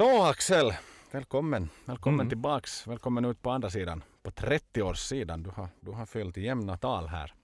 [0.00, 0.72] Så Axel,
[1.10, 1.68] välkommen.
[1.84, 2.28] Välkommen Mm.
[2.28, 2.86] tillbaks.
[2.86, 4.04] Välkommen ut på andra sidan.
[4.22, 5.42] På 30-årssidan.
[5.42, 7.34] Du har, du har fyllt jämna tal här.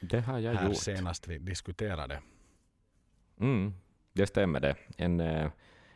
[0.00, 0.76] Det har jag här gjort.
[0.76, 2.20] senast vi diskuterade.
[3.40, 3.74] Mm,
[4.12, 4.76] det stämmer det.
[4.96, 5.50] En, eh,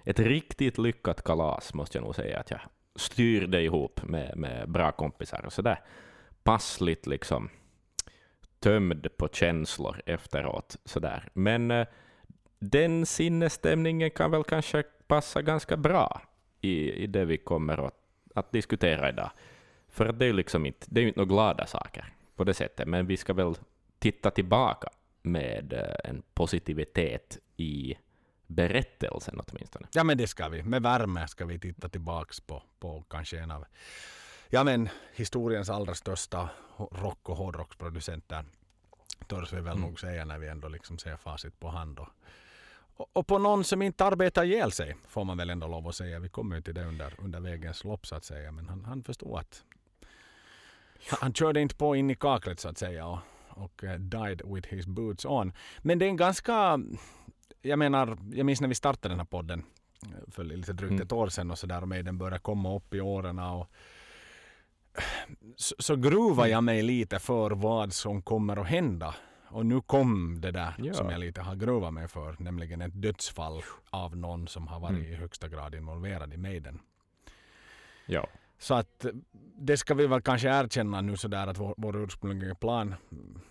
[0.04, 2.60] ett riktigt lyckat kalas måste jag nog säga att jag
[2.96, 5.80] styrde ihop med, med bra kompisar och sådär
[6.42, 7.50] passligt liksom
[8.60, 10.76] tömd på känslor efteråt.
[10.84, 11.28] Sådär.
[11.32, 11.86] Men eh,
[12.70, 16.22] den sinnesstämningen kan väl kanske passa ganska bra
[16.60, 17.94] i, i det vi kommer att,
[18.34, 19.30] att diskutera idag.
[19.88, 22.88] För det är ju liksom inte, det är inte några glada saker på det sättet,
[22.88, 23.54] men vi ska väl
[23.98, 24.88] titta tillbaka
[25.22, 27.94] med eh, en positivitet i
[28.46, 29.86] berättelsen åtminstone.
[29.92, 30.62] Ja men det ska vi.
[30.62, 33.64] Med värme ska vi titta tillbaks på, på kanske en av
[34.48, 38.44] ja, men, historiens allra största rock och hårdrocksproducenter.
[39.26, 39.80] Törs vi väl Mm.
[39.80, 41.98] nog säga när vi ändå liksom ser facit på hand.
[41.98, 42.08] Och,
[42.96, 46.18] och, på någon som inte arbetar ihjäl sig får man väl ändå lov att säga.
[46.18, 48.52] Vi kommer ju till det under, under vägens lopp så att säga.
[48.52, 49.64] Men han, han förstod att
[51.10, 54.42] han, han körde inte på in i kaklet så att säga och, och eh, died
[54.44, 55.52] with his boots on.
[55.78, 56.80] Men det är en ganska,
[57.62, 59.64] jag menar, jag minns när vi startade den här podden
[60.02, 61.02] eh, för lite drygt Mm.
[61.02, 63.70] ett år sedan och sådär och Maiden började komma upp i åren och
[65.56, 69.14] så, så gruvar jag mig lite för vad som kommer att hända.
[69.54, 70.94] Och nu kom det där Ja.
[70.94, 74.96] som jag lite har gruvat mig för, nämligen ett dödsfall av någon som har varit
[74.98, 75.12] Mm.
[75.12, 76.80] i högsta grad involverad i Maiden.
[78.06, 78.26] Ja.
[78.58, 79.10] Så att eh,
[79.58, 82.94] det ska vi väl kanske erkänna nu sådär att vår, vår ursprungliga plan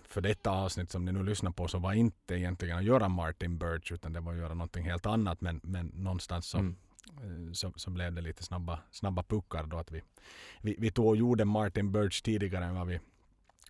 [0.04, 3.58] för detta avsnitt som ni nu lyssnar på så var inte egentligen att göra Martin
[3.58, 6.76] Birch utan det var att göra någonting helt annat men, men någonstans så, Mm.
[7.48, 10.02] eh, så, så blev det lite snabba, snabba puckar då att vi,
[10.60, 13.00] vi, vi tog och gjorde Martin Birch tidigare än vad vi,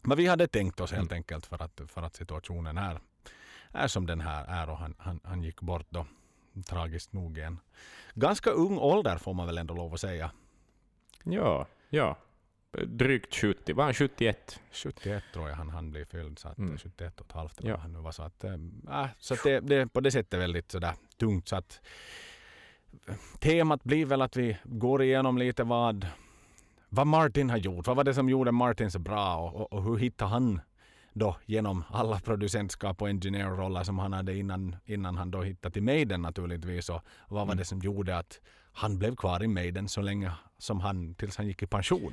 [0.04, 1.16] vad vi hade tänkt oss helt Mm.
[1.16, 3.00] enkelt för att, för att situationen är,
[3.72, 6.06] är som den här är och han, han, han gick bort då
[6.66, 7.60] tragiskt nog en
[8.14, 10.30] ganska ung ålder får man väl ändå lov att säga.
[11.24, 12.18] Ja, ja.
[12.86, 14.60] Drygt 70, var han 71?
[14.72, 16.38] 71 tror jag han, han blev fylld.
[16.38, 16.78] Så att Mm.
[16.78, 17.76] 71 och ett halvt Ja.
[17.76, 18.12] han nu var.
[18.12, 18.56] Så att, äh,
[19.18, 21.48] så att det, det är på det sättet väldigt sådär tungt.
[21.48, 21.80] Så att,
[23.08, 26.06] eh, temat blir väl att vi går igenom lite vad,
[26.94, 27.86] vad Martin har gjort.
[27.86, 30.60] Vad var det som gjorde Martin så bra och, och, och hur hittade han
[31.12, 35.82] då genom alla producentskap och engineer-roller som han hade innan, innan han då hittade till
[35.82, 36.88] Maiden naturligtvis.
[36.88, 37.56] Och vad var Mm.
[37.56, 38.40] det som gjorde att
[38.72, 42.12] han blev kvar i Maiden så länge som han, tills han gick i pension.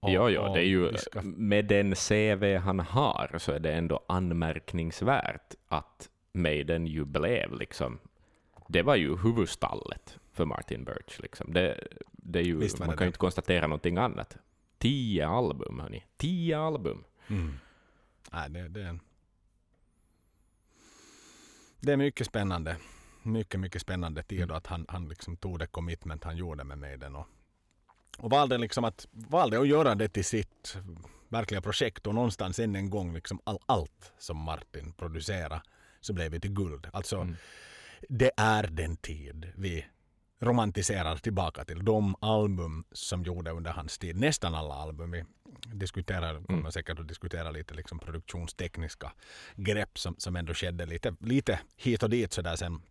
[0.00, 3.72] Och- ja, ja, det är ju, ska- med den CV han har så är det
[3.72, 7.98] ändå anmärkningsvärt att Maiden ju blev liksom,
[8.68, 11.20] det var ju huvudstallet för Martin Birch.
[11.20, 11.52] Liksom.
[11.52, 11.80] Det,
[12.32, 14.36] det är ju, Visst man kan ju inte konstatera någonting annat.
[14.78, 16.04] Tio album, hörni.
[16.16, 17.04] Tio album.
[17.28, 17.58] Mm.
[18.32, 18.98] Nej, det, det,
[21.80, 22.76] det är mycket spännande.
[23.22, 24.50] Mycket, mycket spännande tid Mm.
[24.50, 27.26] och att han, han liksom tog det commitment han gjorde med mig den och,
[28.18, 30.76] och valde, liksom att, valde att göra det till sitt
[31.28, 35.62] verkliga projekt och någonstans än en gång liksom all, allt som Martin producerade
[36.00, 36.86] så blev det till guld.
[36.92, 37.36] Alltså Mm.
[38.08, 39.86] det är den tid vi
[40.40, 41.84] romantiserar tillbaka till.
[41.84, 44.16] De album som gjorde under hans tid.
[44.16, 45.10] Nästan alla album.
[45.10, 45.24] Vi
[45.66, 46.72] diskuterar, kommer Mm.
[46.72, 49.12] säkert att diskutera lite liksom produktionstekniska
[49.56, 52.82] grepp som, som ändå skedde lite, lite hit och dit sådär sen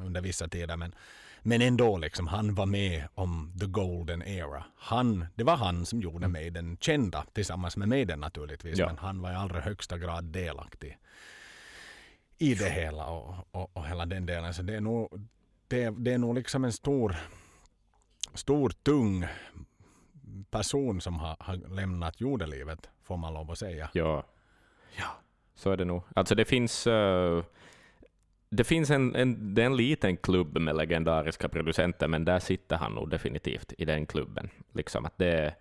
[0.00, 0.76] under vissa tider.
[0.76, 0.94] Men,
[1.42, 4.64] men ändå liksom, han var med om the golden era.
[4.76, 6.32] Han, det var han som gjorde Mm.
[6.32, 8.78] Maiden kända tillsammans med Maiden naturligtvis.
[8.78, 8.86] Ja.
[8.86, 10.98] Men han var i allra högsta grad delaktig
[12.38, 14.54] i det hela och, och, och hela den delen.
[14.54, 15.28] Så det är nog,
[15.74, 17.16] det, det är nog liksom en stor,
[18.34, 19.24] stor tung
[20.50, 23.90] person som har, har lämnat jordelivet får man lov att säga.
[23.92, 24.24] Ja,
[24.98, 25.06] Ja.
[25.54, 26.02] så är det nog.
[26.16, 27.44] Alltså det finns, eh,
[28.50, 32.76] det finns en, en, det är en liten klubb med legendariska producenter, men där sitter
[32.76, 34.50] han nog definitivt i den klubben.
[34.72, 35.54] Liksom att det,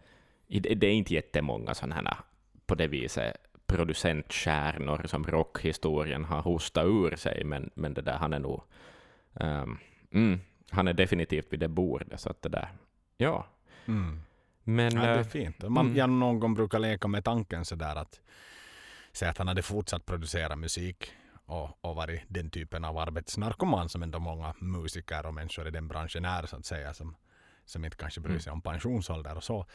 [0.47, 2.17] det är inte jättemånga sådana här
[2.65, 3.35] på det viset
[3.65, 8.61] producentstjärnor som rockhistorien har hostat ur sig, men, men det där, han är nog...
[9.39, 9.77] ehm,
[10.13, 12.69] mm, han är definitivt vid det bordet, så att det där...
[13.17, 13.45] Ja.
[13.85, 14.21] Mm.
[14.63, 14.95] Men...
[14.95, 15.69] Ja, det är eh, fint.
[15.69, 15.97] Man, mm.
[15.97, 18.21] Jag någon gång brukar leka med tanken sådär att
[19.11, 21.11] säga att han hade fortsatt producera musik
[21.45, 25.87] och, och varit den typen av arbetsnarkoman som ändå många musiker och människor i den
[25.87, 27.15] branschen är så att säga som,
[27.65, 28.41] som inte kanske bryr Mm.
[28.41, 29.65] sig om pensionsålder och så.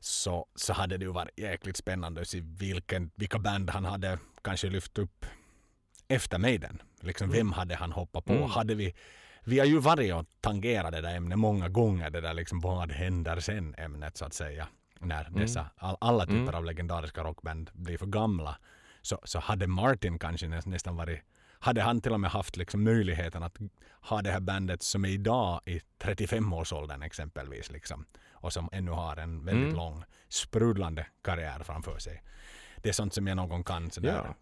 [0.00, 4.18] Så, så hade det ju varit jäkligt spännande att se vilken, vilka band han hade
[4.42, 5.26] kanske lyft upp
[6.08, 6.82] efter Maiden.
[7.00, 8.32] Liksom, vem hade han hoppat på?
[8.32, 8.50] Mm.
[8.50, 8.94] Hade vi,
[9.48, 12.10] vi har ju varit och tangerat det där ämnet många gånger.
[12.10, 14.68] Det där liksom, vad händer sen ämnet så att säga.
[15.00, 15.40] När Mm.
[15.40, 16.54] dessa, all, alla typer Mm.
[16.54, 18.58] av legendariska rockband blir för gamla.
[19.02, 21.20] Så, så hade Martin kanske nä, nästan varit
[21.60, 23.56] hade han till och med haft liksom möjligheten att
[24.00, 27.70] ha det här bandet som är idag i 35-årsåldern exempelvis.
[27.70, 29.76] Liksom, och som ännu har en väldigt Mm.
[29.76, 32.22] lång sprudlande karriär framför sig.
[32.82, 34.34] Det är sånt som jag någon gång kan sådär, Ja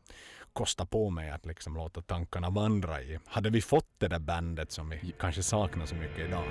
[0.57, 3.19] kosta på mig att liksom låta tankarna vandra i.
[3.27, 6.45] Hade vi fått det där bandet som vi kanske saknar så mycket idag.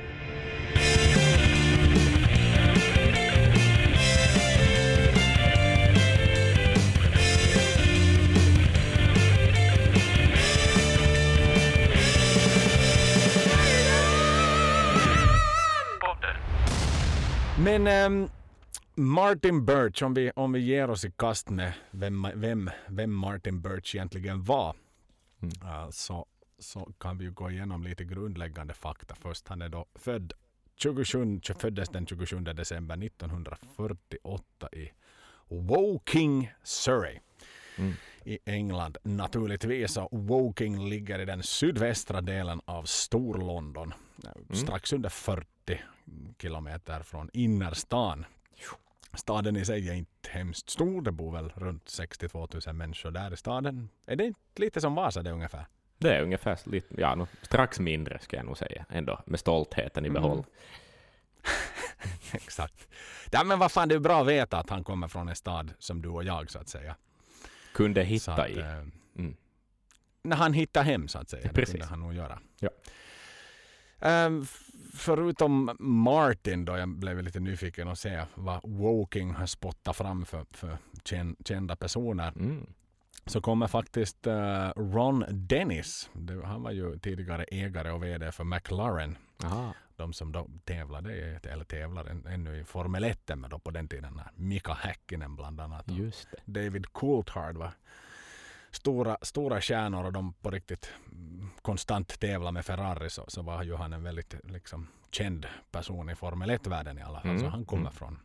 [17.58, 18.30] Men ehm,
[18.98, 23.62] Martin Birch, om vi, om vi ger oss i kast med vem, vem, vem Martin
[23.62, 24.76] Birch egentligen var,
[25.42, 25.54] Mm.
[25.64, 26.26] uh, så,
[26.60, 29.48] så kan vi ju gå igenom lite grundläggande fakta först.
[29.48, 30.34] Han är då född
[30.76, 34.92] 27, föddes den 27 december 1948 i
[35.48, 37.20] Woking, Surrey
[37.78, 37.94] Mm.
[38.26, 39.98] i England naturligtvis.
[39.98, 43.94] Och Woking ligger i den sydvästra delen av Storlondon.
[44.54, 45.46] Strax under 40
[46.42, 48.26] kilometer från innerstan.
[49.16, 51.02] Staden i sig är inte hemskt stor.
[51.02, 53.90] Det bor väl runt 62 000 människor där i staden.
[54.06, 55.66] Är det inte lite som Vasa det ungefär?
[55.98, 60.10] Det är ungefär lite, ja, strax mindre ska jag nog säga ändå, med stoltheten i
[60.10, 60.38] behåll.
[60.38, 60.50] Mm.
[62.32, 62.88] Exakt.
[63.32, 65.74] Ja, men vad fan, det är bra att veta att han kommer från en stad
[65.80, 66.96] som du och jag så att säga.
[67.74, 68.60] Kunde hitta att, i.
[68.60, 68.84] eh,
[69.18, 69.36] Mm.
[70.24, 71.44] när han hittar hem så att säga.
[71.44, 71.72] Det Precis.
[71.72, 72.40] kunde han nog göra.
[72.60, 72.70] Ja.
[74.44, 74.65] F-
[74.96, 80.46] förutom Martin då, jag blev lite nyfiken att se vad Woking har spottat fram för,
[80.52, 82.28] för kän- kända personer.
[82.36, 82.66] Mm.
[83.26, 86.10] Så kommer faktiskt eh, Ron Dennis.
[86.44, 89.18] Han var ju tidigare ägare och VD för McLaren.
[89.44, 89.74] Aha.
[89.96, 93.88] De som då tävlade, eller tävlar än- ännu i Formel 1 men då på den
[93.88, 95.86] tiden när Mika Häkkinen bland annat.
[95.88, 95.96] och.
[96.46, 97.72] David Coulthard var
[98.76, 100.90] stora, stora stjärnor och de på riktigt
[101.62, 106.16] konstant tävlar med Ferrari så, så var ju han en väldigt liksom, känd person i
[106.16, 107.30] Formel 1-världen i alla fall.
[107.32, 107.94] Mm, Så han kommer mm.
[107.94, 108.20] från,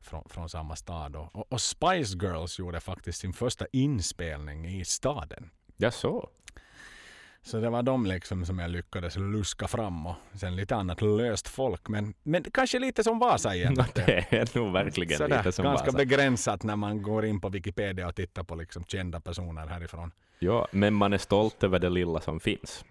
[0.00, 1.16] från, från samma stad.
[1.16, 5.50] Och, och, och Spice Girls gjorde faktiskt sin första inspelning i staden.
[5.76, 6.28] Ja, så.
[7.42, 11.48] Så det var de liksom som jag lyckades luska fram och sen lite annat löst
[11.48, 11.88] folk.
[11.88, 13.80] Men, men kanske lite som Vasa igen.
[13.80, 15.96] att det- är nog verkligen Sådär, lite som ganska Vasa.
[15.98, 20.10] begränsat när man går in på Wikipedia och tittar på liksom kända personer härifrån.
[20.38, 22.84] Ja, men man är stolt över det lilla som finns.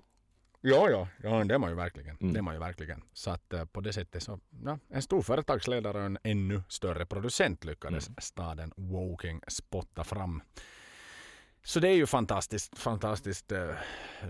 [0.62, 2.18] Ja, ja, ja det är man ju verkligen.
[2.22, 2.34] Mm.
[2.34, 3.04] Det är man ju verkligen.
[3.14, 7.06] Så att eh, på det sättet så, ja, en stor företagsledare och en ännu större
[7.06, 8.16] producent lyckades Mm.
[8.22, 10.42] staden Woking spotta fram.
[11.68, 13.76] Så det är ju fantastiskt, fantastiskt eh,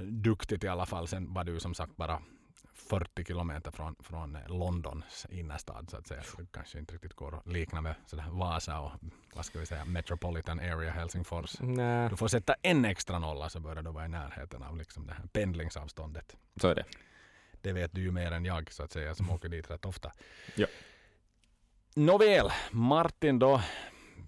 [0.04, 1.08] duktigt i alla fall.
[1.08, 2.22] Sen var det ju som sagt bara
[2.74, 6.24] 40 kilometer från, från eh, Londons innerstad så att säga.
[6.24, 8.92] Så det kanske inte riktigt går att likna med sådär Vasa och
[9.34, 11.56] vad ska vi säga, Metropolitan Area Helsingfors.
[11.60, 15.08] Nej, Du får sätta en extra nolla så börjar du vara i närheten av liksom
[15.08, 16.38] det här pendlingsavståndet.
[16.62, 16.86] så är det.
[17.62, 20.12] Det vet du ju mer än jag så att säga som åker dit rätt ofta.
[20.56, 20.68] Ja.
[21.96, 23.62] Nåväl, Martin då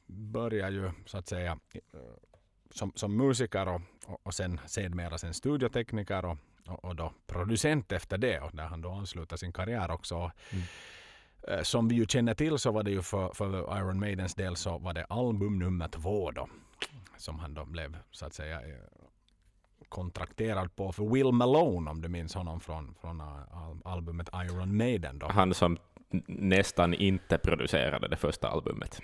[0.07, 1.59] börjar ju så att säga
[2.71, 6.37] som, som musiker och, och, och sen sedermera sen studiotekniker och,
[6.67, 10.15] och, och då producent efter det och där han då ansluter sin karriär också.
[10.15, 10.63] Mm.
[11.47, 14.55] Eh, Som vi ju känner till så var det ju för, för Iron Maidens del
[14.55, 16.49] så var det album nummer två då
[17.17, 18.75] som han då blev så att säga eh,
[19.89, 25.19] kontrakterad på för Will Malone om du minns honom från, från al- albumet Iron Maiden.
[25.19, 25.27] Då.
[25.27, 25.77] Han som
[26.27, 28.99] nästan inte producerade det första albumet.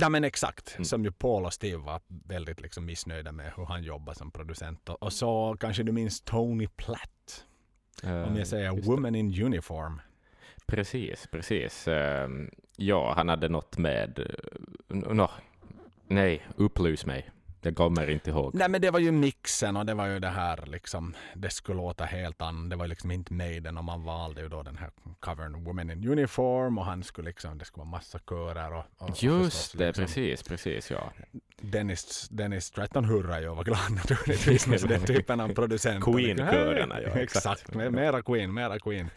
[0.00, 0.84] Ja men exakt, Mm.
[0.84, 4.88] som ju Paul och Steve var väldigt liksom missnöjda med hur han jobbar som producent.
[4.88, 7.44] Och, och så kanske du minns Tony Platt,
[8.02, 8.90] om Eh, jag säger just det.
[8.90, 10.00] Woman in Uniform.
[10.66, 11.88] Precis, precis.
[11.88, 14.18] Ehm, Ja, han hade något med...
[14.18, 15.30] eh, Nå,
[16.06, 17.30] nej, upplys mig.
[17.64, 18.54] Jag kommer inte ihåg.
[18.54, 21.76] Nej men det var ju mixen och det var ju det här liksom, det skulle
[21.76, 22.76] låta helt annorlunda.
[22.76, 24.90] Det var liksom inte Maiden och man valde ju då den här
[25.20, 29.10] covern Woman in Uniform och han skulle liksom, det skulle vara massa körer och, och
[29.10, 31.12] och Just förstås det, liksom, precis, precis, ja.
[31.60, 36.04] Dennis, Dennis Stratton hurrar ju och var glad naturligtvis med den typen av producent.
[36.04, 39.10] Queen-körerna, ja, Exakt, mera Queen, mera Queen.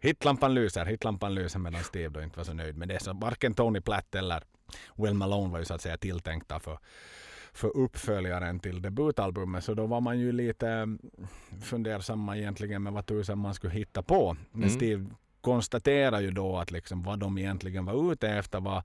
[0.00, 3.02] Hitlampan lyser, hitlampan lyser medan Steve då inte var så nöjd med det.
[3.02, 4.42] Så varken Tony Platt eller
[4.96, 6.78] Will Malone var ju så att säga tilltänkta för,
[7.52, 9.64] för uppföljaren till debutalbumet.
[9.64, 10.98] Så då var man ju lite mm,
[11.62, 14.36] fundersam egentligen med vad tusen man skulle hitta på.
[14.50, 14.74] Men Mm.
[14.74, 15.06] Steve
[15.40, 18.82] konstaterar ju då att liksom vad de egentligen var ute efter var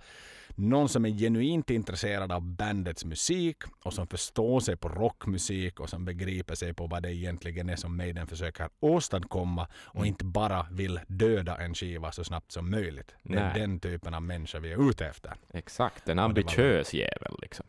[0.56, 5.90] någon som är genuint intresserad av bandets musik och som förstår sig på rockmusik och
[5.90, 10.08] som begriper sig på vad det egentligen är som Maiden försöker åstadkomma och Mm.
[10.08, 13.16] inte bara vill döda en skiva så snabbt som möjligt.
[13.24, 13.60] Det är Nej.
[13.62, 15.34] den typen av människa vi är ute efter.
[15.54, 17.66] Exakt, en ambitiös jävel liksom.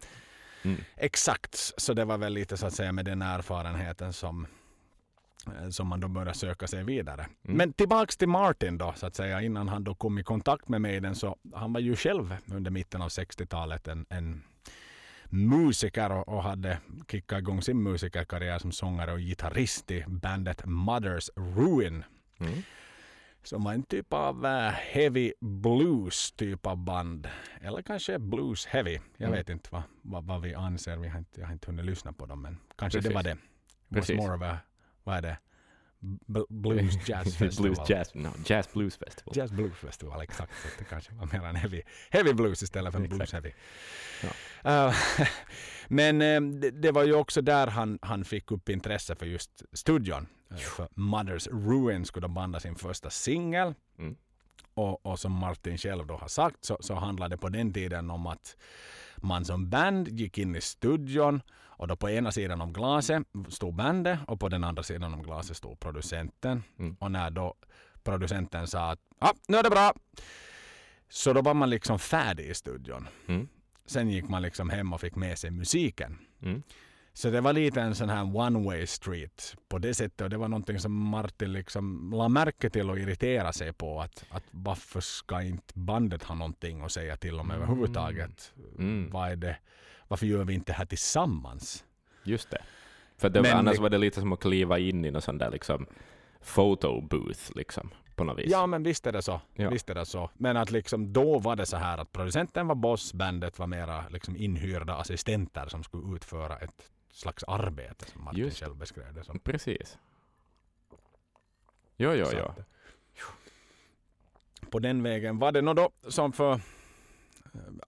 [0.62, 0.80] Mm.
[0.96, 4.46] Exakt, så det var väl lite så att säga med den erfarenheten som,
[5.46, 7.22] eh, som man då började söka sig vidare.
[7.22, 7.56] Mm.
[7.56, 10.80] Men tillbaks till Martin då så att säga innan han då kom i kontakt med
[10.80, 14.42] Maiden så han var ju själv under mitten av 60-talet en, en
[15.30, 16.78] musiker och, och hade
[17.10, 22.04] kickat igång sin musikerkarriär som sångare och gitarrist i bandet Mothers Ruin.
[22.40, 22.62] Mm.
[23.48, 27.28] Som var en typ av eh, heavy blues typ av band.
[27.60, 28.98] Eller kanske blues heavy.
[29.16, 29.38] Jag Mm.
[29.38, 30.96] vet inte vad, vad, vad vi anser.
[30.96, 33.08] Vi har inte, jag har inte hunnit lyssna på dem men kanske Precis.
[33.08, 33.30] det var det.
[33.30, 33.38] It
[33.88, 34.16] was Precis.
[34.16, 34.58] more of a,
[35.04, 35.38] vad är det?
[36.26, 37.70] B- blues jazz festival.
[37.74, 39.36] blues jazz, no, jazz blues festival.
[39.36, 40.52] Jazz Blues Festival, exakt.
[40.62, 43.52] Så det kanske var mer en heavy, heavy blues istället för en blues heavy.
[44.64, 44.94] Eh,
[45.88, 49.62] men eh, det, det var ju också där han, han fick upp intresse för just
[49.72, 50.26] studion.
[50.50, 53.74] Eh, för Mothers Ruin skulle de banda sin första singel.
[53.98, 54.16] Mm.
[54.74, 58.10] Och, och som Martin själv då har sagt så, så handlade det på den tiden
[58.10, 58.56] om att
[59.16, 61.42] man som band gick in i studion
[61.78, 65.22] och då på ena sidan om glaset stod bandet och på den andra sidan om
[65.22, 66.62] glaset stod producenten.
[66.78, 66.96] Mm.
[67.00, 67.54] Och när då
[68.04, 69.92] producenten sa att ja, nu är det bra.
[71.08, 73.08] Så då var man liksom färdig i studion.
[73.26, 73.48] Mm.
[73.86, 76.18] Sen gick man liksom hem och fick med sig musiken.
[76.42, 76.62] Mm.
[77.18, 80.20] Så det var lite en sån här one way street på det sättet.
[80.20, 84.00] Och det var någonting som Martin liksom la märke till och irriterade sig på.
[84.00, 87.62] Att, att varför ska inte bandet ha någonting att säga till om Mm.
[87.62, 88.52] överhuvudtaget?
[88.78, 89.10] Mm.
[89.10, 89.56] Vad är det?
[90.08, 91.84] Varför gör vi inte det här tillsammans?
[92.24, 92.62] Just det.
[93.18, 95.38] För det, Men annars det- var det lite som att kliva in i någon sån
[95.38, 95.86] där liksom
[96.54, 98.50] photo booth liksom, på något vis.
[98.50, 99.40] Ja men visst är det så.
[99.54, 99.70] Ja.
[99.70, 100.30] Visst är det så.
[100.34, 104.04] Men att liksom då var det så här att producenten var boss, bandet var mera
[104.10, 108.60] liksom inhyrda assistenter som skulle utföra ett slags arbete som Martin Just.
[108.60, 109.38] själv beskrev det som.
[109.38, 109.98] Precis.
[111.96, 113.24] Jo, jo, Så jo.
[114.70, 116.60] På den vägen var det nog då som för eh,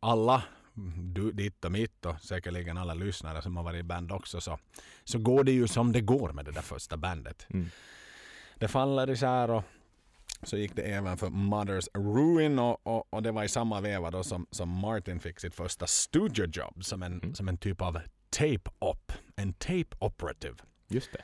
[0.00, 0.42] alla,
[1.12, 4.58] du, ditt och mitt och säkerligen alla lyssnare som har varit i band också så,
[5.04, 7.46] så går det ju som det går med det där första bandet.
[7.50, 7.70] Mm.
[8.58, 9.64] Det faller isär och
[10.42, 14.10] så gick det även för Mothers Ruin och, och, och det var i samma veva
[14.10, 17.34] då som, som Martin fick sitt första studiojobb som en, Mm.
[17.34, 17.98] som en typ av
[18.30, 19.12] tape-op.
[19.36, 20.56] En tape operative.
[20.88, 21.22] Just det.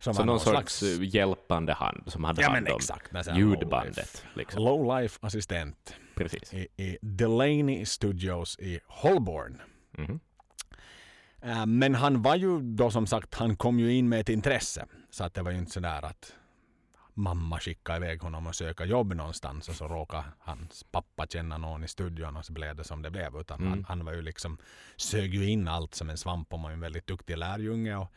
[0.00, 3.36] Som Så var någon sorts eh, hjälpande hand som hade ja, hand men om exakt,
[3.36, 4.24] ljudbandet.
[4.34, 4.62] Liksom.
[4.64, 6.54] Low assistent Precis.
[6.54, 9.60] i, i Delaney Studios i Holborn.
[9.90, 10.20] Mhm.
[11.42, 14.86] Eh, Men han var ju då som sagt, han kom ju in med ett intresse.
[15.10, 16.34] Så att det var ju inte sådär att
[17.18, 21.84] mamma skickade iväg honom och söka jobb någonstans och så råkade hans pappa känna någon
[21.84, 23.36] i studion och så blev det som det blev.
[23.36, 23.70] Utan Mm.
[23.70, 24.58] han, han var ju liksom,
[24.96, 27.96] sög ju in allt som en svamp och var en väldigt duktig lärjunge.
[27.96, 28.12] Och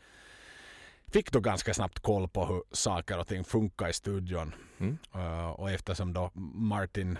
[1.12, 4.54] fick då ganska snabbt koll på hur saker och ting funkar i studion.
[4.78, 4.98] Mm.
[5.16, 7.18] Uh, och eftersom då Martin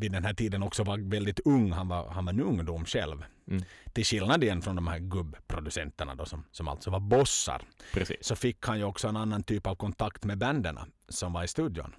[0.00, 3.24] vid den här tiden också var väldigt ung, han var, han var en ungdom själv.
[3.50, 3.62] Mm.
[3.92, 7.62] Till skillnad igen från de här gubbproducenterna då som, som alltså var bossar.
[7.92, 8.16] Precis.
[8.20, 11.48] Så fick han ju också en annan typ av kontakt med bänderna som var i
[11.48, 11.94] studion.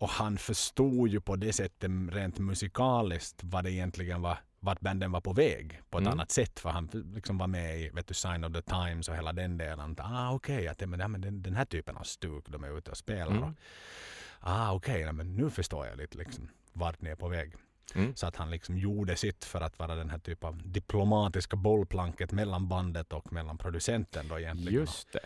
[0.00, 5.12] Och han förstod ju på det sättet rent musikaliskt vad det egentligen var vart banden
[5.12, 6.12] var på väg på ett Mm.
[6.12, 6.60] annat sätt.
[6.60, 9.58] För han liksom var med i vet du, Sign of the Times och hela den
[9.58, 9.96] delen.
[9.98, 12.64] Ah, okej, okay, att det, men, ja, men den, den här typen av stuk de
[12.64, 13.30] är ute och spelar.
[13.32, 13.42] Mm.
[13.42, 13.50] Och,
[14.40, 17.54] ah, okej, okay, men nu förstår jag lite liksom, vart ni är på väg.
[17.94, 18.16] Mm.
[18.16, 22.32] Så att han liksom gjorde sitt för att vara den här typen av diplomatiska bollplanket
[22.32, 24.80] mellan bandet och mellan producenten då egentligen.
[24.80, 25.20] Just det.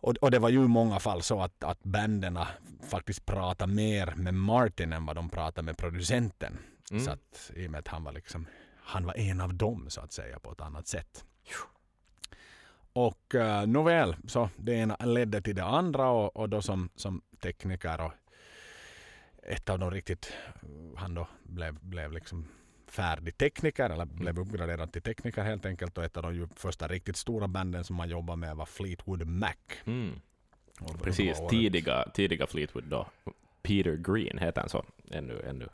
[0.00, 2.48] Och, och det var ju i många fall så att, att bänderna
[2.90, 6.58] faktiskt pratade mer med Martin än vad de pratade med producenten.
[6.90, 7.04] Mm.
[7.04, 8.46] Så att i och med att han var liksom
[8.88, 11.24] han var en av dem så att säga på ett annat sätt.
[12.92, 17.22] Och uh, nåväl, så det ena ledde till det andra och, och då som, som
[17.40, 18.12] tekniker och
[19.48, 20.32] ett av de riktigt,
[20.96, 22.48] han då blev, blev liksom
[22.86, 27.16] färdig tekniker eller blev uppgraderad till tekniker helt enkelt och ett av de första riktigt
[27.16, 29.54] stora banden som man jobbade med var Fleetwood Mac.
[29.84, 30.20] Mm.
[31.02, 33.06] Precis, tidiga, tidiga Fleetwood då.
[33.62, 35.42] Peter Green heter han så ännu.
[35.48, 35.68] ännu.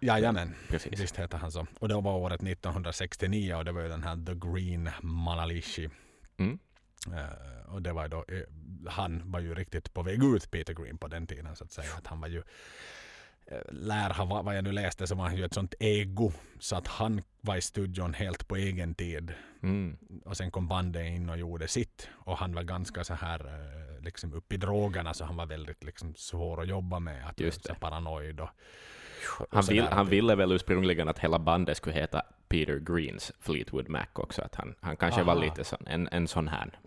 [0.00, 1.00] Jajamän, Precis.
[1.00, 1.66] visst heter han så.
[1.78, 5.90] Och det var året 1969 och det var ju den här The Green Manalishi.
[6.36, 6.58] Mm.
[7.12, 8.42] Eh, och det var då, eh,
[8.90, 11.88] han var ju riktigt på väg ut Peter Green på den tiden så att säga.
[11.98, 12.42] Att han var ju,
[13.46, 16.76] eh, lär ha, vad jag nu läste så var han ju ett sånt ego så
[16.76, 19.32] att han var i studion helt på egen tid.
[19.62, 19.96] Mm.
[20.24, 22.08] Och sen kom bandet in och gjorde sitt.
[22.12, 23.70] Och han var ganska så här
[24.04, 27.28] liksom upp i drogerna så han var väldigt liksom svår att jobba med.
[27.28, 27.80] Att Just så det.
[27.80, 28.48] paranoid och,
[29.38, 32.22] och Han, vill, han ville väl ursprungligen att hela bandet skulle heta
[32.54, 34.42] Peter Greens Fleetwood Mac också.
[34.42, 35.44] Att han, han kanske var Aha.
[35.44, 36.78] lite sån, en, en sån här,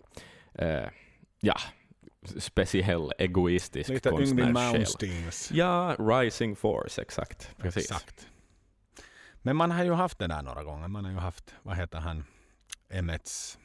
[0.54, 0.90] eh,
[1.40, 1.56] ja,
[2.38, 5.56] speciell egoistisk Lite konstnärssjäl.
[5.58, 7.56] Ja, Rising Force, exakt.
[7.56, 7.90] Precis.
[7.90, 8.28] Exakt.
[9.42, 10.88] Men man har ju haft det där några gånger.
[10.88, 12.24] Man har ju haft, vad heter han,
[12.90, 13.58] Emmets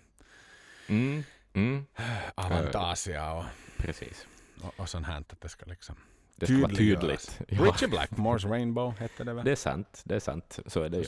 [0.88, 1.24] Mm.
[1.54, 1.86] Mm.
[2.36, 3.46] Avantasia och,
[3.78, 4.28] Precis.
[4.62, 5.18] och, och sånt här.
[5.18, 5.96] Att det ska liksom
[6.36, 7.42] Det ska vara tydligt.
[7.48, 9.46] Ja, Richie Blackmores Rainbow hette det väl?
[9.46, 10.02] det är sant.
[10.06, 10.60] Det är sant.
[10.66, 11.06] Så är det ju.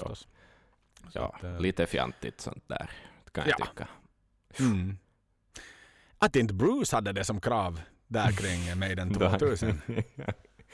[1.13, 2.89] Ja, att, eh, lite fjantigt sånt där,
[3.31, 3.65] kan jag Ja.
[3.65, 3.87] tycka.
[4.59, 4.97] Mm.
[6.19, 9.81] Att inte Bruce hade det som krav där kring Maiden 2000.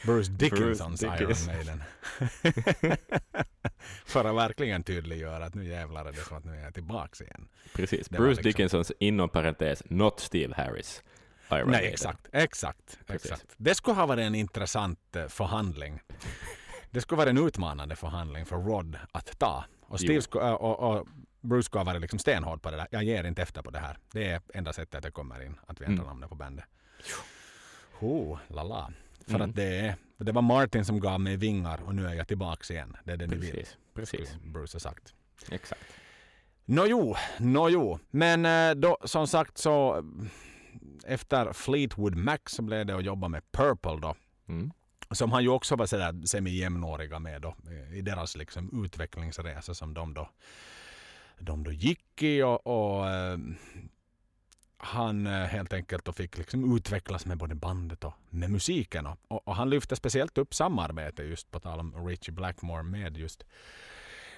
[0.06, 1.54] Bruce Dickinsons Bruce Iron Dickinson.
[1.56, 1.84] Maiden.
[4.06, 7.22] För att verkligen tydliggöra att nu jävlar är det som att nu är jag tillbaks
[7.22, 7.48] igen.
[7.74, 8.08] Precis.
[8.10, 11.04] Det Bruce liksom- Dickinsons inom parentes, not Steve Harris.
[11.52, 11.94] Iron Nej, Maiden.
[11.94, 13.32] exakt, exakt, Precis.
[13.32, 13.54] exakt.
[13.58, 16.00] Det skulle ha varit en intressant eh, förhandling.
[16.92, 19.66] Det skulle vara en utmanande förhandling för Rod att ta.
[19.92, 21.08] Och, Steve skulle, och, och
[21.42, 22.88] Bruce ha varit liksom stenhård på det där.
[22.92, 23.98] Jag ger inte efter på det här.
[24.12, 26.08] Det är enda sättet att jag kommer in, att vi ändrar Mm.
[26.08, 26.66] namnet på bandet.
[28.00, 28.92] Oh, la la.
[29.28, 29.50] För Mm.
[29.50, 32.72] att det, är, det var Martin som gav mig vingar och nu är jag tillbaks
[32.72, 32.98] igen.
[33.04, 33.66] Det är det ni vill.
[33.94, 34.36] Precis.
[34.44, 35.14] Bruce har sagt.
[35.52, 35.82] Exakt.
[36.66, 38.00] Nå jo, nå jo.
[38.12, 40.04] Men eh, då som sagt så
[41.06, 44.16] efter Fleetwood Mac så blev det att jobba med Purple då.
[44.48, 44.72] Mm.
[45.12, 47.56] Som han ju också var sådär semi-jämnåriga med då.
[47.68, 50.30] Eh, I deras liksom utvecklingsresa som de då,
[51.40, 52.42] de då gick i.
[52.42, 53.82] Och, och ehm, eh,
[54.84, 59.06] han helt enkelt och fick liksom utvecklas med både bandet och med musiken.
[59.06, 63.44] Och, och han lyfte speciellt upp samarbete just på tal om Richie Blackmore med just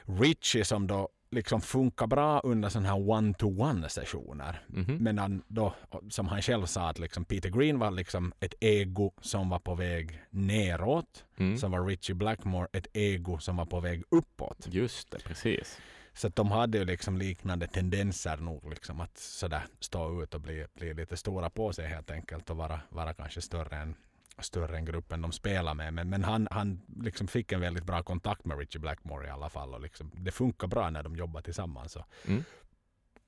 [0.05, 4.65] Richie som då liksom funkar bra under sådana här one-to-one sessioner.
[4.67, 4.97] Mhm.
[4.99, 5.73] Men han då,
[6.09, 9.75] som han själv sa, att liksom Peter Green var liksom ett ego som var på
[9.75, 11.25] väg neråt.
[11.37, 11.57] Mm.
[11.57, 14.67] Så var Richie Blackmore ett ego som var på väg uppåt.
[14.71, 15.79] Just det, precis.
[16.13, 20.65] Så de hade ju liksom liknande tendenser nog liksom att sådär stå ut och bli,
[20.73, 23.95] bli lite stora på sig helt enkelt och vara, vara kanske större än,
[24.39, 25.93] större än gruppen de spelar med.
[25.93, 29.49] Men, men han, han liksom fick en väldigt bra kontakt med Richie Blackmore i alla
[29.49, 31.91] fall och liksom, det funkar bra när de jobbar tillsammans.
[31.91, 32.43] Så, Mm.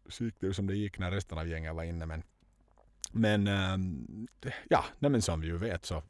[0.10, 2.06] så gick det som det gick när resten av gänget var inne.
[2.06, 2.24] Men,
[3.12, 4.28] men ehm,
[4.70, 6.04] ja, nej, men som vi ju vet så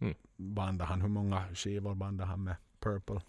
[0.00, 0.14] Mm.
[0.36, 3.20] bandade han, hur många skivor bandade han med Purple?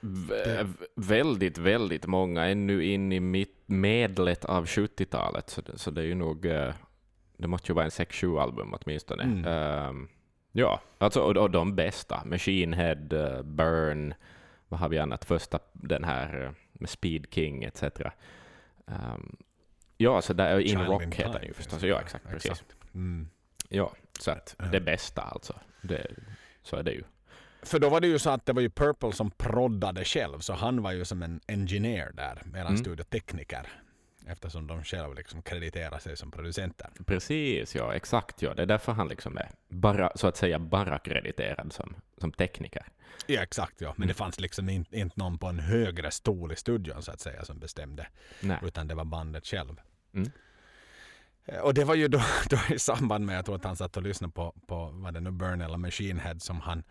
[0.00, 6.04] V- väldigt, väldigt många ännu in i mitt medlet av 70-talet, så så det är
[6.06, 6.74] ju nog, eh,
[7.38, 9.22] det måste ju vara en 6-7 album åtminstone.
[9.22, 9.44] Mm.
[9.44, 10.08] Ehm,
[10.52, 14.14] ja, alltså och, och de bästa, Machine Head, eh, Burn,
[14.68, 17.82] vad har vi annat, första den här eh, med Speed King etc.
[18.86, 19.36] Ehm,
[19.96, 21.82] ja, så där, In Child Rock in heter den ju förstås.
[21.82, 22.50] Ja, exakt, precis.
[22.50, 22.76] Exakt.
[22.94, 23.28] Mm.
[23.68, 25.54] Ja, så att det bästa alltså.
[25.82, 26.06] Det,
[26.62, 27.02] så är det ju.
[27.62, 30.52] För då var det ju så att det var ju Purple som proddade själv, så
[30.52, 32.76] han var ju som en engineer där, medan Mm.
[32.78, 33.68] studiotekniker.
[34.28, 36.90] Eftersom de själv liksom krediterar sig som producenter.
[37.06, 38.42] Precis, ja, exakt.
[38.42, 38.54] Ja.
[38.54, 42.86] Det är därför han liksom är bara, så att säga bara krediterad som, som tekniker.
[43.26, 43.88] Ja, exakt ja.
[43.88, 44.08] Men Mm.
[44.08, 47.44] det fanns liksom in, inte någon på en högre stol i studion så att säga
[47.44, 48.06] som bestämde.
[48.40, 48.58] Nej.
[48.62, 49.80] Utan det var bandet själv.
[50.14, 50.30] Mm.
[51.44, 53.96] Eh, Och det var ju då, då i samband med, jag tror att han satt
[53.96, 56.82] och lyssnade på, på vad det nu, Burn eller Machine Head som han,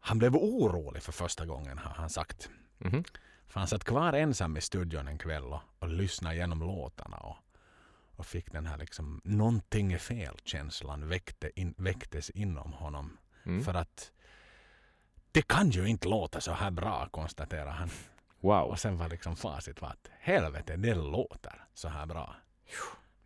[0.00, 2.50] han blev orolig för första gången har han sagt.
[2.78, 3.04] Mhm.
[3.50, 7.36] För han satt kvar ensam i studion en kväll och, och lyssnade igenom låtarna och,
[8.16, 13.18] och fick den här liksom, någonting är fel-känslan väckte in, väcktes inom honom.
[13.46, 13.64] Mm.
[13.64, 14.12] För att
[15.32, 17.90] det kan ju inte låta så här bra, konstaterar han.
[18.40, 18.62] Wow.
[18.62, 22.36] Och sen var liksom facit var att helvete, det låter så här bra.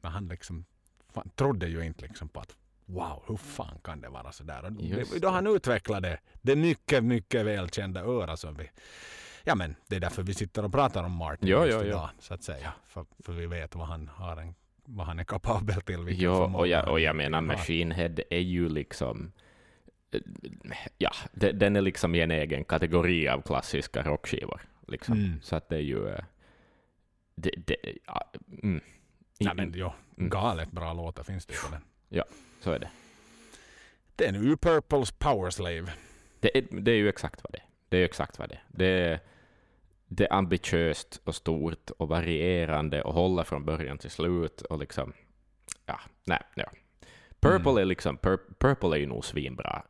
[0.00, 0.64] Men han liksom
[1.08, 2.56] fan, trodde ju inte liksom på att
[2.86, 4.64] wow, hur fan kan det vara så där?
[4.64, 8.70] Och det, då han utvecklade det mycket, mycket välkända öra som vi
[9.44, 11.86] Ja men det är därför vi sitter och pratar om Martin Ja, just ja, ja.
[11.88, 12.72] idag, så att säga.
[12.86, 14.54] För, för vi vet vad han har en,
[14.84, 16.22] vad han är kapabel till.
[16.22, 17.40] Ja, förmåga och jag, och jag menar.
[17.40, 19.32] Machine Head är ju liksom
[20.12, 20.20] eh,
[20.98, 24.60] Ja, de- den är liksom i en egen kategori av klassiska rockskivor.
[24.88, 25.14] Liksom.
[25.18, 25.40] Mm.
[25.42, 26.08] Så att det är ju...
[26.08, 26.24] eh,
[27.34, 27.76] Det, det,
[28.06, 28.30] ja,
[28.62, 28.80] mm.
[29.40, 30.30] Nej men jo, Mm.
[30.30, 31.82] galet bra låtar finns det på den.
[32.60, 32.88] Så är det.
[34.16, 35.92] Det är nu Purples Power Slave.
[36.40, 37.64] Det är, det är ju exakt vad det är.
[37.88, 38.62] Det är ju exakt vad det är.
[38.68, 39.20] Det är,
[40.08, 45.12] det är ambitiöst och stort och varierande och håller från början till slut och liksom,
[45.86, 46.64] ja, nej, ja.
[47.40, 47.82] Purple Mm.
[47.82, 49.82] är liksom, pur, Purple är ju nog svinbra.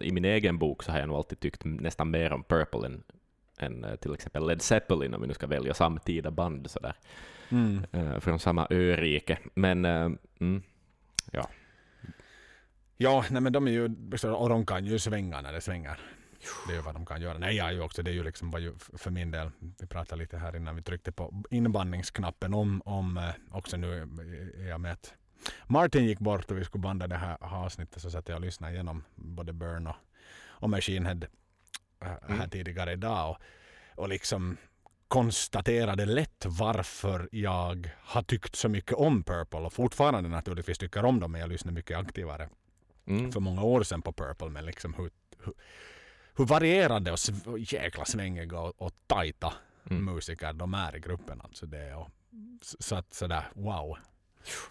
[0.00, 3.02] I min egen bok så har jag nog alltid tyckt nästan mer om Purple än,
[3.58, 6.96] än eh, till exempel Led Zeppelin om vi nu ska välja samtida band sådär,
[7.48, 7.84] Mm.
[7.92, 9.38] eh, från samma örike.
[9.54, 10.62] Men, eh, mm,
[12.96, 13.84] Ja, nej men de är ju,
[14.34, 16.00] och de kan ju svänga när det svänger.
[16.66, 17.38] Det är ju vad de kan göra.
[17.38, 19.86] Nej, jag är ju också, det är ju liksom var ju för min del, vi
[19.86, 24.00] pratade lite här innan vi tryckte på inbandningsknappen om, om eh, också nu
[24.58, 25.14] är jag med att
[25.66, 28.72] Martin gick bort och vi skulle banda det här avsnittet så satt jag och lyssnade
[28.72, 29.96] igenom både Burn och,
[30.44, 31.20] och Machine Head
[32.02, 32.50] äh, här Mm.
[32.50, 33.38] tidigare idag och,
[34.02, 34.56] och liksom
[35.08, 41.20] konstaterade lätt varför jag har tyckt så mycket om Purple och fortfarande naturligtvis tycker om
[41.20, 42.48] dem men jag lyssnar mycket aktivare
[43.06, 43.32] Mm.
[43.32, 45.10] för många år sedan på Purple men liksom hur,
[45.44, 45.54] hur,
[46.36, 49.52] hur varierade och och jäkla svängiga och, och tajta
[49.90, 50.04] Mm.
[50.04, 51.40] musiker de är i gruppen.
[51.40, 52.08] Alltså det är, och,
[52.60, 53.96] så att sådär wow.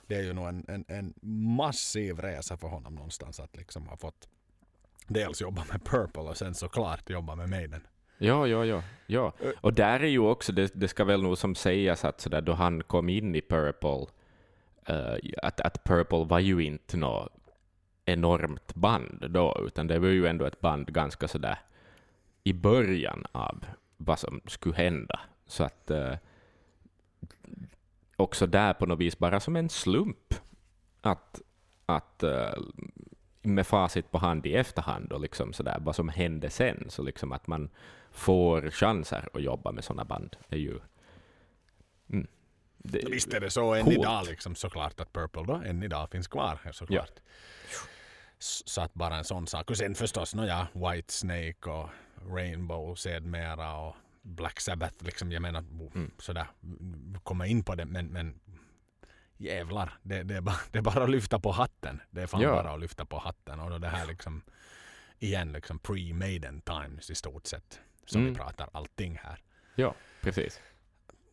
[0.08, 1.13] Det är ju nog en, en, en
[1.56, 4.28] massiv resa för honom någonstans att liksom ha fått
[5.08, 7.88] dels jobba med Purple och sen såklart jobba med Maiden.
[8.17, 8.84] Ja, ja, ja.
[9.08, 9.34] ja.
[9.39, 12.41] Ö- Och där är ju också, det, det ska väl nog som sägas att sådär,
[12.41, 14.06] då han kom in i Purple,
[14.86, 17.32] eh, att, att Purple var ju inte något
[18.05, 21.57] enormt band då, utan det var ju ändå ett band ganska sådär
[22.43, 23.65] i början av
[23.97, 25.19] vad som skulle hända.
[25.45, 26.13] Så att eh,
[28.15, 30.33] också där på något vis bara som en slump
[31.01, 31.41] att,
[31.85, 32.53] att eh,
[33.41, 37.31] med facit på hand i efterhand och liksom sådär, vad som hände sen, så liksom
[37.31, 37.69] att man
[38.11, 40.79] får chanser att jobba med sådana band är ju...
[42.09, 42.27] Mm,
[42.77, 43.97] det, Visst är det så än Coolt.
[43.97, 47.19] idag liksom såklart att Purple då än idag finns kvar såklart.
[47.69, 47.87] S-
[48.43, 49.69] Så att bara en sån sak.
[49.69, 51.89] Och sen förstås nåja, White Snake och
[52.36, 55.32] Rainbow sedermera och Black Sabbath liksom.
[55.32, 56.12] Jag menar Mm.
[56.17, 56.47] sådär
[57.23, 58.39] komma in på det men, men
[59.38, 59.97] jävlar.
[60.03, 62.01] Det, det, är bara, det är bara att lyfta på hatten.
[62.12, 62.49] Det är fan Ja.
[62.63, 63.60] bara att lyfta på hatten.
[63.60, 64.41] Och då det här liksom
[65.19, 67.79] igen liksom pre-Maiden times i stort sett.
[68.06, 68.34] Som Mm.
[68.34, 69.39] vi pratar allting här.
[69.75, 70.62] Ja, precis.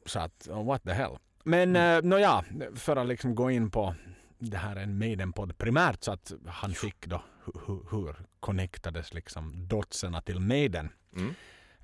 [0.07, 1.17] Så att, what the hell.
[1.45, 2.09] Men mm.
[2.09, 2.45] nåja,
[2.75, 3.95] för att liksom gå in på
[4.41, 9.15] det här är en Maiden-podd primärt så att han fick då hu- hu- hur connectades
[9.15, 10.93] liksom dotserna till Maiden.
[11.17, 11.35] Mm.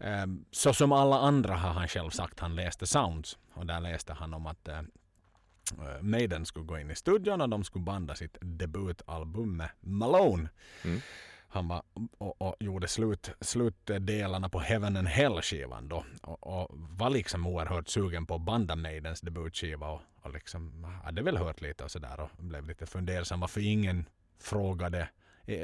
[0.00, 4.12] Ehm, Så som alla andra har han själv sagt, han läste Sounds och där läste
[4.12, 8.14] han om att eh, eh, Maiden skulle gå in i studion och de skulle banda
[8.14, 10.48] sitt debutalbum med Malone.
[10.84, 11.00] Mm.
[11.48, 11.82] Han var,
[12.18, 17.88] och, och gjorde slut, slutdelarna på Heaven and Hell-skivan då och, och var liksom oerhört
[17.88, 22.30] sugen på banda Maidens debutskiva och, och liksom hade väl hört lite och sådär och
[22.44, 25.08] blev lite fundersam varför ingen frågade,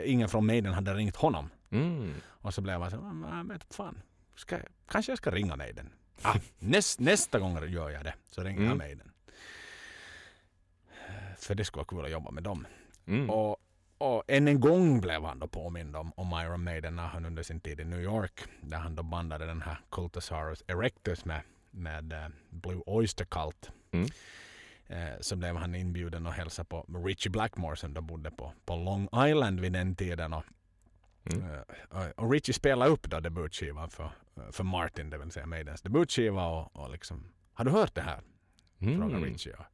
[0.05, 1.51] ingen från Maiden hade ringt honom.
[1.71, 2.14] Mm.
[2.25, 4.03] Och så blev han så men fan,
[4.37, 5.92] ska, jag- kanske jag ska ringa Maiden.
[6.23, 8.79] Ah, näst, nästa gång gör jag det, så ringer jag Mm.
[8.79, 9.12] Maiden.
[11.38, 12.66] För det skulle vara kul att jobba med dem.
[13.07, 13.31] Mm.
[13.31, 13.57] Och,
[14.03, 17.43] och än en gång blev han då påmind om, om Iron Maiden när han under
[17.43, 22.12] sin tid i New York, där han då bandade den här Cultosaurus Erectus med, med
[22.12, 23.71] eh, Blue Oyster Cult.
[23.91, 24.07] Mm.
[24.87, 28.77] Eh, så blev han inbjuden att hälsa på Richie Blackmore som då bodde på, på
[28.77, 30.33] Long Island vid den tiden.
[30.33, 30.45] Och,
[31.33, 31.43] Mm.
[31.93, 34.11] eh, och Richie spelade upp då debutskivan för,
[34.53, 36.47] för Martin, det vill säga Maidens debutskiva.
[36.47, 38.21] Och, och liksom, har du hört det här?
[38.79, 39.25] Frågar Mm.
[39.25, 39.53] Richie.
[39.53, 39.65] Och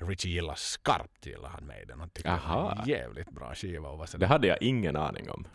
[0.00, 2.00] Richie gillar skarpt gillar han Maiden.
[2.00, 2.76] Han tycker det är Aha.
[2.82, 3.88] en jävligt bra skiva.
[3.88, 5.46] Och så Det hade jag ingen aning om.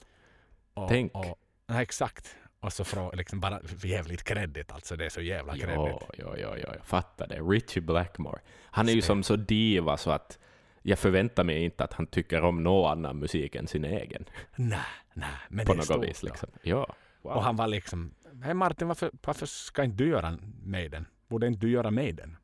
[0.73, 1.15] och, tänk.
[1.15, 2.35] Och, nej, exakt.
[2.59, 4.95] Och så frå, liksom bara jävligt kredit alltså.
[4.95, 5.77] Det är så jävla kredit.
[5.77, 7.39] Ja, ja, ja, ja, jag fattar det.
[7.39, 8.39] Richie Blackmore.
[8.63, 9.07] Han är ju Spel.
[9.07, 10.39] som så diva så att
[10.81, 14.25] jag förväntar mig inte att han tycker om någon annan musik än sin egen.
[14.55, 14.79] Nej,
[15.13, 15.29] nej.
[15.49, 16.21] Men på det är något stort vis.
[16.21, 16.27] då.
[16.27, 16.49] Liksom.
[16.61, 16.95] Ja.
[17.21, 17.33] Wow.
[17.33, 21.05] Och han var liksom, hej Martin varför, varför ska inte du göra Maiden?
[21.27, 22.37] Borde inte du göra Maiden?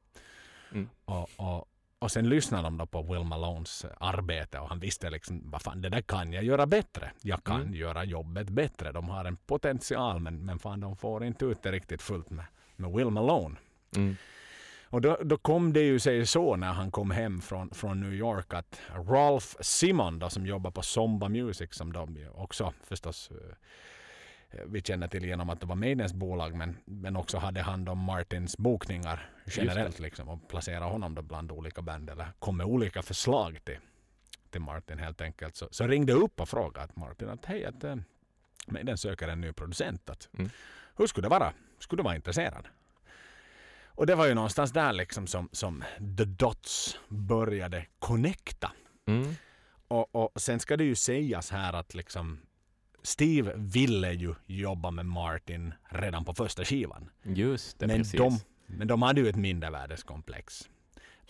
[0.71, 0.89] Mm.
[1.05, 1.65] Och, och,
[2.01, 5.81] och sen lyssnade de då på Will Malones arbete och han visste liksom, vad fan
[5.81, 7.11] det där kan jag göra bättre.
[7.21, 7.73] Jag kan Mm.
[7.73, 8.91] göra jobbet bättre.
[8.91, 12.45] De har en potential men, men fan de får inte ut det riktigt fullt med,
[12.75, 13.55] med Will Malone.
[13.95, 14.15] Mm.
[14.83, 18.13] Och då, då kom det ju sig så när han kom hem från, från New
[18.13, 23.31] York att Ralph Simon då, som jobbar på Somba Music som de ju också förstås
[23.31, 23.55] eh,
[24.65, 27.97] vi känner till genom att det var Maidens bolag men, men också hade hand om
[27.97, 33.01] Martins bokningar generellt liksom och placera honom då bland olika band eller kom med olika
[33.01, 33.77] förslag till,
[34.49, 35.55] till Martin helt enkelt.
[35.55, 37.95] Så, så ringde jag upp och frågade att Martin att hej att eh,
[38.67, 40.09] Maiden söker en ny producent.
[40.09, 40.49] Att, Mm.
[40.97, 41.53] Hur skulle det vara?
[41.79, 42.67] Skulle du vara intresserad?
[43.85, 45.83] Och det var ju någonstans där liksom som, som
[46.17, 48.71] the dots började connecta.
[49.05, 49.35] Mm.
[49.87, 52.39] Och, och sen ska det ju sägas här att liksom
[53.03, 57.09] Steve ville ju jobba med Martin redan på första skivan.
[57.23, 58.17] Just det, men, precis.
[58.19, 60.69] de, men de hade ju ett mindervärdeskomplex.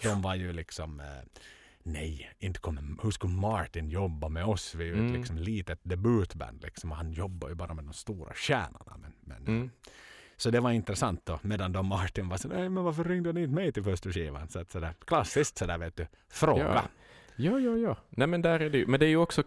[0.03, 1.05] De var ju liksom eh,
[1.83, 4.75] nej, inte kommer, hur skulle Martin jobba med oss?
[4.75, 5.07] Vi är ju Mm.
[5.07, 8.97] ett liksom litet debutband liksom, han jobbar ju bara med de stora stjärnorna.
[9.01, 9.69] Men, men, Mm.
[10.37, 13.41] Så det var intressant då, medan då Martin var så nej men varför ringde ni
[13.43, 14.47] inte mig till första skivan?
[14.49, 16.63] Så att sådär, klassiskt sådär vet du, fråga.
[16.63, 16.83] Ja.
[17.35, 17.97] Ja, ja, ja.
[18.09, 18.87] Nej, men där är det ju.
[18.87, 19.43] Men det är ju också...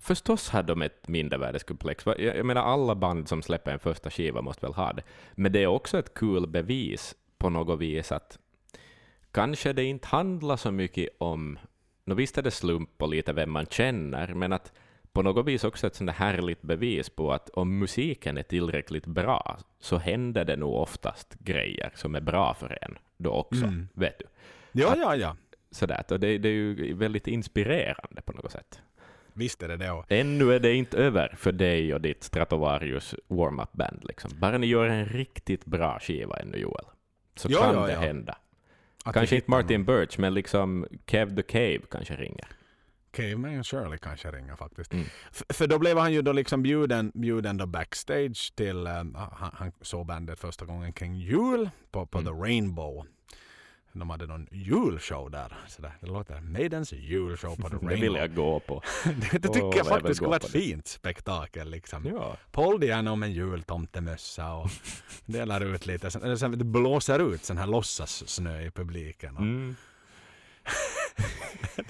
[0.00, 2.06] Förstås har de ett mindervärdeskomplex.
[2.06, 5.02] Jag, jag menar, alla band som släpper en första skiva måste väl ha det.
[5.32, 8.38] Men det är också ett kul bevis på något vis att
[9.32, 11.58] kanske det inte handlar så mycket om...
[12.04, 14.72] Nå visst är det slump och lite vem man känner, men att
[15.12, 19.58] på något vis också ett sånt härligt bevis på att om musiken är tillräckligt bra
[19.80, 23.88] så händer det nog oftast grejer som är bra för en då också, Mm.
[23.94, 24.24] vet du.
[24.80, 25.36] Ja, Att- ja, ja.
[25.70, 28.80] Sådär, och det, det är ju väldigt inspirerande på något sätt.
[29.38, 29.90] Visst är det det.
[29.90, 34.04] Och Ännu är det inte över för dig och ditt Stratovarius warm-up band.
[34.04, 34.30] Liksom.
[34.40, 36.84] Bara ni gör en riktigt bra skiva ännu, Joel,
[37.36, 37.98] så Ja, kan ja, det ja.
[38.00, 38.38] hända.
[39.04, 39.86] att Kanske inte Martin någon.
[39.86, 42.46] Birch, men liksom Kev the Cave kanske ringer.
[43.10, 44.92] Caveman Shirley kanske ringer faktiskt.
[44.92, 45.04] Mm.
[45.48, 49.72] För då blev han ju då liksom bjuden, bjuden då backstage till, eh, han, han
[49.80, 52.34] såg bandet första gången kring jul på, på Mm.
[52.34, 53.06] The Rainbow.
[53.98, 55.56] De hade någon julshow där.
[55.68, 55.92] Så där.
[56.00, 58.00] Det låter Maidens julshow på The Det Rainbow.
[58.00, 58.82] vill jag gå på.
[59.04, 60.60] det, det tycker jag faktiskt skulle vara ett det.
[60.60, 61.70] fint spektakel.
[61.70, 62.06] Liksom.
[62.06, 62.36] Ja.
[62.52, 64.70] Paul Diano med en jultomtemössa och
[65.26, 66.10] delar ut lite.
[66.10, 69.36] Sen, eller sen det blåser ut sån här låtsassnö i publiken.
[69.36, 69.76] Och Mm.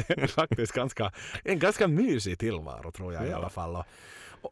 [0.08, 1.12] det är faktiskt ganska,
[1.44, 3.36] en ganska mysig tillvaro tror jag i Ja.
[3.36, 3.76] alla fall.
[3.76, 3.84] Och,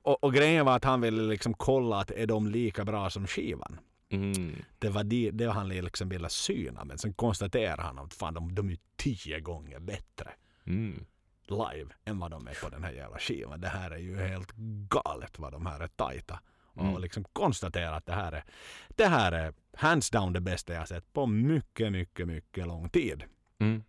[0.06, 3.26] och, och grejen var att han ville liksom kolla att är de lika bra som
[3.26, 3.78] skivan.
[4.08, 4.54] Mm.
[4.78, 6.84] Det var det, det han liksom ville syna.
[6.84, 10.30] Men sen konstaterade han att fan, de, de är tio gånger bättre
[10.66, 11.04] Mm.
[11.48, 13.60] live än vad de är på den här jävla skivan.
[13.60, 14.52] Det här är ju helt
[14.88, 16.40] galet vad de här är tajta.
[16.76, 16.94] Mm.
[16.94, 18.44] Och liksom konstatera att det här är,
[18.88, 23.24] det här är hands down det bästa jag sett på mycket, mycket, mycket lång tid.
[23.58, 23.84] Mm.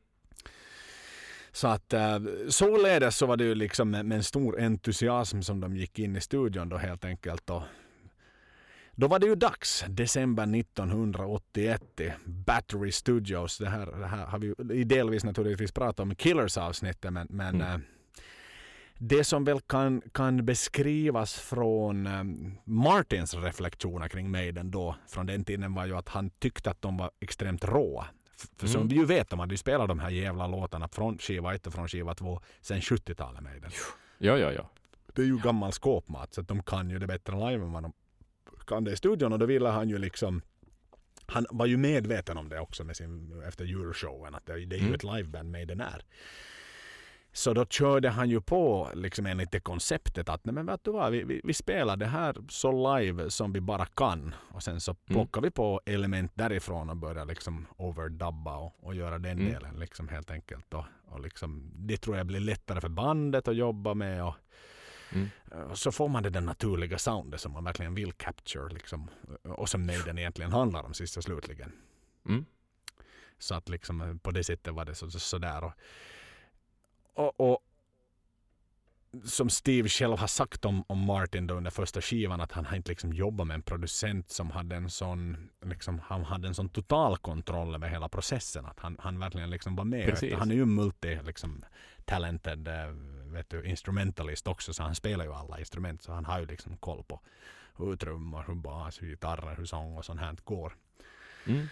[1.52, 5.60] Så att eh, således så var det ju liksom med, med en stor entusiasm som
[5.60, 7.50] de gick in i studion då helt enkelt.
[7.50, 7.62] Och
[9.00, 13.58] då var det ju dags, december 1981 i Battery Studios.
[13.58, 17.68] Det här, det här har vi delvis naturligtvis pratat om i Killers-avsnittet men, men Mm.
[17.74, 17.80] eh,
[19.00, 22.24] det som väl kan, kan beskrivas från eh,
[22.66, 26.98] Martins reflektioner kring Maiden då från den tiden var ju att han tyckte att de
[26.98, 28.06] var extremt råa.
[28.58, 28.88] För som Mm.
[28.88, 31.74] vi ju vet, de hade ju spelat de här jävla låtarna från skiva 1 och
[31.74, 33.72] från skiva 2 sen 70-talet Maiden.
[34.18, 34.70] Ja, ja, ja.
[35.14, 37.84] Det är ju gammal skåpmat så att de kan ju det bättre live än vad
[37.84, 37.94] de
[38.68, 40.42] kan det i studion och då ville han ju liksom
[41.30, 44.80] han var ju medveten om det också med sin, efter julshowen att det, det är
[44.80, 44.94] ju Mm.
[44.94, 46.02] ett liveband Maiden är.
[47.32, 50.92] Så då körde han ju på liksom enligt det konceptet att nej men vet du
[50.92, 54.82] vad, vi, vi, vi spelar det här så live som vi bara kan och sen
[54.82, 59.54] så plockar vi på element därifrån och börjar liksom overdubba och, och göra den Mm.
[59.54, 60.74] delen liksom helt enkelt.
[60.74, 64.36] Och, och liksom, det tror jag blir lättare för bandet att jobba med och
[65.14, 65.30] Mm.
[65.76, 69.10] Så får man det där naturliga soundet som man verkligen vill capture liksom.
[69.44, 71.72] Och som Maiden egentligen handlar om sist och slutligen.
[72.26, 72.46] Mm.
[73.40, 75.64] Så att liksom eh, på det sättet var det så, så, sådär.
[75.64, 75.74] Och,
[77.14, 77.64] och, och
[79.24, 82.76] som Steve själv har sagt om, om Martin då under första skivan att han har
[82.76, 86.70] inte liksom jobbat med en producent som hade en sån liksom, han hade en sån
[86.70, 88.66] total kontroll över hela processen.
[88.66, 90.34] Att han, han verkligen liksom var med.
[90.38, 91.66] Han är ju multi liksom,
[92.08, 92.90] talented eh,
[93.34, 96.78] vet du, instrumentalist också så han spelar ju alla instrument så han har ju liksom
[96.78, 97.20] koll på
[97.78, 100.76] hur trummor, hur bas, hur gitarrer, hur sång och sånt här går.
[101.48, 101.68] Mm.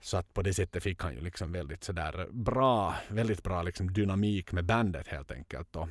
[0.00, 3.92] Så att på det sättet fick han ju liksom väldigt sådär bra, väldigt bra liksom
[3.92, 5.76] dynamik med bandet helt enkelt.
[5.76, 5.88] Och,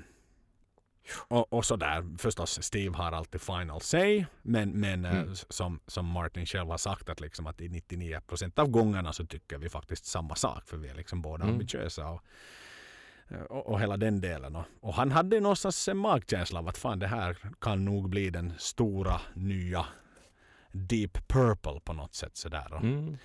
[1.27, 4.25] och, och sådär förstås, Steve har alltid final say.
[4.41, 5.36] Men, men eh, Mm.
[5.36, 9.58] som, som Martin själv har sagt att liksom att i 99% av gångerna så tycker
[9.58, 10.67] vi faktiskt samma sak.
[10.67, 11.53] För vi är liksom båda Mm.
[11.56, 12.08] ambitiösa.
[12.10, 12.21] Och,
[13.50, 14.56] och, och hela den delen.
[14.56, 18.30] Och, och han hade någonstans en magkänsla av att fan det här kan nog bli
[18.30, 19.86] den stora nya
[20.72, 22.38] Deep Purple på något sätt.
[22.38, 22.76] Sådär.
[22.82, 23.17] Mm.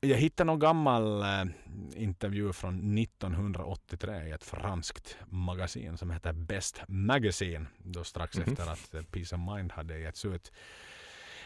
[0.00, 1.44] jag hittade någon gammal eh,
[1.96, 7.66] intervju från 1983 i ett franskt magasin som heter Best Magazine.
[7.78, 8.48] Då strax Mhm.
[8.52, 10.52] efter att eh, Peace of Mind hade getts ut.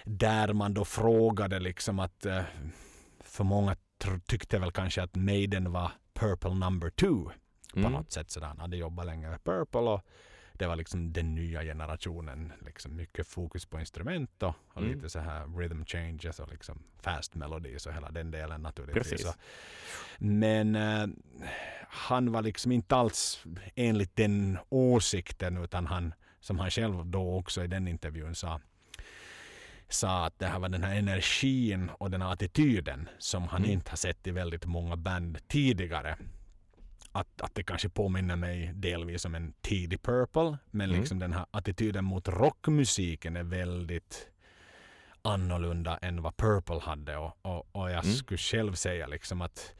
[0.05, 2.42] Där man då frågade liksom att eh,
[3.20, 3.76] för många
[4.26, 7.31] tyckte väl kanske att Maiden var Purple number two
[7.72, 7.92] på Mm.
[7.92, 8.30] något sätt.
[8.30, 10.06] Så han hade jobbat länge med Purple och
[10.52, 12.52] det var liksom den nya generationen.
[12.66, 14.94] Liksom mycket fokus på instrument och, och Mm.
[14.94, 19.26] lite så här rhythm changes och liksom fast melodies och hela den delen naturligtvis.
[20.18, 21.06] Men eh,
[21.88, 27.64] han var liksom inte alls enligt den åsikten utan han, som han själv då också
[27.64, 28.61] i den intervjun sa,
[29.88, 33.70] sa att det här var den här energin och den här attityden som han Mm.
[33.70, 36.16] inte har sett i väldigt många band tidigare.
[37.12, 40.59] Att, att det kanske påminner mig delvis om en tidig Purple.
[40.70, 41.01] Men Mm.
[41.01, 44.29] liksom den här attityden mot rockmusiken är väldigt
[45.22, 47.16] annorlunda än vad Purple hade.
[47.16, 48.16] Och, och, och jag Mm.
[48.16, 49.75] skulle själv säga liksom att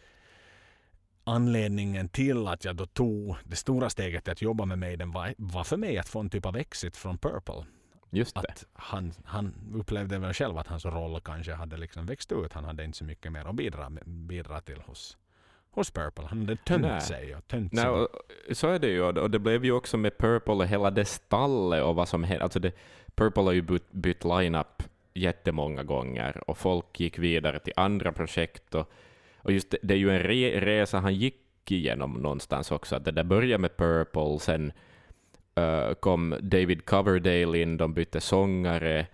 [1.25, 5.35] anledningen till att jag då tog det stora steget till att jobba med Maiden var,
[5.39, 7.65] var för mig att få en typ av exit från Purple.
[8.11, 8.41] Just det.
[8.41, 12.53] Att han, han upplevde väl själv att hans roll kanske hade liksom växt ut.
[12.53, 15.17] Han hade inte så mycket mer att bidra, bidra till hos,
[15.75, 16.25] hos Purple.
[16.29, 17.01] Han hade tömt Nej.
[17.01, 17.91] sig och tömt Nej, sig.
[17.91, 18.09] och,
[18.53, 21.85] så är det ju, och det blev ju också med Purple och hela det stallet
[21.85, 22.43] och vad som hände.
[22.45, 22.73] Alltså det,
[23.15, 24.83] Purple har ju bytt, bytt line-up
[25.15, 28.75] jättemånga gånger och folk gick vidare till andra projekt.
[28.75, 28.91] Och,
[29.37, 32.97] och just det, det är ju en re, resa han gick igenom någonstans också.
[32.97, 34.73] Att det där började med Purple, sen
[35.55, 39.07] eh, kom David Coverdale in, de bytte sångare.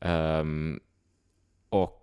[0.00, 0.80] ehm,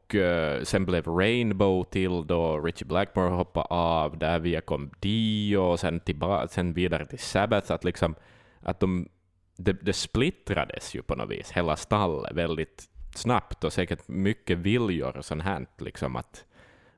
[0.06, 5.58] och eh, sen blev Rainbow till då Richie Blackmore hoppade av, där via kom Dio
[5.58, 7.72] och sen, tillba- sen vidare till Sabbath.
[7.72, 8.16] Att, liksom,
[8.62, 9.10] att de,
[9.58, 15.18] det, det splittrades ju på något vis, hela stallet, väldigt snabbt och säkert mycket viljor
[15.18, 15.68] och sånt här.
[15.78, 16.46] Liksom att,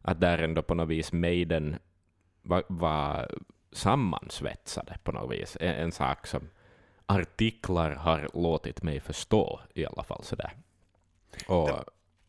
[0.02, 1.76] att där ändå på något vis Maiden
[2.42, 3.32] var, var
[3.72, 5.58] sammansvetsade på något vis.
[5.62, 6.50] En, en sak som
[7.06, 10.24] artiklar har låtit mig förstå i alla fall.
[10.24, 10.52] Sådär.
[11.48, 11.70] Och,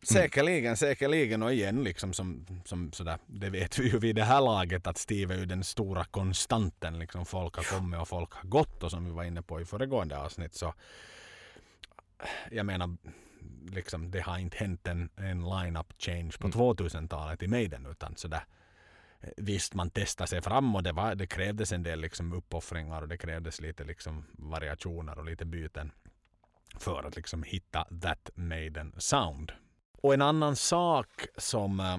[0.01, 4.41] Säkerligen, säkerligen och igen liksom som, som sådär, det vet vi ju vid det här
[4.41, 6.99] laget att Steve är ju den stora konstanten.
[6.99, 9.65] Liksom folk har kommit och folk har gått och som vi var inne på i
[9.65, 10.73] föregående avsnitt så
[12.51, 12.97] jag menar
[13.71, 16.59] liksom det har inte hänt en, en line-up change på Mm.
[16.59, 18.43] 2000-talet i Maiden utan sådär
[19.37, 23.07] Visst, man testade sig fram och det, var, det krävdes en del liksom uppoffringar och
[23.07, 25.91] det krävdes lite liksom variationer och lite byten
[26.79, 29.51] för att liksom hitta that Maiden sound.
[30.03, 31.07] Och en annan sak
[31.37, 31.97] som eh,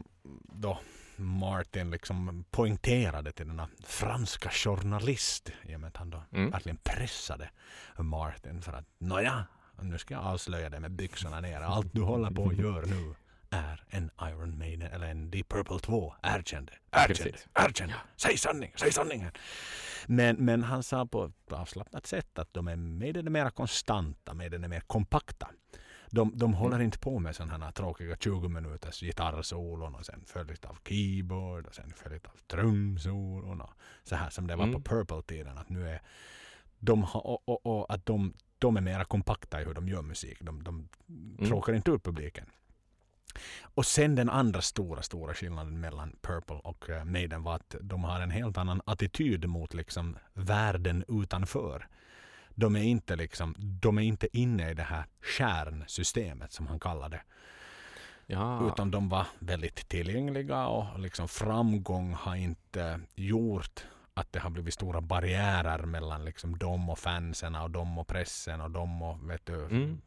[0.52, 0.78] då
[1.16, 6.50] Martin liksom poängterade till denna franska journalist i och med att han då Mm.
[6.50, 7.50] verkligen pressade
[7.98, 9.44] Martin för att nåja,
[9.80, 11.66] nu ska jag avslöja det med byxorna nere.
[11.66, 13.14] Allt du håller på och gör nu
[13.50, 16.14] är en Iron Maiden eller en Deep Purple 2.
[16.22, 16.98] Erkänn det.
[16.98, 17.60] Erkänn det.
[17.62, 17.94] Erkänn det.
[18.16, 18.78] Säg sanningen.
[18.78, 19.30] Säg sanningen.
[20.06, 24.34] Men, men han sa på ett avslappnat sätt att de är Maiden är mer konstanta,
[24.34, 25.50] Maiden är mer kompakta.
[26.10, 30.64] De, de håller inte på med sådana här tråkiga 20 minuters gitarrsolon och sen följt
[30.64, 33.70] av keyboard och sen följt av trumsolon och
[34.04, 34.82] så här som det var Mm.
[34.82, 35.58] på Purple-tiden.
[35.58, 36.00] Att nu är
[36.78, 40.38] de, och, och, och att de, de är mera kompakta i hur de gör musik.
[40.40, 40.88] De, de
[41.48, 42.46] tråkar inte ut publiken.
[43.62, 48.04] Och sen den andra stora, stora skillnaden mellan Purple och eh, Maiden var att de
[48.04, 51.88] har en helt annan attityd mot liksom världen utanför.
[52.60, 55.04] De är inte, liksom, de är inte inne i det här
[55.38, 57.22] kärnsystemet som han kallar det.
[58.26, 64.50] ja, Utan de var väldigt tillgängliga och liksom framgång har inte gjort att det har
[64.50, 69.30] blivit stora barriärer mellan liksom dem och fansen och dem och pressen och dem och
[69.30, 70.00] vet du, Mm.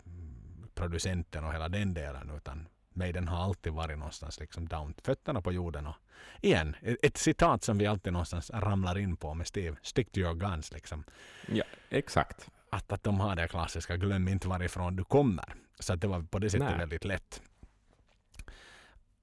[0.75, 2.29] producenten och hela den delen.
[2.37, 5.87] Utan Maiden har alltid varit någonstans liksom down, fötterna på jorden.
[5.87, 5.95] Och
[6.41, 9.77] igen, ett citat som vi alltid någonstans ramlar in på med Steve.
[9.81, 11.03] Stick to your guns liksom.
[11.47, 12.49] ja, exakt.
[12.69, 15.45] Att, att de har det klassiska, glöm inte varifrån du kommer.
[15.79, 16.77] Så att det var på det sättet Nej.
[16.77, 17.41] väldigt lätt.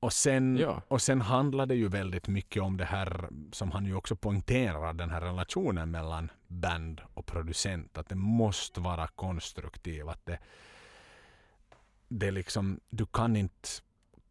[0.00, 0.82] Och sen, Ja.
[0.88, 4.92] och sen handlar det ju väldigt mycket om det här som han ju också poängterar,
[4.92, 7.98] den här relationen mellan band och producent.
[7.98, 10.08] Att det måste vara konstruktiv.
[10.08, 10.38] Att det,
[12.10, 13.68] det liksom, du kan inte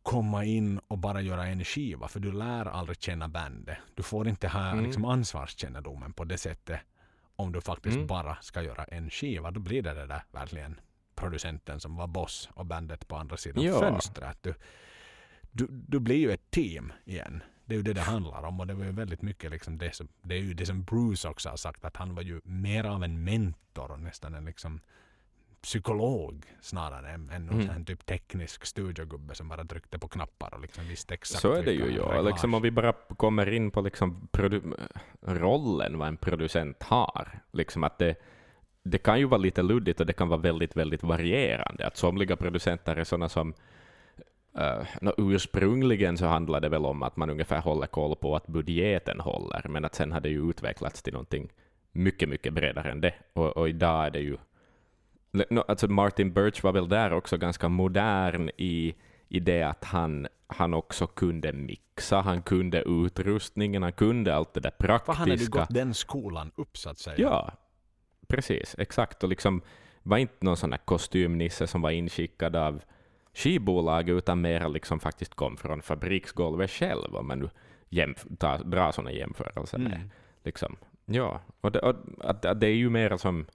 [0.04, 3.78] komma in och bara göra en skiva för du lär aldrig känna bandet.
[3.96, 4.86] Du får inte ha Mm.
[4.86, 6.80] liksom ansvarskännedomen på det sättet
[7.36, 8.08] om du faktiskt Mm.
[8.08, 9.52] bara ska göra en skiva.
[9.52, 10.80] Då blir det det där verkligen
[11.16, 13.80] producenten som var boss och bandet på andra sidan Ja.
[13.80, 14.38] fönstret.
[14.44, 14.54] Du,
[15.52, 17.44] du, du blir ju ett team igen.
[17.66, 19.96] Det är ju det det handlar om och det var ju väldigt mycket liksom det
[19.96, 22.84] som, det är ju det som Bruce också har sagt att han var ju mer
[22.84, 24.82] av en mentor och nästan en liksom
[25.62, 27.86] psykolog snarare än, någon Mm.
[27.86, 31.72] typ teknisk studiogubbe som bara tryckte på knappar och liksom visste exakt Så är det
[31.74, 31.92] ju.
[31.96, 32.22] Ja.
[32.22, 34.28] Liksom om vi bara kommer in på liksom
[35.22, 37.40] rollen vad en producent har.
[37.52, 38.16] Liksom att det,
[38.84, 41.88] det kan ju vara lite luddigt och det kan vara väldigt, väldigt varierande.
[41.88, 43.54] Att somliga producenter är sådana som
[44.58, 48.48] Uh, no, ursprungligen så handlade det väl om att man ungefär håller koll på att
[48.48, 51.50] budgeten håller, men att sen har det ju utvecklats till någonting
[51.92, 53.14] mycket, mycket bredare än det.
[53.34, 54.38] Och, och idag är det ju...
[55.32, 58.96] No, alltså Martin Birch var väl där också ganska modern i,
[59.28, 64.60] i det att han, han också kunde mixa, han kunde utrustningen, han kunde allt det
[64.60, 65.14] där praktiska.
[65.14, 67.16] han hade gått den skolan upp så att säga.
[67.18, 67.52] Ja,
[68.28, 69.24] precis, exakt.
[69.24, 69.62] Och liksom
[70.04, 72.82] var inte någon sån här kostymnisse som var inskickad av
[73.34, 77.50] skivbolag, utan mer liksom faktiskt kom från fabriksgolvet själv, om man nu
[78.64, 79.78] drar sådana jämförelser.
[79.78, 80.10] Mm.
[80.44, 80.76] Liksom.
[81.06, 83.46] Ja, och, det, och att, att det är ju mer som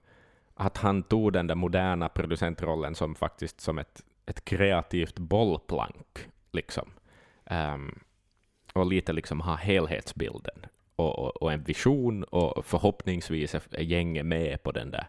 [0.55, 6.29] att han tog den där moderna producentrollen som faktiskt som ett, ett kreativt bollplank.
[6.51, 6.89] Liksom.
[7.49, 7.99] Um,
[8.73, 14.63] och lite liksom ha helhetsbilden och, och, och en vision och förhoppningsvis är gänget med
[14.63, 15.07] på den där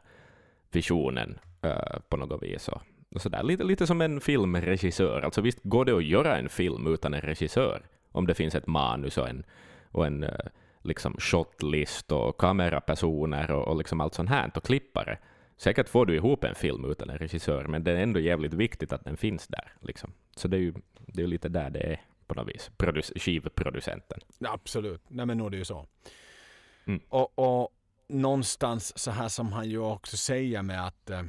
[0.71, 2.69] visionen uh, på något vis.
[2.69, 2.83] Och,
[3.15, 3.43] och sådär.
[3.43, 5.21] Lite, lite som en filmregissör.
[5.21, 7.83] Alltså visst går det att göra en film utan en regissör
[8.13, 9.45] om det finns ett manus och en,
[9.91, 10.31] och en uh,
[10.83, 15.19] liksom shotlist och kamerapersoner och, och liksom allt sånt här och klippare.
[15.57, 18.93] Säkert får du ihop en film utan en regissör, men det är ändå jävligt viktigt
[18.93, 19.73] att den finns där.
[19.81, 20.13] Liksom.
[20.37, 20.75] Så det är ju
[21.07, 24.21] det är lite där det är på något vis, Produc skivproducenten.
[24.41, 25.87] Absolut, nej men nog är det ju så.
[26.87, 27.01] Mm.
[27.09, 27.71] Och, och
[28.09, 31.23] någonstans så här som han ju också säger med att eh,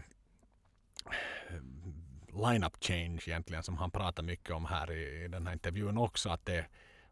[2.27, 6.29] line-up change egentligen som han pratar mycket om här i, i den här intervjun också
[6.29, 6.65] att det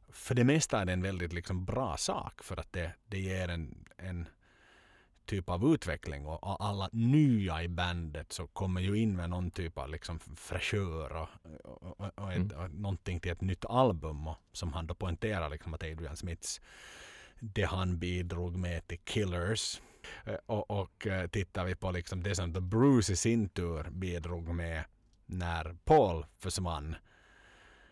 [0.09, 3.47] för det mesta är det en väldigt liksom bra sak för att det, det ger
[3.47, 4.27] en, en
[5.25, 9.77] typ av utveckling och, alla nya i bandet så kommer ju in med någon typ
[9.77, 11.29] av liksom fräschör och,
[11.63, 12.57] och, och, och, ett, Mm.
[12.57, 16.61] och någonting till ett nytt album och, som han då poängterar liksom att Adrian Smiths
[17.39, 19.81] det han bidrog med till Killers
[20.25, 23.89] Eh, och, och eh, tittar vi på liksom det som The Bruce i sin tur
[23.89, 24.83] bidrog med
[25.25, 26.95] när Paul försvann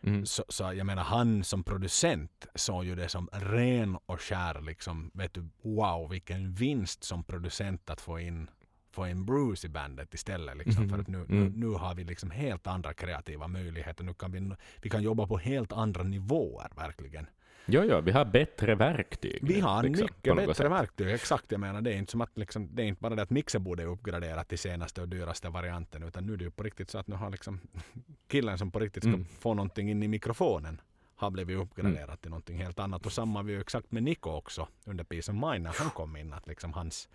[0.04, 0.26] Mm.
[0.26, 5.12] så, så jag menar han som producent såg ju det som ren och skär liksom
[5.14, 8.50] vet du wow vilken vinst som producent att få in
[8.92, 10.90] få in Bruce i bandet istället liksom Mhm.
[10.94, 11.28] för att nu, Mm.
[11.46, 14.52] nu, nu har vi liksom helt andra kreativa möjligheter nu kan vi,
[14.82, 17.28] vi kan jobba på helt andra nivåer verkligen
[17.66, 19.40] Jo, jo, vi har bättre verktyg.
[19.42, 20.72] vi har liksom, mycket bättre sätt.
[20.72, 21.08] verktyg.
[21.12, 23.30] Exakt, jag menar det är inte som att liksom, det är inte bara det att
[23.30, 26.90] mixerbordet är uppgraderat till senaste och dyraste varianten utan nu är det ju på riktigt
[26.90, 27.60] så att nu har liksom
[28.28, 29.26] killen som på riktigt ska Mm.
[29.40, 30.82] få någonting in i mikrofonen
[31.16, 33.06] har blivit uppgraderat till någonting helt annat.
[33.06, 36.16] Och samma var ju exakt med Nico också under Peace of Mind när han kom
[36.18, 36.34] in.
[36.34, 37.10] Att liksom hans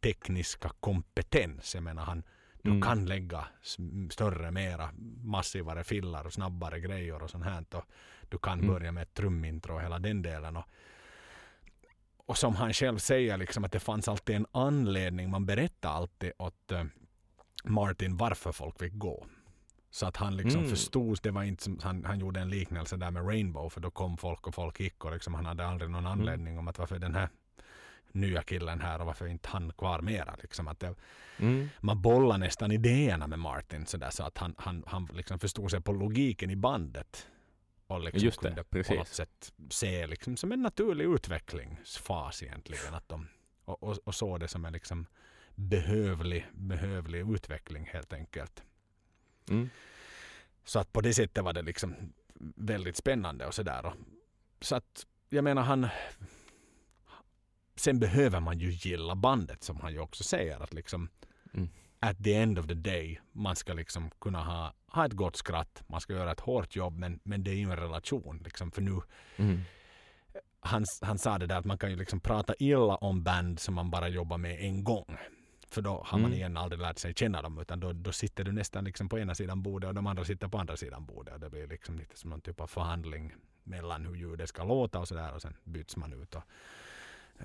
[0.00, 2.22] tekniska kompetens, jag menar han
[2.62, 2.82] du Mm.
[2.82, 3.44] kan lägga
[4.10, 4.90] större, mera
[5.24, 7.64] massivare fillar och snabbare grejer och sånt här.
[7.74, 7.84] Och
[8.30, 8.66] du kan Mm.
[8.74, 10.56] börja med ett trumintro och hela den delen.
[10.56, 10.64] Och,
[12.26, 15.30] och som han själv säger, liksom, att det fanns alltid en anledning.
[15.30, 16.84] Man berättade alltid åt eh,
[17.64, 19.26] Martin varför folk fick gå.
[19.90, 20.70] Så att han liksom Mm.
[20.70, 23.90] förstod, det var inte som, han, han gjorde en liknelse där med Rainbow för då
[23.90, 26.18] kom folk och folk gick och liksom, han hade aldrig någon Mm.
[26.20, 27.28] anledning om att varför den här
[28.12, 30.36] nya killen här och varför inte han kvar mera.
[30.42, 30.94] Liksom att det,
[31.38, 31.68] Mm.
[31.80, 35.70] man bollar nästan idéerna med Martin så, där, så att han, han, han liksom förstod
[35.70, 37.26] sig på logiken i bandet.
[37.90, 38.96] Och liksom Just det, kunde på precis.
[38.96, 42.94] något sätt se liksom som en naturlig utvecklingsfas egentligen.
[42.94, 43.28] Att de,
[43.64, 45.06] och, och, och såg det som en liksom
[45.54, 48.62] behövlig, behövlig utveckling helt enkelt.
[49.48, 49.70] Mm.
[50.64, 52.12] Så att på det sättet var det liksom
[52.56, 53.92] väldigt spännande och sådär.
[54.60, 55.88] Så att jag menar han
[57.76, 61.08] Sen behöver man ju gilla bandet som han ju också säger att liksom
[61.54, 61.68] Mm.
[62.00, 65.82] At the end of the day man ska liksom kunna ha, ha ett gott skratt.
[65.86, 68.82] Man ska göra ett hårt jobb men, men det är ju en relation liksom för
[68.82, 69.00] nu
[69.36, 69.60] Mm.
[70.60, 73.74] han, han sa det där att man kan ju liksom prata illa om band som
[73.74, 75.16] man bara jobbar med en gång.
[75.68, 76.38] För då har man Mm.
[76.38, 79.34] igen aldrig lärt sig känna dem utan då, då sitter du nästan liksom på ena
[79.34, 81.34] sidan bordet och de andra sitter på andra sidan bordet.
[81.34, 83.34] Och det blir liksom lite som någon typ av förhandling
[83.64, 86.34] mellan hur ljudet ska låta och sådär och sen byts man ut.
[86.34, 86.42] Och,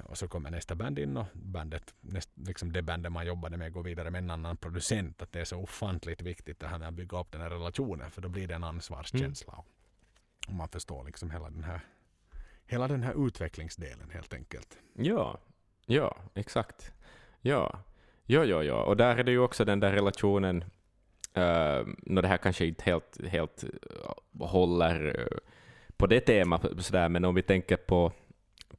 [0.03, 3.73] och så kommer nästa band in och bandet, näst, liksom det bandet man jobbade med
[3.73, 5.21] går vidare med en annan producent.
[5.21, 8.11] Att det är så ofantligt viktigt det här med att bygga upp den här relationen
[8.11, 9.63] för då blir det en ansvarskänsla.
[10.47, 11.81] Och man förstår liksom hela den här
[12.65, 14.77] hela den här utvecklingsdelen helt enkelt.
[14.93, 15.37] Ja,
[15.85, 16.91] ja, exakt.
[17.41, 17.79] Ja,
[18.25, 18.83] ja, ja, ja.
[18.83, 20.63] Och där är det ju också den där relationen,
[21.37, 25.37] uh, nå det här kanske inte helt, helt eh, håller eh,
[25.97, 28.11] på det temat, sådär, men om vi tänker på,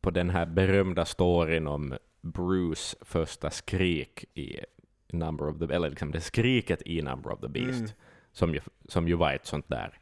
[0.07, 4.61] på den här berömda storyn om Bruce första skrik i
[5.13, 7.91] Number of the, eller liksom det skriket i Number of the Beast, Mm.
[8.33, 9.99] som, ju, som ju var ett sånt där,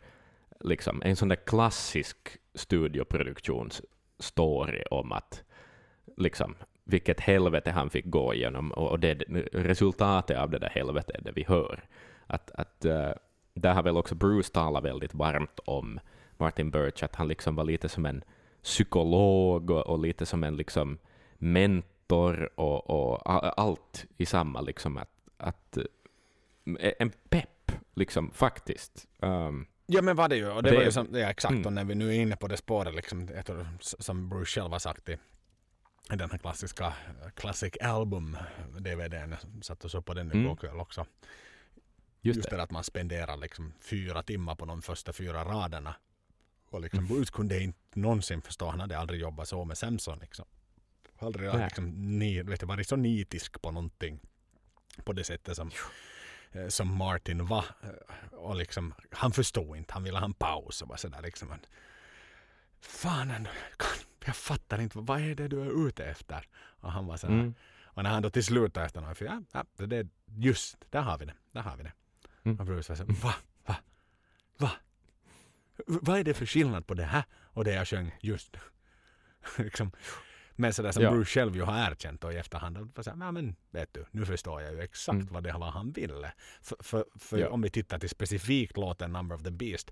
[0.60, 2.16] liksom en sån där klassisk
[2.54, 5.42] studioproduktionsstory om att
[6.16, 9.14] liksom vilket helvete han fick gå igenom och, det,
[9.52, 11.84] resultatet av det där helvetet är det vi hör.
[12.26, 13.10] Att, att uh,
[13.54, 16.00] där har väl också Bruce talat väldigt varmt om
[16.36, 18.24] Martin Birch, att han liksom var lite som en
[18.64, 20.98] psykolog och, och lite som en liksom
[21.38, 23.20] mentor och, och
[23.60, 29.08] allt i samma liksom att, att eh, en pepp liksom faktiskt.
[29.18, 30.50] Um, Ja men var det ju.
[30.50, 31.52] Och det, Det- var ju som, ja, exakt.
[31.52, 31.66] Mm.
[31.66, 34.72] Och när vi nu är inne på det spåret liksom, jag tror, som Bruce själv
[34.72, 35.16] har sagt i
[36.08, 36.92] den här klassiska
[37.34, 38.36] Classic Album
[38.78, 39.34] DVDn.
[39.62, 40.44] Satt och så på den Mm.
[40.44, 41.06] igår kväll också.
[42.20, 42.56] just, Just det.
[42.56, 45.94] det att man spenderar liksom fyra timmar på de första fyra raderna.
[46.74, 47.08] Och liksom Mm.
[47.16, 48.70] Bruce kunde inte någonsin förstå.
[48.70, 50.18] Han hade aldrig jobbat så med Samson.
[50.18, 50.44] Liksom.
[51.18, 51.64] Aldrig Nej.
[51.64, 54.20] liksom, ni, vet du, varit så nitisk på någonting.
[55.04, 55.70] På det sättet som,
[56.52, 57.64] eh, som Martin var.
[57.82, 59.92] Eh, Och liksom, han förstod inte.
[59.94, 61.48] Han ville ha en paus och bara sådär liksom.
[61.48, 61.60] Men,
[62.80, 63.48] Fan,
[64.26, 64.98] jag fattar inte.
[64.98, 66.48] Vad är det du är ute efter?
[66.56, 67.34] Och han var sådär.
[67.34, 67.54] Mm.
[67.84, 71.02] Och när han då till slut efter något, för ja, ja, det är just, där
[71.02, 71.92] har vi det, där har vi det.
[72.44, 72.60] Mm.
[72.60, 73.34] Och Bruce var så, va,
[73.66, 73.76] va,
[74.58, 74.70] va?
[75.86, 78.56] Vad är det för skillnad på det här och det jag sjöng just?
[79.58, 79.92] liksom,
[80.56, 81.10] men sådär som Ja.
[81.10, 83.94] Bruce själv ju har erkänt och i efterhand, att vara så här, "Ja, men vet
[83.94, 85.26] du, nu förstår jag ju exakt Mm.
[85.30, 86.32] vad det var han ville.
[86.62, 87.48] För, för, för Ja.
[87.48, 89.90] om vi tittar till specifikt låten Number of the Beast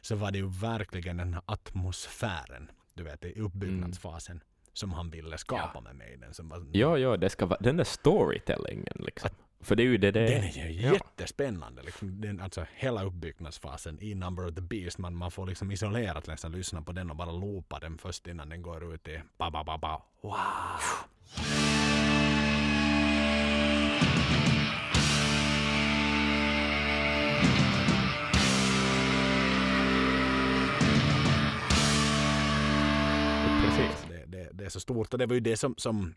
[0.00, 5.38] så var det ju verkligen den här atmosfären, du vet i uppbyggnadsfasen, som han ville
[5.38, 5.80] skapa Ja.
[5.80, 6.34] med Maiden.
[6.34, 9.30] Som var, Ja, ja, det ska vara den där storytellingen liksom.
[9.66, 10.68] För det är ju det det Den är.
[10.68, 10.92] ju Ja.
[10.92, 11.82] jättespännande.
[11.82, 14.98] Liksom, den, alltså, hela uppbyggnadsfasen i Number of the Beast.
[14.98, 18.48] Man, man får liksom isolerat nästan lyssna på den och bara loopa den först innan
[18.48, 20.02] den går ut i ba ba ba ba.
[20.22, 20.36] Wow!
[33.64, 34.06] Precis.
[34.08, 36.14] Det, det, det är så stort och det var ju det som, som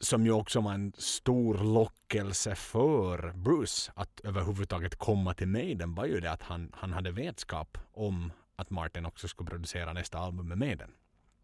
[0.00, 6.06] som ju också var en stor lockelse för Bruce att överhuvudtaget komma till Maiden var
[6.06, 10.48] ju det att han, han hade vetskap om att Martin också skulle producera nästa album
[10.48, 10.90] med Maiden.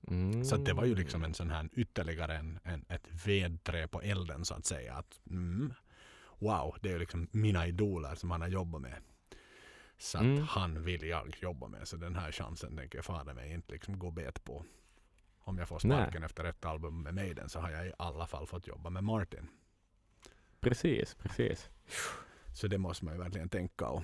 [0.09, 0.45] Mm.
[0.45, 4.45] Så det var ju liksom en sån här ytterligare en, en, ett vedträ på elden
[4.45, 4.95] så att säga.
[4.95, 5.73] Att, mm,
[6.39, 9.03] wow, det är ju liksom mina idoler som han har jobbat med.
[9.99, 10.43] Så att Mm.
[10.43, 11.89] han vill jag jobba med.
[11.89, 14.65] Så den här chansen tänker jag fan mig inte liksom gå bet på.
[15.45, 15.97] Om jag får Nej.
[16.03, 19.05] sparken efter ett album med Maiden så har jag i alla fall fått jobba med
[19.05, 19.49] Martin.
[20.61, 21.69] Precis, precis.
[22.55, 23.87] Så det måste man ju verkligen tänka.
[23.89, 24.03] Och,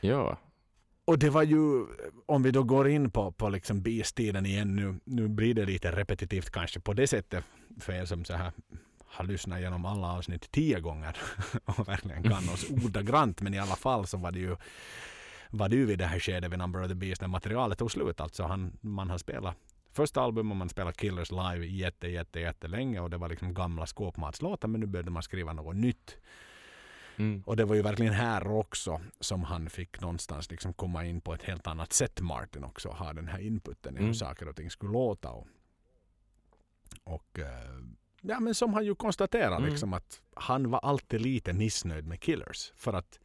[0.00, 0.38] Ja.
[1.04, 1.86] och det var ju,
[2.26, 5.92] om vi då går in på, på liksom Beast-tiden igen nu, nu blir det lite
[5.92, 7.44] repetitivt kanske på det sättet
[7.80, 8.52] för er som så här
[9.06, 11.16] har lyssnat igenom alla avsnitt tio gånger
[11.64, 14.56] och verkligen kan oss ordagrant men i alla fall så var det ju
[15.50, 17.90] var det ju vid det här skedet vid Number of the Beast när materialet tog
[17.90, 18.20] slut.
[18.20, 19.56] Alltså han, man har spelat
[19.92, 23.54] första album och man spelar Killers live jätte, jätte, jätte länge och det var liksom
[23.54, 26.16] gamla skåpmatslåtar men nu började man skriva något nytt.
[27.16, 27.42] Mm.
[27.46, 31.34] Och det var ju verkligen här också som han fick någonstans liksom komma in på
[31.34, 32.88] ett helt annat sätt Martin också.
[32.88, 34.14] Ha den här inputen i hur Mm.
[34.14, 35.30] saker och ting skulle låta.
[35.30, 35.46] Och,
[37.04, 37.80] och eh,
[38.20, 39.70] ja men som han ju konstaterar Mm.
[39.70, 42.72] liksom att han var alltid lite missnöjd med Killers.
[42.76, 43.18] För att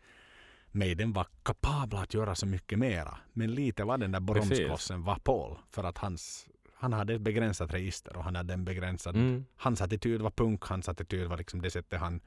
[0.71, 3.17] Maiden var kapabla att göra så mycket mera.
[3.33, 5.57] Men lite var den där bromsklossen var Paul.
[5.69, 6.47] För att hans,
[6.79, 9.45] han hade ett begränsat register och han hade en begränsad Mm.
[9.55, 12.21] hans attityd var punk, hans attityd var liksom det sättet han...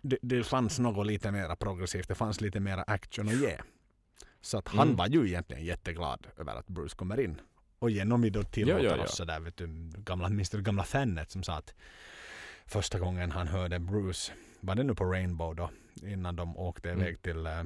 [0.00, 3.58] Det, det fanns något lite mer progressivt, det fanns lite mer action att ge.
[4.40, 4.96] Så att han Mm.
[4.96, 7.40] var ju egentligen jätteglad över att Bruce kommer in.
[7.78, 9.02] Och genom vi då tillåter Ja, ja, ja.
[9.04, 9.66] oss sådär, vet du,
[9.96, 11.74] gamla, minns du gamla fanet som sa att
[12.66, 15.70] första gången han hörde Bruce, var det nu på Rainbow då,
[16.02, 17.00] innan de åkte Mm.
[17.02, 17.64] iväg till, eh,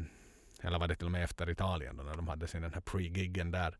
[0.60, 2.80] eller var det till och med efter Italien då, när de hade sin den här
[2.80, 3.76] pre-giggen där.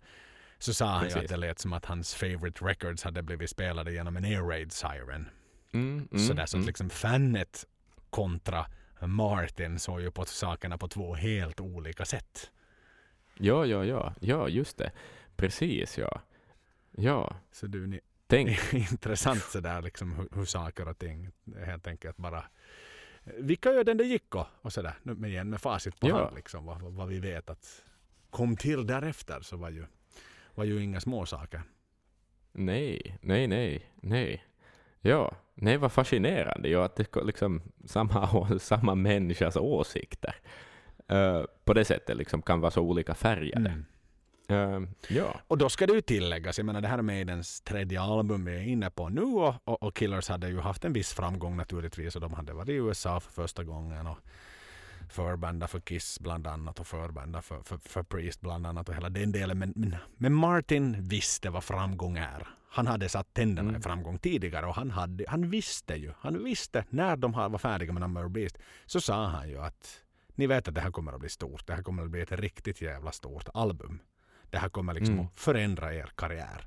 [0.63, 3.93] Så sa han ju att det lät som att hans favorite records hade blivit spelade
[3.93, 5.29] genom en air raid siren.
[5.73, 6.09] Mm.
[6.13, 6.29] Mm.
[6.29, 6.67] Sådär så att mm.
[6.67, 7.67] liksom fanet
[8.11, 8.67] kontra
[9.01, 12.51] Martin såg ju på sakerna på två helt olika sätt.
[13.39, 14.15] Ja, ja, ja.
[14.21, 14.93] Ja, just det.
[15.37, 16.21] Precis, ja.
[16.91, 18.73] Ja, Så du, ni, tänk.
[18.73, 21.31] intressant sådär liksom hur, hur saker och ting
[21.67, 22.45] helt enkelt bara
[23.25, 24.95] vilka öden det gick och, och sådär.
[25.03, 26.25] Nu igen med facit på Ja.
[26.25, 27.83] hand liksom vad, vad vi vet att
[28.31, 29.87] kom till därefter så var ju,
[30.55, 31.63] var ju inga små saker.
[32.53, 34.45] Nej, nej, nej, nej.
[35.01, 40.35] Ja, nej vad fascinerande ju att det liksom samma, samma människas åsikter
[41.09, 43.71] eh, på det sättet liksom kan vara så olika färgade.
[43.71, 43.85] Mm.
[44.49, 48.01] Eh, ja, Och då ska det ju tilläggas, jag menar det här är Maidens tredje
[48.01, 51.13] album vi är inne på nu och, och, och Killers hade ju haft en viss
[51.13, 54.19] framgång naturligtvis och de hade varit i USA för första gången och
[55.13, 59.09] förbanda för Kiss bland annat och förbanda för, för, för Priest bland annat och hela
[59.11, 59.59] den delen.
[59.59, 62.49] Men, men, men Martin visste vad framgång är.
[62.71, 63.81] Han hade satt tänderna Mm.
[63.81, 66.13] i framgång tidigare och han, hade, han visste ju.
[66.19, 70.01] Han visste när de var färdiga med Number of Beast så sa han ju att
[70.35, 71.67] ni vet att det här kommer att bli stort.
[71.67, 73.99] Det här kommer att bli ett riktigt jävla stort album.
[74.51, 75.27] Det här kommer liksom Mm.
[75.27, 76.67] att förändra er karriär.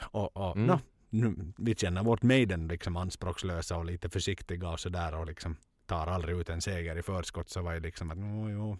[0.00, 0.66] Och, och Mm.
[0.66, 0.80] nå,
[1.10, 5.56] nu, vi känner vårt Maiden liksom anspråkslösa och lite försiktiga och sådär och liksom
[5.86, 8.78] tar aldrig ut en seger i förskott så var ju liksom att jo, jo,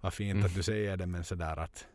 [0.00, 0.46] vad fint Mm.
[0.46, 1.86] att du säger det men sådär att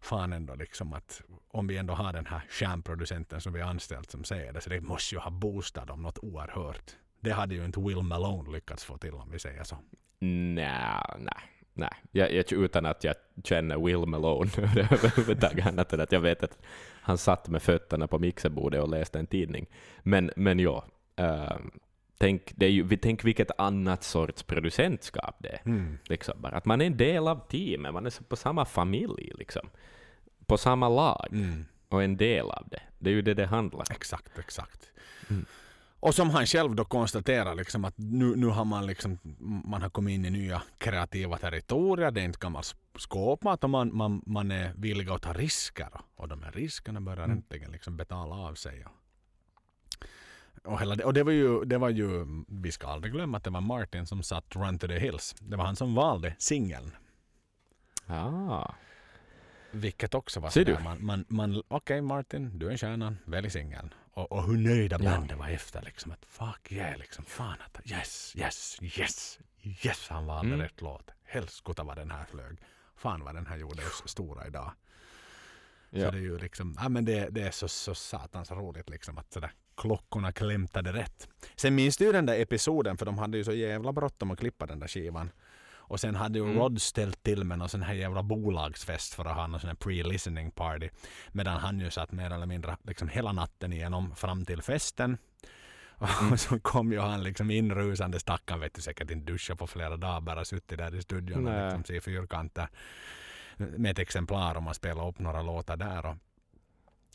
[0.00, 4.10] fan ändå liksom att om vi ändå har den här stjärnproducenten som vi har anställt
[4.10, 6.96] som säger det så det måste ju ha boostat dem något oerhört.
[7.20, 9.76] Det hade ju inte Will Malone lyckats få till om vi säger så.
[10.18, 11.50] nej, nej.
[11.76, 13.14] Nej, jag, jag, utan att jag
[13.44, 16.58] känner Will Malone överhuvudtaget, annat än att jag vet att
[17.00, 19.66] han satt med fötterna på mixerbordet och läste en tidning.
[20.02, 20.84] Men, men ja,
[21.16, 21.56] eh,
[22.24, 25.60] tänk, det är ju, vi tänk vilket annat sorts producentskap det är.
[25.64, 25.98] Mm.
[26.04, 26.56] Liksom bara.
[26.56, 29.68] Att man är en del av teamet, man är på samma familj, liksom.
[30.46, 31.64] på samma lag Mm.
[31.88, 32.82] och en del av det.
[32.98, 33.84] Det är ju det det handlar om.
[33.90, 34.90] Exakt, exakt.
[35.30, 35.44] Mm.
[36.00, 39.18] Och som han själv då konstaterar liksom att nu, nu har man liksom
[39.64, 42.10] man har kommit in i nya kreativa territorier.
[42.10, 42.62] Det är inte gammal
[42.98, 45.88] skåpmat och man, man, man är villig att ta risker.
[46.16, 47.36] Och de här riskerna börjar mm.
[47.36, 48.84] äntligen liksom betala av sig.
[48.84, 48.92] Och,
[50.64, 53.50] hela det, och det, var ju, det var ju, vi ska aldrig glömma att det
[53.50, 55.34] var Martin som satt Run to the Hills.
[55.38, 56.96] Det var han som valde singeln.
[58.06, 58.74] Ah.
[59.70, 60.80] Vilket också var sådär.
[60.84, 63.94] Man, man, man, Okej okay, Martin, du är stjärnan, välj singeln.
[64.12, 65.10] Och, och hur nöjda ja.
[65.10, 65.82] bandet var efter.
[65.82, 70.60] Liksom, att fuck yeah, liksom, fan att yes, yes, yes, yes, han valde mm.
[70.60, 71.10] rätt låt.
[71.24, 72.58] Helskotta vad den här flög.
[72.96, 74.72] Fan vad den här gjorde oss stora idag.
[75.90, 76.04] Ja.
[76.04, 79.18] Så det är ju liksom, ja men det, det är så, så satans roligt liksom
[79.18, 81.28] att sådär klockorna klämtade rätt.
[81.56, 84.66] Sen minns du den där episoden för de hade ju så jävla bråttom att klippa
[84.66, 85.30] den där skivan.
[85.86, 86.56] Och sen hade ju mm.
[86.56, 89.76] Rod ställt till med någon sån här jävla bolagsfest för att ha någon sån här
[89.76, 90.88] pre-listening party.
[91.32, 95.18] Medan han ju satt mer eller mindre liksom hela natten igenom fram till festen.
[96.20, 96.32] Mm.
[96.32, 99.96] Och så kom ju han liksom inrusande stackaren vet du säkert inte duscha på flera
[99.96, 102.68] dagar bara suttit där i studion och liksom se fyrkanter
[103.56, 106.06] med ett exemplar om man spelar upp några låtar där.
[106.06, 106.16] Och,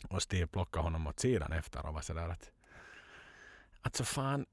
[0.08, 2.50] och Steve plockade honom åt sidan efter och var sådär att
[3.82, 4.46] Alltså fan,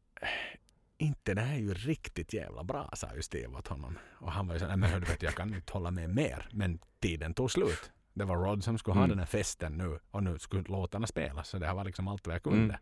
[0.98, 3.98] inte det här är ju riktigt jävla bra, sa ju Steve åt honom.
[4.12, 6.50] Och han var ju såhär, men hördu vet jag kan inte hålla med mer.
[6.52, 7.91] Men tiden tog slut.
[8.14, 9.10] Det var Rod som skulle ha mm.
[9.10, 11.50] den här festen nu och nu skulle låtarna spelas.
[11.50, 12.64] Så det här var liksom allt vad jag kunde.
[12.64, 12.76] Mm.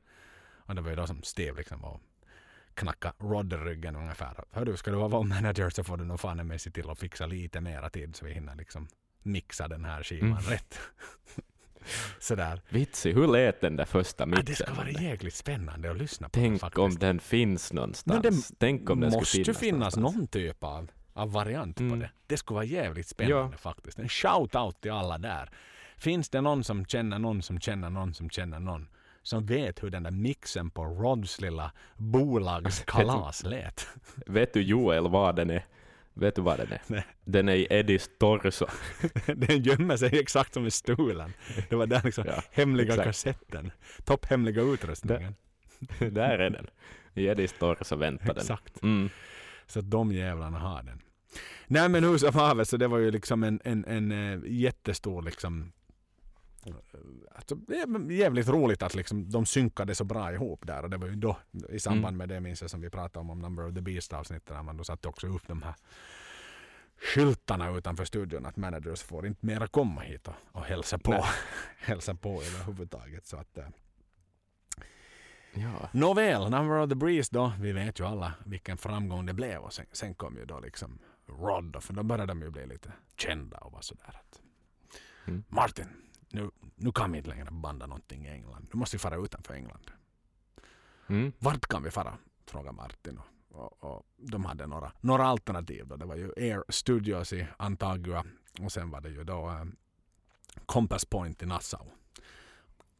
[0.58, 2.00] Och det var ju då som Steve liksom var
[2.74, 4.44] knacka Rod i ryggen ungefär.
[4.52, 7.00] Hördu, ska du vara vår manager så får du nog fan med sig till att
[7.00, 8.88] fixa lite mera tid så vi hinner liksom
[9.24, 10.44] mixa den här skivan mm.
[10.44, 10.80] rätt.
[12.20, 12.62] Sådär.
[12.70, 14.46] Vitsi, hur lät den där första mixen?
[14.48, 16.40] Ja, det ska vara jäkligt spännande att lyssna på.
[16.40, 16.80] Tänk faktiskt.
[16.80, 18.48] om den finns någonstans.
[18.50, 21.92] Det Tänk om den måste finnas finnas någon typ av, av variant mm.
[21.92, 22.12] på det.
[22.28, 23.58] Det skulle vara jävligt spännande ja.
[23.58, 24.00] faktiskt.
[24.00, 25.50] En shout-out till alla där.
[25.98, 28.88] Finns det någon som känner någon som känner någon som känner någon
[29.24, 33.88] som vet hur den där mixen på Rods lilla bolagskalas lät?
[34.26, 35.66] vet du Joel vad den är?
[36.18, 36.82] Vet du vad den är?
[36.88, 37.06] Nej.
[37.24, 38.66] Den är i Eddies torso.
[39.36, 41.34] den gömmer sig exakt som i stolen.
[41.70, 43.06] Det var där liksom ja, hemliga exakt.
[43.06, 43.72] kassetten.
[44.06, 45.36] Topphemliga utrustningen.
[45.80, 46.68] Där, där är den.
[47.14, 48.38] I Eddies torso väntar den.
[48.38, 48.84] Exakt.
[48.84, 49.10] Mm.
[49.66, 51.02] Så att de jävlarna har den.
[51.68, 54.52] Nej men hur som haver så det var ju liksom en, en, en, en eh,
[54.52, 55.72] jättestor liksom
[57.36, 60.84] Alltså, det är jävligt roligt att liksom, de synkade så bra ihop där.
[60.84, 61.38] Och det var ju då
[61.70, 62.18] i samband mm.
[62.18, 64.48] med det minns jag som vi pratade om, om Number of the Beast avsnittet.
[64.48, 65.76] Där man då satte också upp de här
[66.98, 71.26] skyltarna utanför studion att managers får inte mera komma hit och, och hälsa på.
[71.78, 73.26] hälsa på överhuvudtaget.
[73.26, 73.66] Så att, äh,
[75.54, 75.90] ja.
[75.94, 77.54] Nåväl, Number of the Breeze då.
[77.60, 79.60] Vi vet ju alla vilken framgång det blev.
[79.60, 81.84] Och sen, sen kom ju då liksom Rod.
[81.84, 84.42] För då började de ju bli lite kända och var sådär att
[85.28, 85.44] mm.
[85.48, 85.88] Martin,
[86.36, 88.68] nu, nu kan vi inte längre banda någonting i England.
[88.74, 89.92] Nu måste vi fara utanför England.
[91.08, 91.32] Mm.
[91.40, 92.18] Vart kan vi fara?
[92.46, 93.20] frågade Martin.
[93.50, 95.88] Och, och, de hade några, några alternativ.
[95.88, 95.96] Då.
[95.96, 98.26] Det var ju Air Studios i Antagua
[98.62, 99.76] och sen var det ju då um,
[100.66, 101.86] Compass Point i Nassau.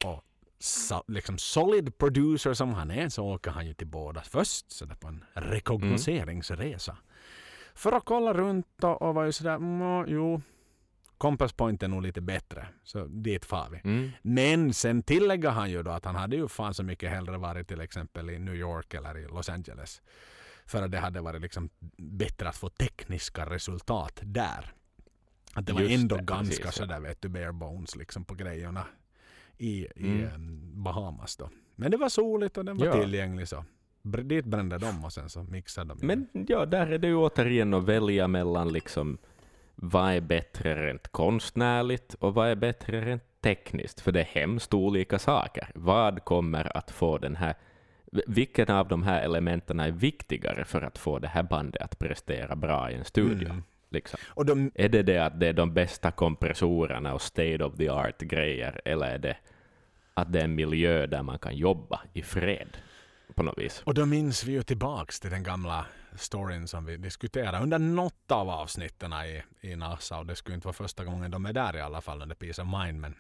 [0.06, 0.24] Och
[0.60, 4.86] so, liksom solid producer som han är så åker han ju till båda först så
[4.86, 6.92] det på en rekognoseringsresa.
[6.92, 7.04] Mm.
[7.76, 10.42] För att kolla runt och, och var ju sådär, mm, jo
[11.18, 13.90] Compass Point är nog lite bättre, så dit far vi.
[13.90, 14.12] Mm.
[14.22, 17.68] Men sen tillägger han ju då att han hade ju fan så mycket hellre varit
[17.68, 20.02] till exempel i New York eller i Los Angeles.
[20.66, 24.74] För att det hade varit liksom bättre att få tekniska resultat där.
[25.54, 28.36] Att det var Just ändå det, ganska precis, sådär vet du, bare bones liksom på
[28.36, 28.86] grejerna
[29.58, 30.22] i, mm.
[30.22, 30.28] i
[30.74, 31.50] Bahamas då.
[31.76, 32.94] Men det var soligt och den var ja.
[32.94, 33.66] tillgänglig så.
[34.24, 36.08] Dit brände de och sen så mixade de.
[36.08, 39.18] Men ja, där är det ju återigen att välja mellan liksom
[39.76, 44.02] vad är bättre rent konstnärligt och vad är bättre rent tekniskt?
[44.02, 45.68] För det är hemskt olika saker.
[45.76, 47.56] Vad kommer att få den här
[48.28, 52.56] vilken av de här elementen är viktigare för att få det här bandet att prestera
[52.56, 53.50] bra i en studio?
[53.50, 53.64] Mm.
[53.90, 54.20] Liksom.
[54.46, 58.22] De, är det det att det är de bästa kompressorerna och state of the art
[58.22, 59.38] grejer, eller är det
[60.14, 62.78] att det är en miljö där man kan jobba i fred?
[63.36, 63.82] På något vis.
[63.86, 65.86] Och då minns vi ju tillbaks till den gamla
[66.18, 70.18] storyn som vi diskuterade under något av avsnitten i, i NASA.
[70.18, 72.62] Och det skulle inte vara första gången de är där i alla fall under Peace
[72.62, 73.00] of Mind.
[73.00, 73.16] Men,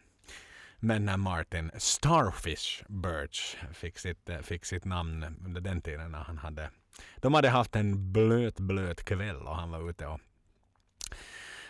[0.80, 6.38] men när Martin Starfish Birch fick sitt, fick sitt namn under den tiden när han
[6.38, 6.70] hade
[7.18, 10.20] de hade haft en blöt, blöt kväll och han var ute och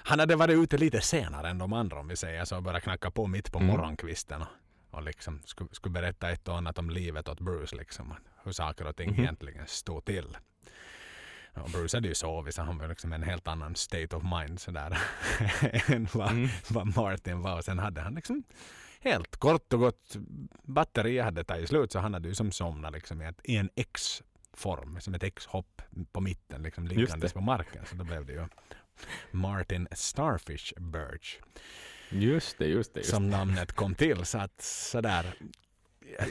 [0.08, 2.62] han hade varit ute lite senare än de andra om vi säger så.
[2.62, 3.72] Började knacka på mitt på mm.
[3.72, 4.42] morgonkvisten.
[4.42, 4.48] Och,
[4.92, 7.76] och liksom skulle, skulle berätta ett och annat om livet åt Bruce.
[7.76, 8.14] Liksom,
[8.44, 9.22] hur saker och ting mm.
[9.22, 10.38] egentligen stod till.
[11.56, 14.60] Och Bruce hade ju sovit så han var liksom en helt annan state of mind
[14.60, 14.98] sådär
[15.88, 16.50] än vad, mm.
[16.70, 17.58] vad Martin var.
[17.58, 18.44] Och sen hade han liksom
[19.00, 20.16] helt kort och gott,
[20.64, 23.70] batteriet hade tagit slut så han hade ju som somnat liksom i, ett, i en
[23.76, 25.82] X-form, som ett X-hopp
[26.12, 27.86] på mitten, liksom liggandes på marken.
[27.86, 28.48] Så då blev det ju
[29.32, 31.40] Martin Starfish Birch.
[32.10, 33.00] Just det, just det.
[33.00, 34.26] Just som namnet kom till.
[34.26, 35.36] Så att sådär.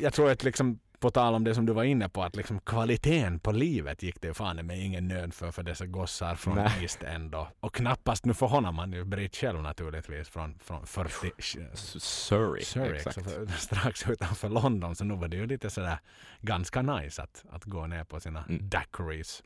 [0.01, 2.61] Jag tror att liksom på tal om det som du var inne på, att liksom
[2.61, 6.82] kvaliteten på livet gick det fan med ingen nöd för, för dessa gossar från Nej.
[6.82, 7.34] East End.
[7.34, 11.30] Och, och knappast nu för honom, han är ju britt själv naturligtvis från, från 40...
[11.74, 13.14] Surrey, Surrey exakt.
[13.14, 15.98] För, strax utanför London, så nu var det ju lite sådär
[16.40, 18.68] ganska nice att, att gå ner på sina mm.
[18.68, 19.42] daiquiris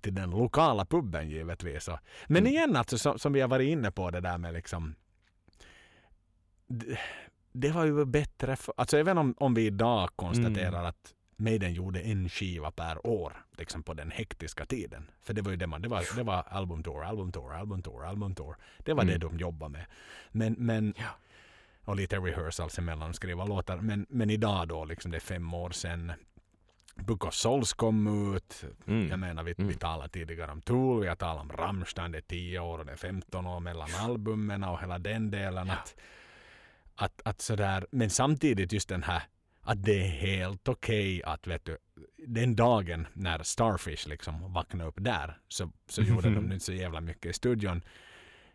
[0.00, 1.88] till den lokala puben givetvis.
[2.26, 2.46] Men mm.
[2.46, 4.94] igen, alltså, som, som vi har varit inne på det där med liksom
[7.52, 8.56] det var ju bättre.
[8.56, 10.84] För, alltså även om, om vi idag konstaterar mm.
[10.84, 15.10] att Maiden gjorde en skiva per år liksom på den hektiska tiden.
[15.22, 18.56] För det var ju det man, det var, det var albumtour, albumtour, albumtour, albumtour.
[18.78, 19.12] Det var mm.
[19.12, 19.84] det de jobbade med.
[20.30, 21.08] Men, men ja.
[21.84, 23.76] och lite rehearsals emellan skriva låtar.
[23.76, 26.12] Men, men idag då, liksom det är fem år sedan
[26.94, 28.64] Book of Souls kom ut.
[28.86, 29.08] Mm.
[29.08, 29.68] Jag menar, vi, mm.
[29.68, 32.86] vi talade tidigare om Tool, vi har talat om Rammstein, det är 10 år och
[32.86, 35.66] det är 15 år mellan albumen och hela den delen.
[35.66, 35.72] Ja.
[35.72, 35.96] Att,
[37.02, 39.22] att, att sådär, men samtidigt just den här
[39.62, 41.78] att det är helt okej okay att vet du,
[42.26, 47.00] den dagen när Starfish liksom vaknade upp där så, så gjorde de inte så jävla
[47.00, 47.82] mycket i studion.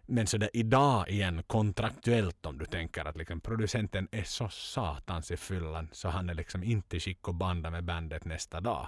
[0.05, 5.31] Men så där idag igen kontraktuellt om du tänker att liksom producenten är så satans
[5.31, 8.87] i fyllan så han är liksom inte skick att banda med bandet nästa dag.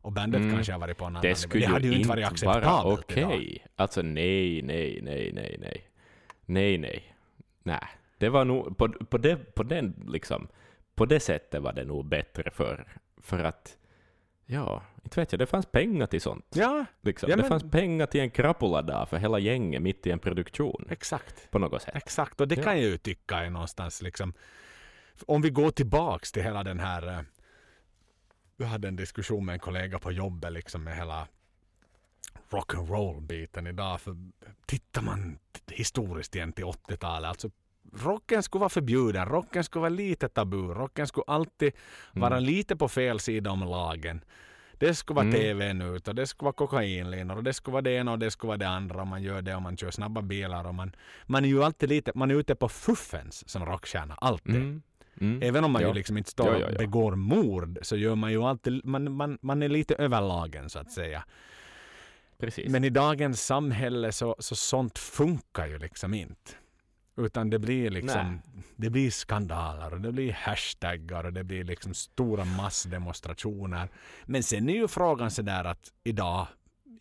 [0.00, 0.54] Och bandet mm.
[0.54, 3.24] kanske har varit på en annan Det skulle det hade ju inte varit acceptabelt okej.
[3.24, 3.58] Okay.
[3.76, 5.88] Alltså nej, nej, nej, nej, nej.
[6.46, 7.14] Nej, nej.
[7.62, 7.88] Nej.
[8.18, 10.48] Det var nog, på, på, det, på, den, liksom,
[10.94, 12.86] på det sättet var det nog bättre för,
[13.22, 13.76] för att
[14.46, 15.38] Ja, inte vet jag.
[15.38, 16.46] Det fanns pengar till sånt.
[16.54, 17.30] Ja, liksom.
[17.30, 20.86] ja, det fanns pengar till en krapula för hela gänget mitt i en produktion.
[20.90, 21.50] Exakt.
[21.50, 21.96] På något sätt.
[21.96, 22.62] Exakt, och det ja.
[22.62, 24.32] kan jag ju tycka är någonstans liksom.
[25.26, 27.08] Om vi går tillbaks till hela den här.
[27.08, 27.20] Eh,
[28.56, 31.28] vi hade en diskussion med en kollega på jobbet liksom med hela
[32.50, 34.00] rock'n'roll biten idag.
[34.00, 34.16] För
[34.66, 35.38] tittar man
[35.70, 37.50] historiskt igen till 80-talet, alltså
[37.92, 41.72] rocken skulle vara förbjuden, rocken skulle vara lite tabu, rocken skulle alltid
[42.12, 42.20] mm.
[42.20, 44.24] vara lite på fel sida om lagen.
[44.78, 45.40] Det skulle vara mm.
[45.40, 48.30] TVn ut och det skulle vara kokainlinor och det skulle vara det ena och det
[48.30, 50.96] skulle vara det andra och man gör det och man kör snabba bilar och man,
[51.26, 54.54] man är ju alltid lite, man är ute på fuffens som rockstjärna, alltid.
[54.54, 54.82] Mm.
[55.20, 55.42] Mm.
[55.42, 55.88] Även om man ja.
[55.88, 59.12] ju liksom inte står ja, ja, och begår mord så gör man ju alltid, man,
[59.12, 61.24] man, man är lite över lagen så att säga.
[62.38, 62.70] Precis.
[62.70, 66.50] Men i dagens samhälle så, så sånt funkar ju liksom inte.
[67.16, 68.40] Utan det blir liksom
[68.76, 73.88] det blir skandaler och det blir hashtaggar och det blir liksom stora massdemonstrationer.
[74.26, 76.46] Men sen är ju frågan sådär att idag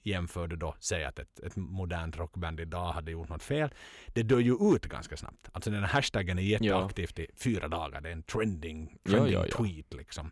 [0.04, 3.70] jämför du då, säg att ett, ett modernt rockband idag hade gjort något fel.
[4.08, 5.50] Det dör ju ut ganska snabbt.
[5.52, 7.24] Alltså den här hashtaggen är jätteaktiv ja.
[7.24, 8.02] i fyra dagar.
[8.02, 10.32] Det är en trending, trending ja, ja, tweet liksom.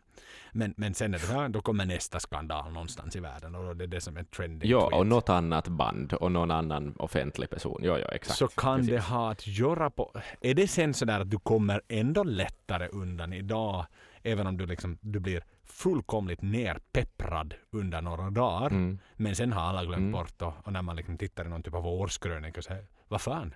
[0.52, 3.88] Men, men sen är det då kommer nästa skandal någonstans i världen och det är
[3.88, 5.00] det som är trending Ja, tweet.
[5.00, 7.82] och något annat band och någon annan offentlig person.
[7.84, 8.38] Ja, ja, exakt.
[8.38, 8.94] Så kan Precis.
[8.94, 10.22] det ha att göra på...
[10.42, 13.86] Är det sen så där att du kommer ändå lättare undan idag,
[14.24, 15.44] även om du liksom, du blir
[15.82, 18.68] fullkomligt nerpepprad under några dagar.
[18.68, 19.00] Mm.
[19.16, 20.12] Men sen har alla glömt mm.
[20.12, 23.22] bort och, och, när man liksom tittar i någon typ av årskrönika och säger vad
[23.22, 23.56] fan?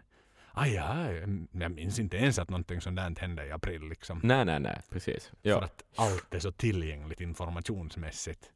[0.52, 1.12] Ah, ja,
[1.52, 3.90] jag minns inte ens att någonting sånt där hände i april.
[3.90, 4.20] Liksom.
[4.24, 5.32] Nej, nej, nej, precis.
[5.42, 5.56] Ja.
[5.56, 8.52] För att allt är så tillgängligt informationsmässigt.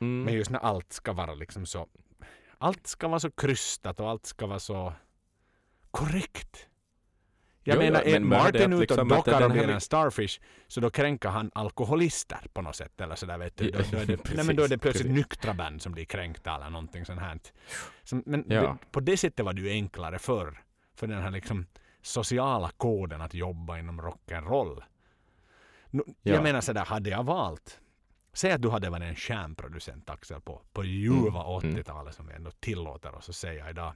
[0.00, 0.22] Mm.
[0.22, 1.86] Men just när allt ska vara liksom så
[2.58, 4.92] allt ska vara så krystat och allt ska vara så
[5.90, 6.68] korrekt.
[7.66, 10.90] Jag jo, menar, är men Martin ute liksom och dockar blir en starfish så då
[10.90, 13.00] kränker han alkoholister på något sätt.
[13.00, 13.70] Eller sådär, vet du.
[13.70, 15.16] Då, då, är, det, precis, nej, men då är det plötsligt precis.
[15.16, 17.38] nyktra band som blir kränkta eller någonting sånt här.
[18.02, 18.60] Så, men ja.
[18.60, 20.62] det, på det sättet var det ju enklare förr.
[20.94, 21.66] För den här liksom
[22.02, 24.82] sociala koden att jobba inom rock'n'roll.
[25.90, 26.02] Ja.
[26.22, 27.80] Jag menar sådär, hade jag valt
[28.36, 31.76] Säg att du hade varit en stjärnproducent Axel på, på ljuva mm.
[31.76, 32.12] 80-talet mm.
[32.12, 33.94] som vi ändå tillåter oss att säga idag.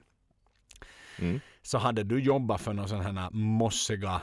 [1.19, 1.39] Mm.
[1.61, 4.21] Så hade du jobbat för någon sån här mossiga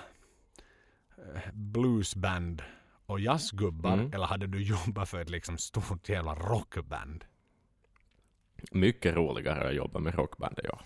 [1.19, 2.63] eh, bluesband
[3.07, 4.13] och jazzgubbar mm.
[4.13, 7.25] eller hade du jobbat för ett liksom stort jävla rockband?
[8.71, 10.81] Mycket roligare att jobba med rockband, ja.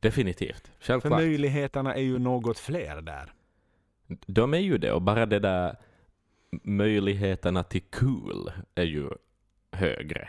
[0.00, 0.70] Definitivt.
[0.80, 1.12] Självklart.
[1.12, 3.32] För möjligheterna är ju något fler där.
[4.26, 5.76] De är ju det, och bara det där
[6.62, 9.10] möjligheterna till cool är ju
[9.72, 10.28] högre.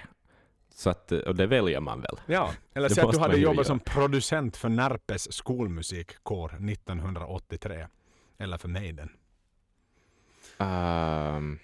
[0.79, 2.19] Så att, och det väljer man väl.
[2.25, 7.87] Ja, eller säg att du hade jobbat som producent för Närpes skolmusikkår 1983.
[8.37, 9.09] Eller för Maiden.
[10.57, 11.59] Um,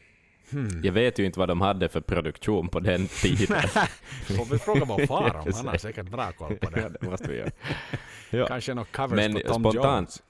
[0.52, 0.82] hmm.
[0.84, 3.62] Jag vet ju inte vad de hade för produktion på den tiden.
[4.24, 6.82] får vi fråga vår far om, han har säkert bra koll på det.
[6.82, 7.52] ja, det måste vi göra.
[8.30, 8.48] Ja.
[8.48, 10.24] Kanske något covers Men på Tom spontant, Jones.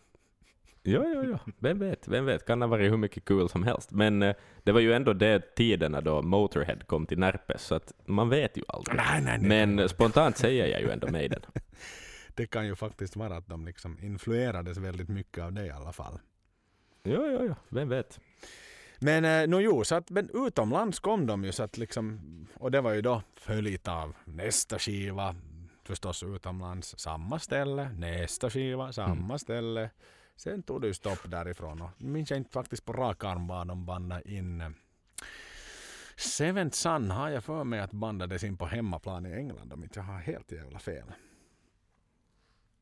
[0.87, 1.37] Jo, jo, jo.
[1.59, 2.07] Vem vet?
[2.07, 2.45] Vem vet?
[2.45, 3.91] Kan ha varit hur mycket kul som helst.
[3.91, 7.93] Men eh, det var ju ändå det tiderna då Motorhead kom till Närpes, så att
[8.05, 8.97] man vet ju aldrig.
[8.97, 9.67] Nej, nej, nej.
[9.75, 11.41] Men spontant säger jag ju ändå Maiden.
[12.35, 15.91] Det kan ju faktiskt vara att de liksom influerades väldigt mycket av det i alla
[15.93, 16.19] fall.
[17.03, 17.55] Jo, jo, jo.
[17.69, 18.19] Vem vet?
[18.99, 22.19] Men eh, no, jo, så att, men utomlands kom de ju så att liksom,
[22.59, 25.35] och det var ju då följt av nästa skiva,
[25.83, 29.39] förstås utomlands, samma ställe, nästa skiva, samma Mm.
[29.39, 29.89] ställe.
[30.35, 33.65] Sen tog det ju stopp därifrån och minns jag inte faktiskt på rak arm var
[33.65, 34.75] de bandade in.
[36.15, 39.99] Seventh Sun har jag för mig att bandades in på hemmaplan i England om inte
[39.99, 41.13] jag har helt jävla fel.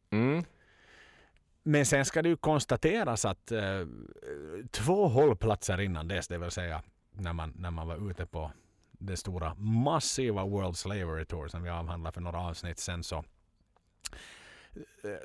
[0.09, 0.43] Mm.
[1.63, 3.85] Men sen ska det ju konstateras att eh,
[4.71, 8.51] två hållplatser innan dess, det vill säga när man, när man var ute på
[8.91, 13.23] det stora massiva World Slavery Tour som vi avhandlade för några avsnitt sen så,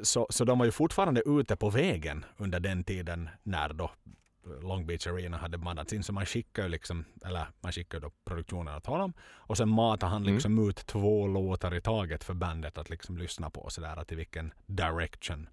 [0.02, 3.90] så, så de var ju fortfarande ute på vägen under den tiden när då
[4.62, 6.02] Long Beach Arena hade bandats in.
[6.02, 10.22] Så man skickade liksom, eller man skickade då produktionen åt honom och sen matade han
[10.22, 10.34] Mm.
[10.34, 14.14] liksom ut två låtar i taget för bandet att liksom lyssna på sådär att i
[14.14, 15.48] vilken direction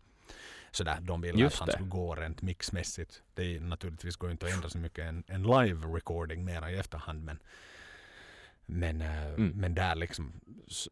[0.71, 1.71] sådär de ville Just att han det.
[1.73, 3.21] skulle gå rent mixmässigt.
[3.33, 6.77] Det är naturligtvis går inte att ändra så mycket en, en live recording mera i
[6.77, 7.39] efterhand men
[8.65, 9.49] men, eh, Mm.
[9.55, 10.33] men där liksom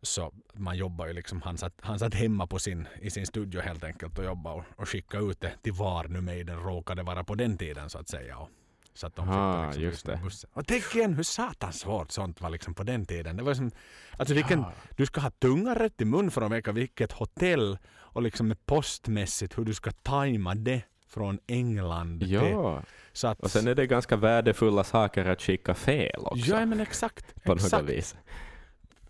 [0.01, 3.61] så, man jobbar ju liksom, han satt, han satt hemma på sin, i sin studio
[3.61, 7.23] helt enkelt och jobbade och, och skickade ut det till var nu Maiden råkade vara
[7.23, 8.37] på den tiden så att säga.
[8.37, 8.49] Och,
[8.95, 10.17] så att de fick Ah, liksom just på det.
[10.23, 10.49] bussen.
[10.53, 13.37] Och tänk igen hur satans svårt sånt var liksom på den tiden.
[13.37, 13.71] Det var som,
[14.17, 14.71] alltså vilken, Ja.
[14.97, 18.65] du ska ha tungan rätt i mun för att veta vilket hotell och liksom med
[18.65, 20.81] postmässigt hur du ska tajma det
[21.13, 22.23] från England.
[22.23, 22.83] Ja,
[23.13, 26.51] så att, och sen är det ganska värdefulla saker att skicka fel också.
[26.51, 27.43] Ja men exakt.
[27.43, 27.89] på något exakt.
[27.89, 28.15] vis.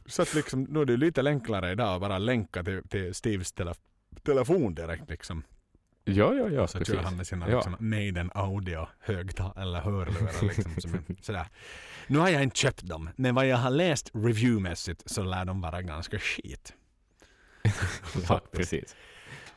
[0.06, 3.52] Så att liksom, nu är det lite enklare idag att bara länka till, till Steves
[3.52, 3.74] tele,
[4.24, 5.44] telefon direkt liksom.
[6.06, 6.96] Ja, ja, ja, så precis.
[6.96, 7.56] kör han med sina Ja.
[7.56, 10.76] liksom, Maiden audio högtal eller hörlurar liksom.
[10.82, 11.48] Som är, sådär.
[12.08, 15.62] Nu har jag inte köpt dem, men vad jag har läst reviewmässigt så lär de
[15.62, 16.74] vara ganska skit.
[18.30, 18.96] ja, precis.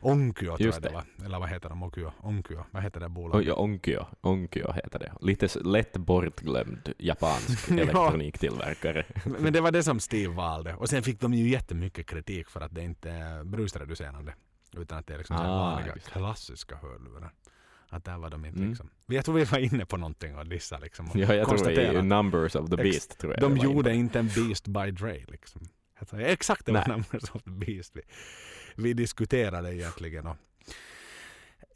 [0.01, 0.95] Onkyo tror Just jag det det.
[1.19, 1.27] var.
[1.27, 1.83] Eller vad heter de?
[1.83, 2.13] Onkyo?
[2.21, 2.65] Onkyo.
[2.71, 3.55] Vad heter det bolaget?
[3.55, 5.13] Onkyo, Onkyo heter det.
[5.21, 7.75] Lite lätt bortglömd japansk Ja.
[7.77, 9.05] elektroniktillverkare.
[9.25, 10.75] Men det var det som Steve valde.
[10.75, 14.35] Och sen fick de ju jättemycket kritik för att det inte är brusreducerande.
[14.77, 17.33] Utan att det är liksom Ah, vanliga klassiska hörlurar.
[17.89, 18.69] Att där var de inte Mm.
[18.69, 18.91] liksom.
[19.07, 21.11] Jag tror vi var inne på någonting och dissa liksom.
[21.11, 23.19] Och Ja, jag tror det är Numbers of the Beast.
[23.19, 25.61] Tror jag De gjorde inte en Beast by Dre liksom.
[26.19, 26.97] Exakt det var Nej.
[26.97, 27.97] Numbers of the Beast
[28.77, 30.27] vi, diskuterade egentligen.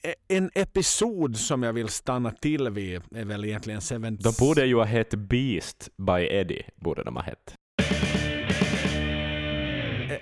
[0.02, 4.16] E- en episod som jag vill stanna till vid är väl egentligen Seven...
[4.16, 7.54] De borde ju ha hett Beast by Eddie, borde de ha hett.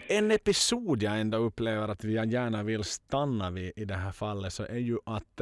[0.08, 4.52] En episod jag ändå upplever att jag gärna vill stanna vid i det här fallet
[4.52, 5.40] så är ju att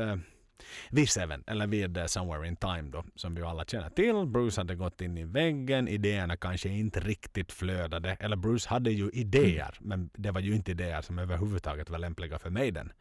[0.59, 4.26] eh, vid Seven, eller vid eh, Somewhere in Time då, som vi alla känner till.
[4.26, 8.16] Bruce hade gått in i väggen, idéerna kanske inte riktigt flödade.
[8.20, 12.38] Eller Bruce hade ju idéer, men det var ju inte idéer som överhuvudtaget var lämpliga
[12.38, 12.92] för Maiden.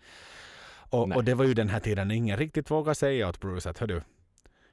[0.90, 3.78] Och, och det var ju den här tiden ingen riktigt vågade säga åt Bruce att
[3.80, 4.02] hördu,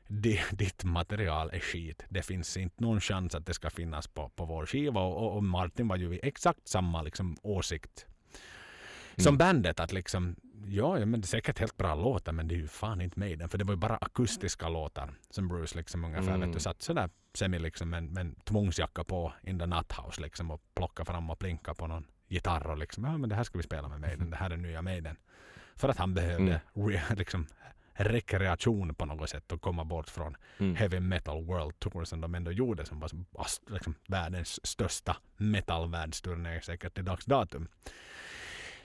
[0.09, 2.05] di- ditt material är skit.
[2.09, 5.01] Det finns inte någon chans att det ska finnas på, på vår skiva.
[5.01, 8.07] Och, och- och Martin var ju i exakt samma liksom, åsikt
[9.17, 9.39] som Mm.
[9.39, 9.81] bandet.
[9.81, 10.37] Att liksom,
[10.67, 13.19] ja, ja, men det är säkert helt bra låtar men det är ju fan inte
[13.19, 13.49] Maiden.
[13.49, 16.41] För det var ju bara akustiska låtar som Bruce liksom ungefär Mm.
[16.41, 20.51] vet du, satt sådär semi liksom med, en tvångsjacka på in the nut house liksom
[20.51, 23.59] och plocka fram och plinka på någon gitarr och liksom, ja men det här ska
[23.59, 25.17] vi spela med Maiden, det här är nya Maiden.
[25.77, 27.47] För att han behövde re, liksom
[27.95, 30.77] rekreation på något sätt och komma bort från Mm.
[30.77, 33.11] heavy metal world tour som de ändå gjorde som var
[33.69, 37.69] liksom, världens största metalvärldsturné säkert till dags datum.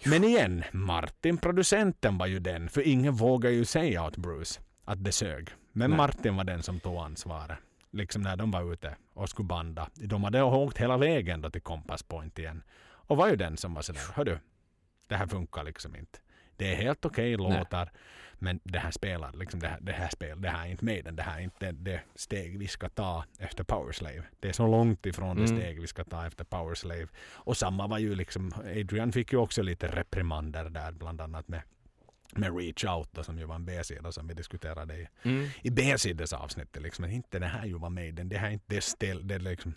[0.06, 5.04] Men igen, Martin producenten var ju den, för ingen vågar ju säga åt Bruce att
[5.04, 5.50] det sög.
[5.72, 5.98] Men Nej.
[5.98, 7.58] Martin var den som tog ansvaret.
[7.92, 9.90] Liksom när de var ute och skulle banda.
[9.96, 12.64] De hade åkt hela vägen då till Compass Point igen.
[12.80, 14.40] Och var ju den som var sådär, hördu,
[15.08, 16.20] det här funkar liksom inte.
[16.56, 17.60] Det är helt okej Nej.
[17.60, 17.92] låtar,
[18.40, 21.16] men det här spelar, liksom det här, det här spel, det här är inte Maiden,
[21.16, 24.24] det här är inte det, steg vi ska ta efter Powerslave.
[24.40, 25.58] Det är så långt ifrån det Mm.
[25.58, 27.08] steg vi ska ta efter Powerslave.
[27.34, 31.62] Och samma var ju liksom, Adrian fick ju också lite reprimander där, bland annat med
[32.36, 35.48] med Reach Out då, som ju var en B-sida som vi diskuterade i, Mm.
[35.62, 36.82] i B-sidesavsnittet.
[36.84, 37.06] Liksom.
[37.06, 38.30] Inte det här ju var Maiden.
[38.30, 39.74] Det här är inte det stel, det liksom,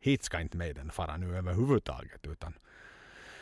[0.00, 2.26] hit ska inte Maiden fara nu överhuvudtaget.
[2.26, 2.54] Utan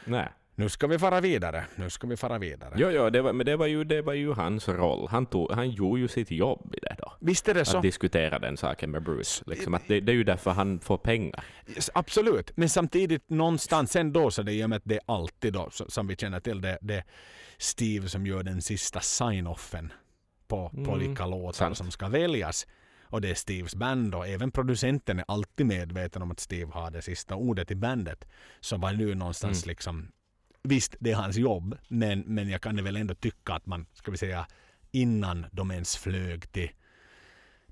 [0.05, 0.29] Nej.
[0.59, 2.75] Nu ska vi fara vidare, nu ska vi fara vidare.
[2.77, 5.09] Jo, jo, det var, men det var, ju, det var ju hans roll.
[5.11, 7.13] Han, tog, han gjorde ju sitt jobb i det då.
[7.21, 7.77] Visst är det så?
[7.77, 9.45] Att diskutera den saken med Bruce.
[9.47, 11.45] Liksom att det, det är ju därför han får pengar.
[11.95, 15.71] Absolut, men samtidigt någonstans ändå så det i och med att det är alltid då,
[15.71, 17.05] som vi känner till, det, det är
[17.59, 19.93] Steve som gör den sista sign-offen
[20.49, 21.77] på, på Mm, vilka låtar sant.
[21.77, 22.67] som ska väljas.
[23.09, 26.91] Och det är Steves band och även producenten är alltid medveten om att Steve har
[26.91, 28.25] det sista ordet i bandet.
[28.61, 29.69] Så var nu någonstans Mm.
[29.71, 30.09] liksom,
[30.67, 34.11] visst det är hans jobb, men, men jag kan väl ändå tycka att man, ska
[34.11, 34.47] vi säga,
[34.93, 36.71] innan de ens flög till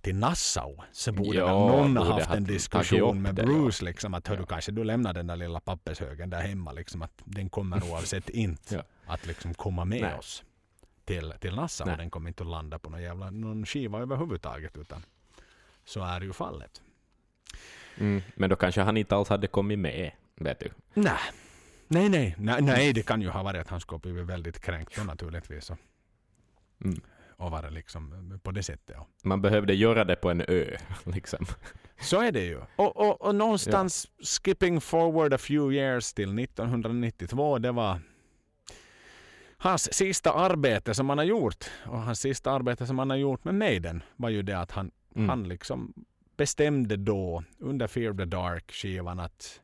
[0.01, 3.85] till Nassau så borde Ja, någon ha borde haft ha en diskussion med det, Bruce
[3.85, 4.47] liksom att hör du Ja.
[4.47, 8.75] kanske du lämnar den där lilla pappershögen där hemma liksom att den kommer oavsett inte
[8.75, 8.83] Ja.
[9.07, 10.15] att liksom komma med Nej.
[10.19, 10.45] oss
[11.05, 11.87] till, till Nassau.
[11.87, 11.97] Nej.
[11.97, 15.03] Den kommer inte att landa på någon jävla någon skiva överhuvudtaget utan
[15.85, 16.83] så är ju fallet.
[17.99, 18.23] Mm.
[18.35, 20.71] Men då kanske han inte alls hade kommit med, vet du.
[20.95, 21.19] Nej.
[21.89, 24.97] Nej, nej, nej, nej, det kan ju ha varit att han skulle blivit väldigt kränkt
[24.97, 25.71] då naturligtvis.
[25.71, 25.79] Och,
[26.85, 27.01] Mm.
[27.37, 28.97] och vara liksom på det sättet.
[28.97, 29.07] Ja.
[29.25, 31.47] Man behövde göra det på en ö, liksom.
[32.01, 32.61] Så är det ju.
[32.77, 34.07] Och, och, och någonstans
[34.45, 38.01] skipping forward a few years till 1992, det var
[39.57, 41.65] hans sista arbete som han har gjort.
[41.87, 44.91] Och hans sista arbete som han har gjort med Maiden var ju det att han,
[45.17, 45.29] Mm.
[45.29, 45.95] han liksom
[46.37, 49.61] bestämde då under Fear the Dark skivan att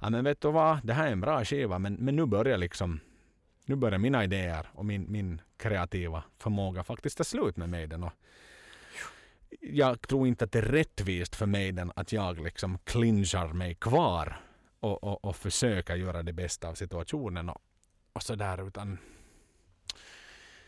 [0.00, 2.58] ja men vet du vad, det här är en bra skiva men, men nu börjar
[2.58, 3.00] liksom
[3.64, 8.04] nu börjar mina idéer och min, min kreativa förmåga faktiskt ta slut med Maiden.
[8.04, 8.12] Och
[9.60, 14.40] jag tror inte att det är rättvist för Maiden att jag liksom clinchar mig kvar
[14.80, 17.58] och, och, och försöker göra det bästa av situationen och,
[18.12, 18.98] och sådär utan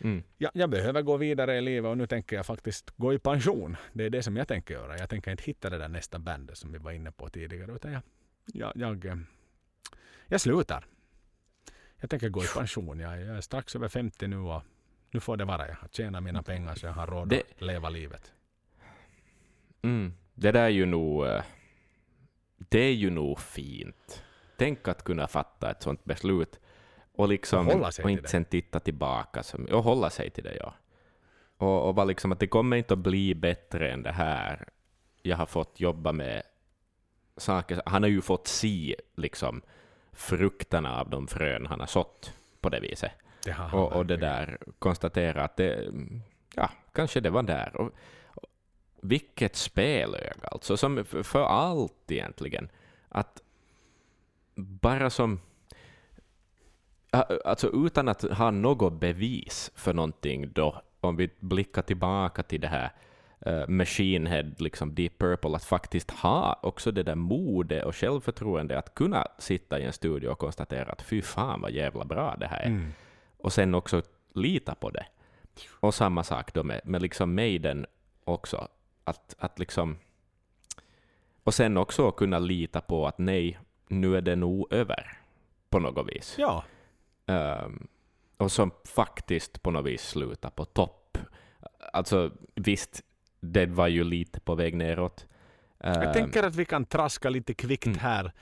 [0.04, 0.22] Mm.
[0.38, 3.76] jag, jag behöver gå vidare i livet och nu tänker jag faktiskt gå i pension.
[3.92, 4.98] Det är det som jag tänker göra.
[4.98, 7.92] Jag tänker inte hitta det där nästa bandet som vi var inne på tidigare utan
[7.92, 8.02] jag,
[8.46, 9.16] jag, jag, eh,
[10.26, 10.86] jag slutar.
[12.00, 12.98] Jag tänker gå i pension.
[13.00, 14.62] Jag, jag är strax över 50 nu och
[15.10, 15.68] nu får det vara.
[15.68, 18.32] Jag har tjänat mina pengar så jag har råd Det- att leva livet.
[19.82, 20.14] Mm.
[20.34, 21.26] Det där är ju nog...
[21.26, 21.42] eh,
[22.58, 24.22] Det är ju nog fint.
[24.56, 26.60] Tänk att kunna fatta ett sånt beslut
[27.14, 29.42] och, liksom, Och och inte sen titta tillbaka.
[29.42, 30.74] Som, och hålla sig till det, ja.
[31.56, 34.68] Och, och liksom att det kommer inte att bli bättre än det här.
[35.22, 36.42] Jag har fått jobba med
[37.36, 37.82] saker.
[37.86, 39.62] Han har ju fått se liksom,
[40.12, 43.12] frukterna av de frön han har sått på det viset.
[43.44, 45.92] Det Och, och det där, konstatera att det,
[46.54, 47.76] ja, kanske det var där.
[47.76, 47.92] Och,
[48.26, 48.44] och,
[49.00, 52.68] vilket spelöga alltså, som för, allt egentligen.
[53.08, 53.42] Att
[54.54, 55.40] bara som,
[57.44, 62.68] alltså utan att ha något bevis för någonting då, om vi blickar tillbaka till det
[62.68, 62.92] här
[63.46, 68.78] uh, Machine Head, liksom Deep Purple, att faktiskt ha också det där modet och självförtroende
[68.78, 72.46] att kunna sitta i en studio och konstatera att fy fan vad jävla bra det
[72.46, 72.92] här är Mm.
[73.38, 74.02] och sen också
[74.34, 75.06] lita på det.
[75.80, 77.86] Och samma sak då med, med liksom Maiden
[78.24, 78.68] också.
[79.04, 79.98] Att, att liksom...
[81.44, 85.18] Och sen också kunna lita på att nej, nu är det nog över
[85.70, 86.34] på något vis.
[86.38, 86.64] Ja,
[87.26, 87.86] Ehm,
[88.36, 91.18] och som faktiskt på något vis slutar på topp.
[91.92, 93.02] Alltså visst,
[93.42, 95.26] det var ju lite på väg neråt.
[95.78, 97.98] jag Ehm, tänker att vi kan traska lite kvickt Mm.
[97.98, 98.32] här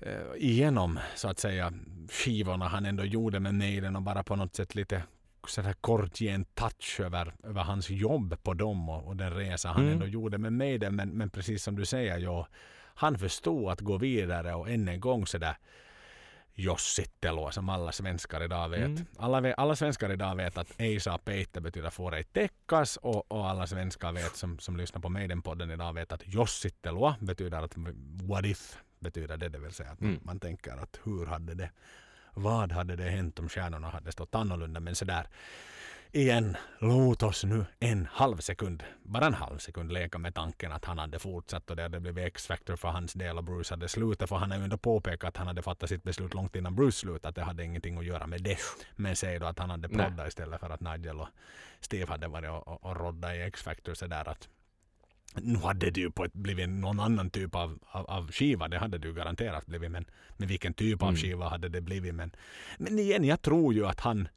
[0.00, 1.72] eh, igenom så att säga
[2.10, 5.02] skivorna han ändå gjorde med Maiden och bara på något sätt lite
[5.48, 9.68] sådär kort ge en touch över, över hans jobb på dem och, och den resa
[9.68, 9.92] han Mm.
[9.92, 10.96] ändå gjorde med Maiden.
[10.96, 12.48] Men, men precis som du säger, ja,
[12.94, 15.56] han förstod att gå vidare och än en gång sådär
[16.56, 18.84] jossittelua som alla svenskar idag vet.
[18.84, 19.06] Mm.
[19.18, 23.50] Alla, alla svenskar idag vet att ej saa peitä betyder får ej täckas och, och
[23.50, 27.74] alla svenskar vet som, som lyssnar på Maiden-podden idag vet att jossittelua betyder att
[28.28, 30.20] what if betyder det, det vill säga att Mm.
[30.22, 31.70] man tänker att hur hade det,
[32.34, 35.26] vad hade det hänt om stjärnorna hade stått annorlunda men sådär
[36.14, 40.84] igen, låt oss nu en halv sekund, bara en halv sekund leka med tanken att
[40.84, 44.28] han hade fortsatt och det hade blivit X-Factor för hans del och Bruce hade slutat
[44.28, 46.98] för han har ju ändå påpekat att han hade fattat sitt beslut långt innan Bruce
[46.98, 48.58] slutade att det hade ingenting att göra med det.
[48.96, 51.28] Men säg då att han hade proddat istället för att Nigel och
[51.80, 54.48] Steve hade varit och, och, och roddat i X-Factor sådär att
[55.34, 58.78] nu hade det ju på ett, blivit någon annan typ av, av, av skiva, det
[58.78, 60.04] hade det ju garanterat blivit men,
[60.36, 61.16] men vilken typ av Mm.
[61.16, 62.30] skiva hade det blivit men,
[62.78, 64.28] men igen jag tror ju att han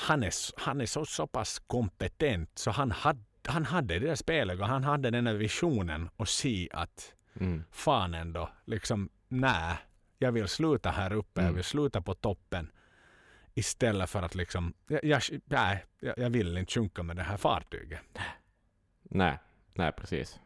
[0.00, 4.14] han är, han är så, så pass kompetent så han hade, han hade det där
[4.14, 9.76] spelet och han hade den här visionen och se att mm, fan ändå, liksom nej,
[10.18, 11.54] jag vill sluta här uppe, jag Mm.
[11.54, 12.70] vill sluta på toppen
[13.54, 17.36] istället för att liksom, jag, jag, nej, jag, jag vill inte sjunka med det här
[17.36, 18.00] fartyget.
[19.02, 19.38] nej,
[19.74, 20.40] nej, precis.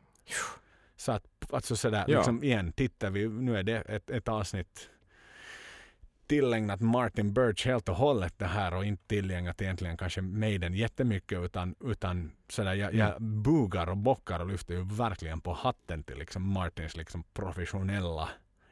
[0.96, 2.16] Så att alltså sådär, Ja.
[2.18, 4.90] liksom igen, tittar vi, nu är det ett, ett avsnitt
[6.26, 11.38] tillägnat Martin Birch helt och hållet det här och inte tillägnat egentligen kanske Maiden jättemycket
[11.38, 13.42] utan, utan sådär, jag, jag Mm.
[13.42, 18.28] bugar och bockar och lyfter ju verkligen på hatten till liksom Martins liksom professionella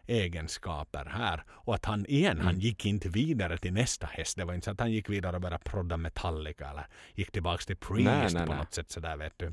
[0.06, 1.44] egenskaper här.
[1.50, 2.60] Och att han igen, han Mm.
[2.60, 4.36] gick inte vidare till nästa häst.
[4.36, 7.66] Det var inte så att han gick vidare och började prodda Metallica eller gick tillbaks
[7.66, 8.58] till Priest Nej, nej, på nej.
[8.58, 9.52] något sätt sådär vet du.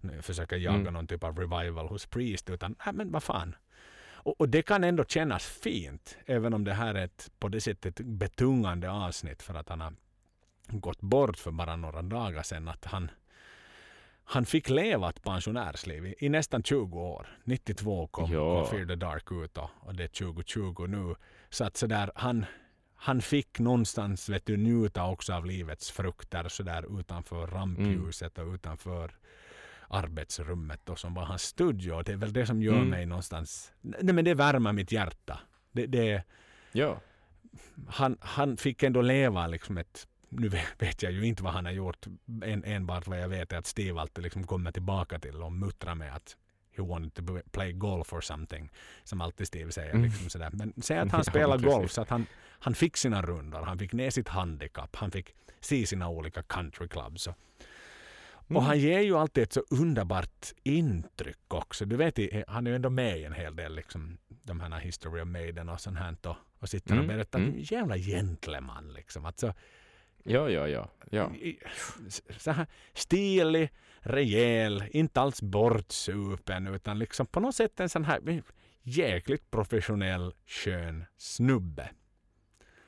[0.00, 0.92] Nu Försöka jaga Mm.
[0.94, 3.54] någon typ av revival hos Priest utan, nej men vad fan.
[4.26, 7.60] Och, och det kan ändå kännas fint, även om det här är ett på det
[7.60, 9.94] sättet betungande avsnitt för att han har
[10.68, 12.68] gått bort för bara några dagar sedan.
[12.68, 13.10] Att han,
[14.24, 17.38] han fick leva ett pensionärsliv i, i nästan 20 år.
[17.44, 18.60] 92 kom, Ja.
[18.64, 21.14] kom Fear the Dark ut och, och det är 2020 nu.
[21.50, 22.44] Så att sådär, han,
[22.94, 29.16] han fick någonstans vet du, njuta också av livets frukter sådär utanför rampljuset och utanför
[29.88, 32.02] arbetsrummet och som var hans studio.
[32.02, 32.88] Det är väl det som gör Mm.
[32.88, 33.72] mig någonstans...
[33.80, 35.40] Nej men det värmer mitt hjärta.
[35.72, 36.22] Det, det,
[36.72, 37.00] Ja.
[37.88, 40.08] han, han fick ändå leva liksom ett...
[40.28, 42.06] Nu vet- jag ju inte vad han har gjort.
[42.44, 45.94] En, enbart vad jag vet är att Steve alltid liksom kommer tillbaka till och muttrar
[45.94, 46.36] med att
[46.76, 48.70] he wanted to play golf or something.
[49.04, 49.90] Som alltid Steve säger.
[49.90, 50.02] Mm.
[50.04, 50.50] Liksom sådär.
[50.52, 51.72] Men säg att han Ja, spelar precis.
[51.74, 53.62] golf så att han, han fick sina rundor.
[53.62, 54.96] Han fick ner sitt handikapp.
[54.96, 57.28] Han fick se sina olika countryclubs.
[58.46, 58.56] Och, Mm.
[58.56, 61.84] och han ger ju alltid ett så underbart intryck också.
[61.84, 62.18] Du vet,
[62.48, 65.68] han är ju ändå med i en hel del liksom, de här History of Maiden
[65.68, 66.16] och sånt här.
[66.24, 67.38] Och, och sitter och Mm, berättar.
[67.38, 67.54] mm.
[67.58, 69.24] Jävla gentleman liksom.
[69.24, 69.54] Alltså,
[70.28, 70.90] Ja, ja, ja.
[71.10, 71.30] ja.
[72.38, 73.70] så här stilig,
[74.00, 78.42] rejäl, inte alls bortsupen utan liksom på något sätt en sån här
[78.82, 81.88] jäkligt professionell, skön snubbe.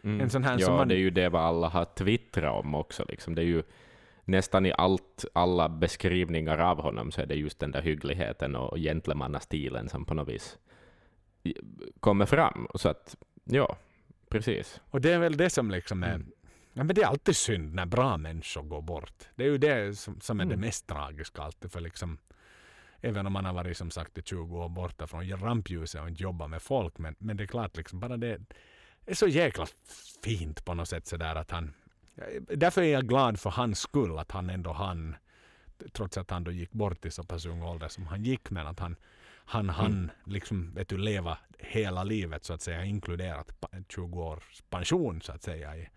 [0.02, 0.20] Mm.
[0.20, 2.74] En sån här ja, som man- det är ju det vad alla har twittrat om
[2.74, 3.04] också.
[3.08, 3.34] Liksom.
[3.34, 3.62] Det är ju
[4.28, 8.76] nästan i allt, alla beskrivningar av honom så är det just den där hyggligheten och
[8.78, 10.58] gentlemannastilen som på något vis
[12.00, 12.66] kommer fram.
[12.74, 13.76] Så att, ja,
[14.28, 14.80] precis.
[14.90, 16.20] Och det är väl det som liksom är.
[16.72, 19.28] Ja, men det är alltid synd när bra människor går bort.
[19.34, 20.60] Det är ju det som, som är det Mm.
[20.60, 21.72] mest tragiska alltid.
[21.72, 22.18] För liksom,
[23.00, 26.22] även om man har varit som sagt i 20 år borta från rampljuset och inte
[26.22, 26.98] jobbat med folk.
[26.98, 28.38] Men, men det är klart, liksom, bara det
[29.06, 29.66] är så jäkla
[30.24, 31.06] fint på något sätt.
[31.06, 31.74] Sådär att han,
[32.40, 35.16] därför är jag glad för hans skull att han ändå han
[35.92, 38.50] trots att han då gick bort i så pass ung ålder som han gick.
[38.50, 38.96] Men att han
[39.44, 40.10] han han Mm.
[40.24, 45.32] liksom vet du, leva hela livet så att säga inkluderat pa- 20 års pension så
[45.32, 45.76] att säga.
[45.76, 45.88] I,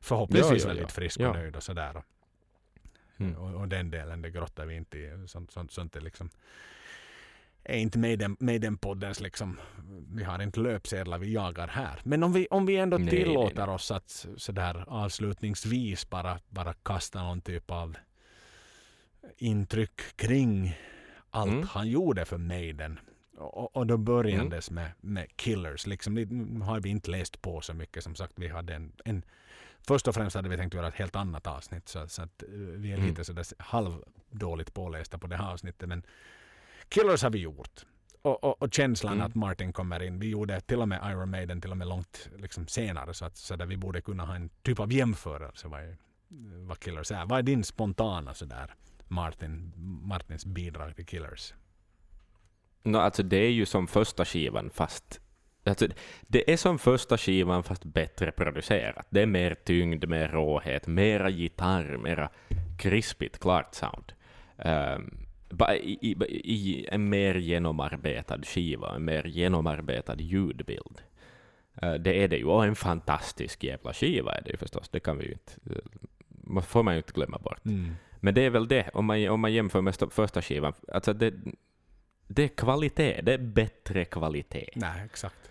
[0.00, 0.94] förhoppningsvis Ja, ja, väldigt ja.
[0.94, 1.28] frisk Ja.
[1.28, 2.02] och nöjd och sådär.
[3.16, 3.36] Mm.
[3.36, 5.24] och, och den delen det grottar vi inte i.
[5.28, 6.30] Sånt, sånt, sånt är liksom
[7.64, 9.58] är inte med den, med den poddens liksom,
[10.14, 12.00] vi har inte löpsedlar vi jagar här.
[12.04, 13.74] Men om vi, om vi ändå Nej, tillåter nej, nej.
[13.74, 17.96] oss att sådär avslutningsvis bara, bara kasta någon typ av
[19.38, 20.76] intryck kring
[21.30, 21.66] allt Mm.
[21.66, 22.98] han gjorde för Maiden.
[23.36, 25.86] Och, och då börjandes med, med Killers.
[25.86, 28.04] Liksom, nu har vi inte läst på så mycket.
[28.04, 29.22] Som sagt, vi hade en, en
[29.86, 31.88] Först och främst hade vi tänkt göra ett helt annat avsnitt.
[31.88, 33.08] Så, så att eh, vi är Mm.
[33.08, 35.88] lite sådär halvdåligt pålästa på det här avsnittet.
[35.88, 36.02] Men
[36.88, 37.84] Killers har vi gjort.
[38.22, 39.26] Och, och, och känslan Mm.
[39.26, 40.18] att Martin kommer in.
[40.18, 43.14] Vi gjorde till och med Iron Maiden till och med långt liksom, senare.
[43.14, 45.96] Så att så där vi borde kunna ha en typ av jämförelse vad,
[46.66, 47.26] vad Killers är.
[47.26, 48.74] Vad är din spontana sådär
[49.08, 49.72] Martin,
[50.02, 51.54] Martins bidrag till Killers?
[52.82, 55.20] No, alltså det är ju som första skivan fast
[55.66, 55.86] Alltså,
[56.22, 59.06] det är som första skivan fast bättre producerat.
[59.10, 62.30] Det är mer tyngd, mer råhet, mera gitarr, mera
[62.78, 64.12] krispigt, klart sound.
[64.56, 65.23] Um,
[65.74, 66.16] i, i,
[66.54, 71.02] I en mer genomarbetad skiva, en mer genomarbetad ljudbild.
[71.82, 75.00] Eh, det är det ju, och en fantastisk jävla skiva är det ju förstås, det
[75.00, 75.52] kan vi ju inte,
[76.50, 77.60] uh, får man ju inte glömma bort.
[78.20, 81.34] Men det är väl det, om man, om man jämför med första skivan, alltså det,
[82.28, 84.68] det är kvalitet, det är bättre kvalitet.
[84.74, 85.50] Nej, exakt.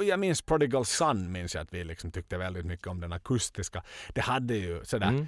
[0.00, 3.82] Jag minns Prodigal Son, minns jag att vi liksom tyckte väldigt mycket om den akustiska.
[4.08, 5.26] Det hade ju sådär, Mm.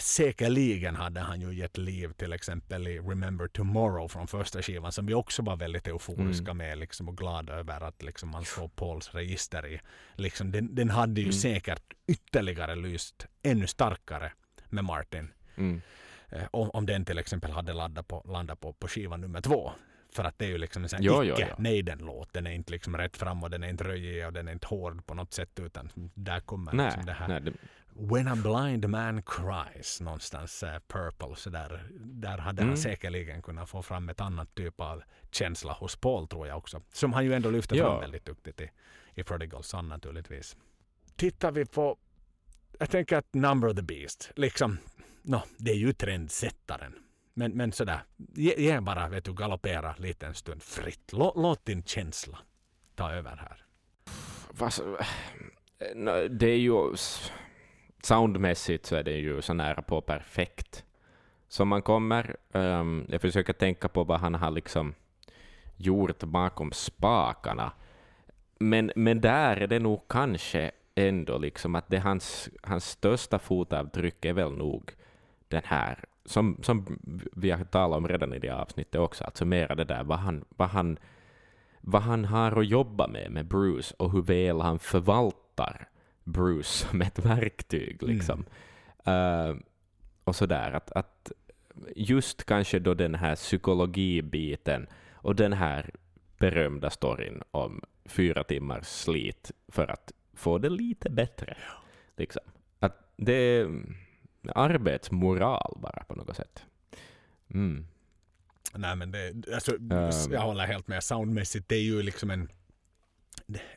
[0.00, 5.06] Säkerligen hade han ju gett liv till exempel i Remember Tomorrow från första skivan som
[5.06, 6.56] vi också var väldigt euforiska Mm.
[6.56, 9.80] med liksom, och glada över att liksom, man såg Pauls register i.
[10.14, 11.32] Liksom, den, den hade ju Mm.
[11.32, 14.32] säkert ytterligare lyst ännu starkare
[14.68, 15.28] med Martin.
[15.56, 15.80] Mm.
[16.28, 19.72] Eh, om, om den till exempel hade laddat på, landat på, på skiva nummer två.
[20.14, 21.54] För att det är ju liksom en sån ja, icke ja.
[21.58, 22.32] Maiden-låt.
[22.32, 24.66] Den är inte liksom rätt fram och den är inte röjig och den är inte
[24.66, 27.52] hård på något sätt utan där kommer Nej, liksom det här nej, det,
[27.94, 32.68] When a blind man cries någonstans uh, Purple så där, där hade Mm.
[32.68, 36.82] han säkerligen kunnat få fram ett annat typ av känsla hos Paul tror jag också.
[36.92, 37.84] Som han ju ändå lyfter Ja.
[37.84, 38.70] fram väldigt duktigt i,
[39.14, 40.56] i Prodigal Son naturligtvis.
[41.16, 41.96] Tittar vi på,
[42.78, 44.78] jag tänker att Number of the Beast, liksom,
[45.22, 46.94] no, det är ju trendsättaren.
[47.34, 51.12] Men, men sådär, ge, ge bara vet du, galoppera lite en stund fritt.
[51.12, 52.38] Lå, låt din känsla
[52.94, 53.64] ta över här.
[54.50, 54.98] vad så-
[55.94, 56.94] Nå, Det är ju...
[58.02, 60.84] Soundmässigt så är det ju så nära på perfekt
[61.48, 62.36] som man kommer.
[62.52, 64.94] Um, jag försöker tänka på vad han har liksom
[65.76, 67.72] gjort bakom spakarna.
[68.58, 74.24] Men, men där är det nog kanske ändå liksom att det hans, hans största fotavtryck
[74.24, 74.90] är väl nog
[75.48, 76.98] den här, som, som
[77.32, 80.44] vi har talat om redan i det avsnittet också, alltså mera det där vad han,
[80.48, 80.98] vad han,
[81.80, 85.88] vad han har att jobba med med Bruce och hur väl han förvaltar
[86.24, 88.02] Bruce som ett verktyg.
[88.02, 88.44] Liksom.
[89.04, 89.54] Eh,
[90.24, 91.32] och sådär, att, att
[91.96, 95.90] just kanske då den här psykologibiten och den här
[96.38, 101.56] berömda storyn om fyra timmars slit för att få det lite bättre.
[102.16, 102.42] Liksom.
[102.78, 103.82] Att det är
[104.54, 106.64] arbetsmoral bara på något sätt.
[107.54, 107.86] Mm.
[108.74, 110.32] Nej men det, alltså, Ehm.
[110.32, 111.04] jag håller helt med.
[111.04, 112.48] Soundmässigt det är ju liksom en,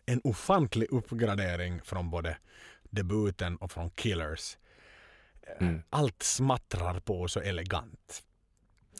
[0.05, 2.37] en ofantlig uppgradering från både
[2.89, 4.57] debuten och från Killers.
[5.47, 5.81] Eh, Mm.
[5.89, 8.23] Allt smattrar på så elegant.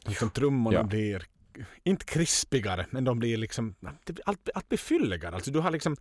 [0.06, 0.84] Liksom trummorna Ja.
[0.84, 1.24] blir
[1.84, 3.76] inte krispigare men de blir liksom
[4.26, 5.36] allt, allt blir fylligare.
[5.36, 5.98] Alltså du har liksom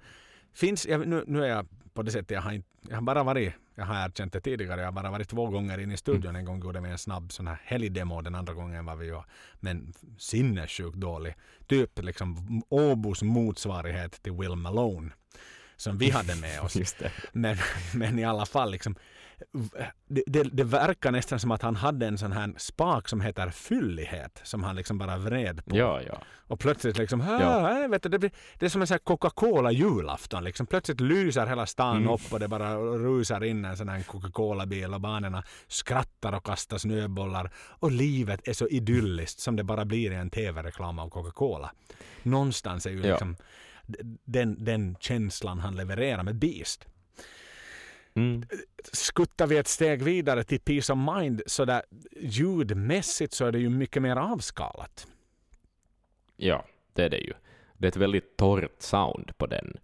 [0.55, 3.23] finns, jag, nu, nu är jag på det sättet, jag har, inte, jag har bara
[3.23, 6.37] varit, jag har erkänt det tidigare, jag har bara varit två gånger in i studion.
[6.37, 9.23] En gång gjorde vi en snabb sån här helgdemo, den andra gången var vi ju,
[9.61, 11.35] men sinnessjukt dålig.
[11.67, 15.11] Typ liksom Åbos motsvarighet till Will Malone.
[15.77, 16.95] Som vi hade med oss.
[17.33, 17.57] Men,
[17.95, 18.95] men i alla fall, liksom,
[20.09, 23.51] det, det, det verkar nästan som att han hade en sån här spak som heter
[23.51, 24.41] fyllighet.
[24.45, 25.77] Som han liksom bara vred på.
[25.77, 26.19] Ja, ja.
[26.47, 27.81] Och plötsligt liksom, Ja.
[27.81, 27.89] ja.
[27.89, 30.45] vet du, det, blir, det är som en sån här Coca-Cola julafton.
[30.45, 30.67] Liksom.
[30.67, 32.09] Plötsligt lyser hela stan Mm.
[32.09, 36.79] upp och det bara rusar in en sån här Coca-Cola-bil och barnen skrattar och kastar
[36.79, 37.51] snöbollar.
[37.57, 41.71] Och livet är så idylliskt som det bara blir i en tv-reklam av Coca-Cola.
[42.23, 43.19] Någonstans är ju Ja.
[44.25, 46.87] Den, den känslan han levererar med Beast.
[48.15, 48.43] Mm.
[48.93, 51.83] Skuttar vi ett steg vidare till Peace of Mind så där
[52.21, 55.07] ljudmässigt så är det ju mycket mer avskalat.
[56.37, 57.33] Ja, det är det ju.
[57.73, 59.77] Det är ett väldigt torrt sound på den,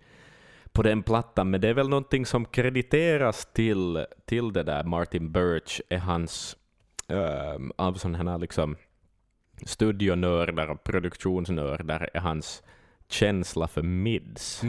[0.73, 5.33] på den plattan, men det är väl någonting som krediteras till, till det där Martin
[5.33, 6.57] Birch, är hans,
[7.07, 8.77] um, av sådana här liksom
[9.67, 12.63] studionördar och produktionsnördar, är hans
[13.13, 14.63] känsla för mids,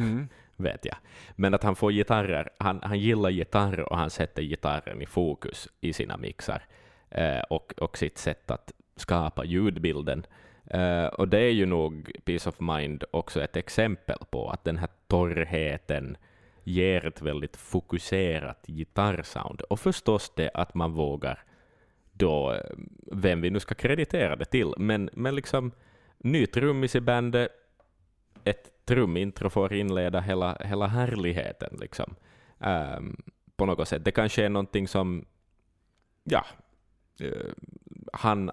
[0.56, 0.96] vet jag.
[1.36, 5.68] Men att han får gitarrer, han, han gillar gitarr och han sätter gitarren i fokus
[5.82, 6.64] i sina mixar
[7.10, 10.26] eh, och, och sitt sätt att skapa ljudbilden.
[10.66, 14.78] Eh, och det är ju nog Peace of Mind också ett exempel på att den
[14.78, 16.18] här torrheten
[16.64, 19.62] ger ett väldigt fokuserat gitarrsound.
[19.62, 21.44] Och förstås det att man vågar
[22.14, 22.60] då, eh,
[23.12, 25.72] vem vi nu ska kreditera det till, men, men liksom
[26.18, 27.52] ny trummis i bandet,
[28.44, 31.78] ett trumintro får inleda hela, hela härligheten.
[31.82, 32.16] Liksom.
[32.60, 33.22] Ehm,
[33.56, 34.06] på något sätt.
[34.06, 35.26] Det kanske är någonting som
[36.24, 36.46] ja,
[37.20, 37.52] eh,
[38.14, 38.52] han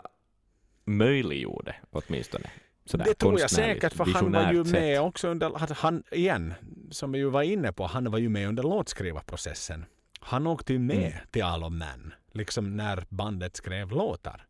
[0.85, 2.51] möjliggjorde åtminstone.
[2.85, 5.01] Sådär, det tror jag säkert för han var ju med sätt.
[5.01, 6.55] också under, han igen,
[6.90, 9.85] som vi ju var inne på, han var ju med under låtskrivarprocessen.
[10.20, 11.12] Han åkte ju med Mm.
[11.31, 14.47] till All of Man, liksom när bandet skrev låtar.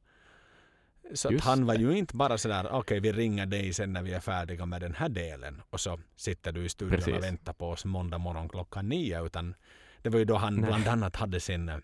[1.14, 1.80] Så att han var det.
[1.80, 4.94] ju inte bara sådär, okej vi ringer dig sen när vi är färdiga med den
[4.94, 7.14] här delen och så sitter du i studion Precis.
[7.16, 9.26] och väntar på oss måndag morgon klockan nio.
[9.26, 9.55] Utan
[10.02, 10.64] det var ju då han Nej.
[10.66, 11.68] bland annat hade sin...
[11.68, 11.76] eh,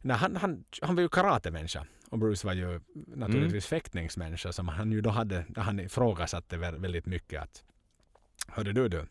[0.00, 2.80] Nej, han, han, han var ju karatemänniska och Bruce var ju
[3.16, 3.80] naturligtvis Mm.
[3.80, 7.64] fäktningsmänniska som han ju då hade, han ifrågasatte vä- väldigt mycket att
[8.48, 9.06] Hörde du du,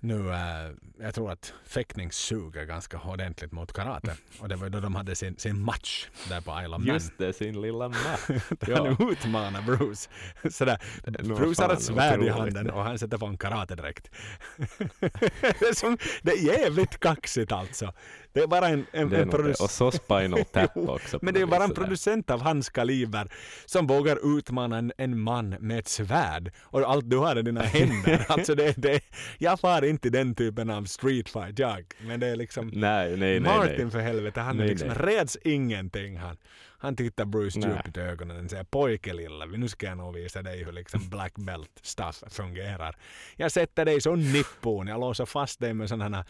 [0.00, 0.70] nu, äh,
[1.00, 4.16] jag tror att fäktning suger ganska ordentligt mot karate.
[4.40, 6.86] Och det var då de hade sin, sin match där på Isle of Man.
[6.94, 8.20] Just det, sin lilla match.
[8.28, 8.76] Där Ja.
[8.98, 10.08] han utmanar Bruce.
[10.50, 10.78] Sådär.
[11.04, 14.10] Var Bruce har ett svärd i handen och han sätter på en karatedräkt.
[15.40, 17.92] det, är som, det är jävligt kaxigt alltså.
[18.32, 19.24] Det är bara en, en, en nog det.
[19.36, 21.18] produc- Och så Spinal Tap också.
[21.22, 23.32] Men det är bara en producent av hans kaliber
[23.66, 27.62] som vågar utmana en, en man med ett svärd och allt du har är dina
[27.62, 28.24] händer.
[28.28, 29.00] alltså det, det,
[29.38, 31.84] jag far inte i den typen av street fight jag.
[32.00, 33.58] Men det är liksom Nej, nej, nej.
[33.58, 34.96] Martin för helvete, han Nej, liksom nej.
[34.98, 36.36] räds ingenting han.
[36.80, 40.42] Han tittar Bruce djupt i ögonen och säger pojke lilla, nu ska jag nog visa
[40.42, 42.96] dig hur liksom black belt stuff fungerar.
[43.36, 46.24] Jag sätter dig så nippon, jag låser fast dig med sådana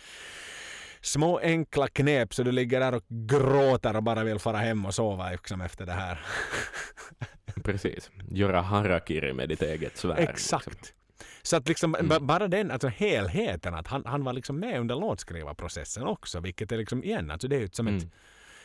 [1.00, 4.94] små enkla knep så du ligger där och gråter och bara vill fara hem och
[4.94, 6.20] sova liksom efter det här.
[7.64, 8.10] Precis.
[8.30, 10.18] Göra harakiri med ditt eget svärd.
[10.18, 10.66] Exakt.
[10.66, 10.94] liksom.
[11.42, 12.08] Så att liksom Mm.
[12.08, 16.72] ba- bara den, alltså helheten, att han, han var liksom med under låtskrivarprocessen också, vilket
[16.72, 18.10] är liksom igen, alltså det är ju som ett Mm.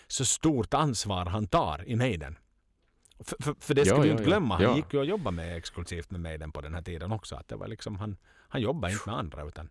[0.08, 2.38] så stort ansvar han tar i Maiden.
[3.20, 4.28] För, för, för det Ja, ska vi ja, inte ja.
[4.28, 4.76] glömma, han Ja.
[4.76, 7.36] gick ju och jobbade med exklusivt med Maiden på den här tiden också.
[7.36, 8.18] Att det var liksom, han,
[8.50, 9.70] han jobbade inte med andra utan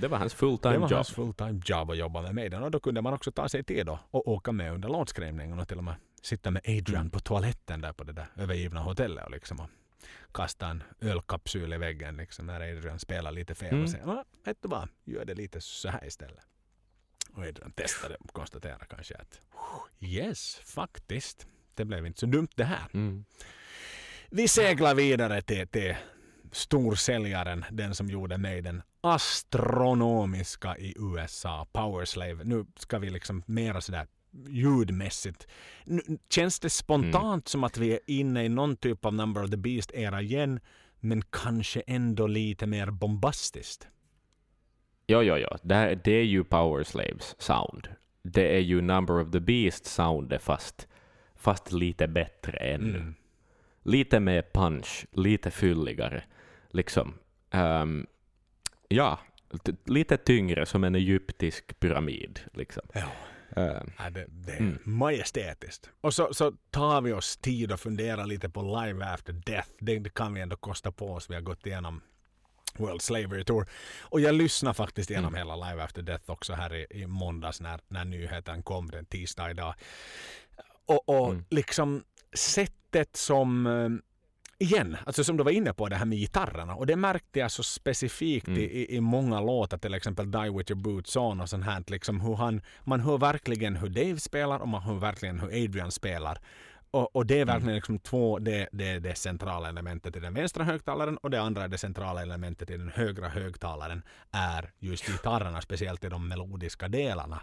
[0.00, 0.96] Det var hans fulltime det var jobb.
[0.96, 3.88] hans fulltime job att jobba med Maiden och då kunde man också ta sig tid
[3.88, 7.10] och åka med under låtskrivningen och till och med sitta med Adrian Mm.
[7.10, 9.70] på toaletten där på det där övergivna hotellet och liksom och
[10.34, 13.82] kasta en ölkapsyl i väggen liksom när Adrian spelar lite fel Mm.
[13.84, 16.44] och säger "Ja, vet du vad, gör det lite så här istället.
[17.32, 19.40] Och Adrian testade och konstaterade kanske att
[20.00, 22.86] yes, faktiskt, det blev inte så dumt det här.
[22.94, 23.24] Mm.
[24.30, 25.96] Vi seglar vidare till, till
[26.52, 32.44] storsäljaren, den som gjorde mig den astronomiska i USA, Powerslave.
[32.44, 34.06] Nu ska vi liksom mera sådär
[34.48, 35.46] ljudmässigt.
[35.84, 36.00] Nu,
[36.30, 39.56] känns det spontant som att vi är inne i någon typ av Number of the
[39.56, 40.60] Beast-era igen,
[41.00, 43.88] men kanske ändå lite mer bombastiskt?
[45.06, 45.48] Jo, jo, jo.
[45.62, 47.88] Det, här, det är ju Power Slaves sound.
[48.22, 50.88] Det är ju Number of the Beast soundet fast,
[51.36, 52.98] fast lite bättre ännu.
[52.98, 53.14] Mm.
[53.82, 56.24] Lite mer punch, lite fylligare.
[56.70, 57.14] Liksom.
[57.50, 58.06] Ehm,
[58.88, 59.18] ja,
[59.84, 62.40] lite tyngre som en egyptisk pyramid.
[62.54, 62.82] Liksom.
[62.92, 63.02] Ja.
[63.98, 64.78] Ja, det, det är Mm.
[64.84, 65.90] majestätiskt.
[66.00, 69.68] Och så, så tar vi oss tid att fundera lite på Live After Death.
[69.78, 71.30] Det, det kan vi ändå kosta på oss.
[71.30, 72.00] Vi har gått igenom
[72.76, 73.68] World Slavery Tour.
[74.00, 75.38] Och jag lyssnade faktiskt igenom Mm.
[75.48, 79.50] hela Live After Death också här i, i måndags när, när nyheten kom den tisdag
[79.50, 79.74] idag.
[80.86, 81.44] Och, och Mm.
[81.50, 82.04] liksom
[82.34, 83.88] sättet som eh,
[84.60, 87.50] Igen, alltså som du var inne på det här med gitarrerna och det märkte jag
[87.50, 88.60] så specifikt Mm.
[88.60, 91.84] i, i, många låtar, till exempel Die With Your Boots On och sånt här.
[91.86, 95.90] Liksom hur han, man hör verkligen hur Dave spelar och man hör verkligen hur Adrian
[95.90, 96.40] spelar.
[96.90, 100.64] Och, och det är verkligen liksom två, det, det det centrala elementet i den vänstra
[100.64, 106.04] högtalaren och det andra det centrala elementet i den högra högtalaren är just gitarrerna, speciellt
[106.04, 107.40] i de melodiska delarna.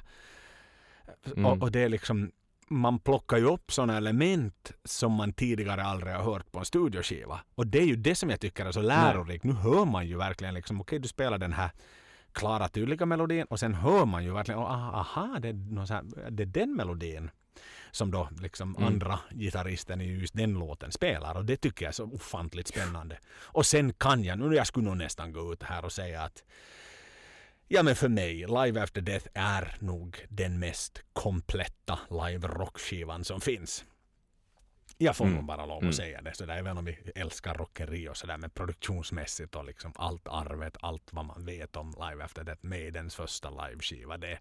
[1.26, 1.46] Mm.
[1.46, 2.32] Och, och det är liksom
[2.70, 7.40] man plockar ju upp sådana element som man tidigare aldrig har hört på en studioskiva.
[7.56, 9.44] Och det är ju det som jag tycker är så lärorikt.
[9.44, 11.72] Nu hör man ju verkligen liksom, okej du spelar den här
[12.32, 16.44] klara tydliga melodin och sen hör man ju verkligen, oh, aha, det är, här, det
[16.44, 17.30] är den melodin
[17.92, 18.88] som då liksom Mm.
[18.88, 23.18] andra gitarristen i just den låten spelar och det tycker jag är så ofantligt spännande.
[23.38, 26.44] Och sen kan jag, nu jag skulle nog nästan gå ut här och säga att
[27.68, 33.86] Ja men för mig, Live After Death är nog den mest kompletta live-rockskivan som finns.
[34.98, 35.36] Jag får Mm.
[35.36, 35.94] nog bara lov att Mm.
[35.94, 36.34] säga det.
[36.34, 38.38] Sådär, även om vi älskar rockeri och sådär.
[38.38, 43.16] Men produktionsmässigt och liksom allt arvet, allt vad man vet om Live After Death, Maidens
[43.16, 44.18] första liveskiva.
[44.18, 44.40] Det,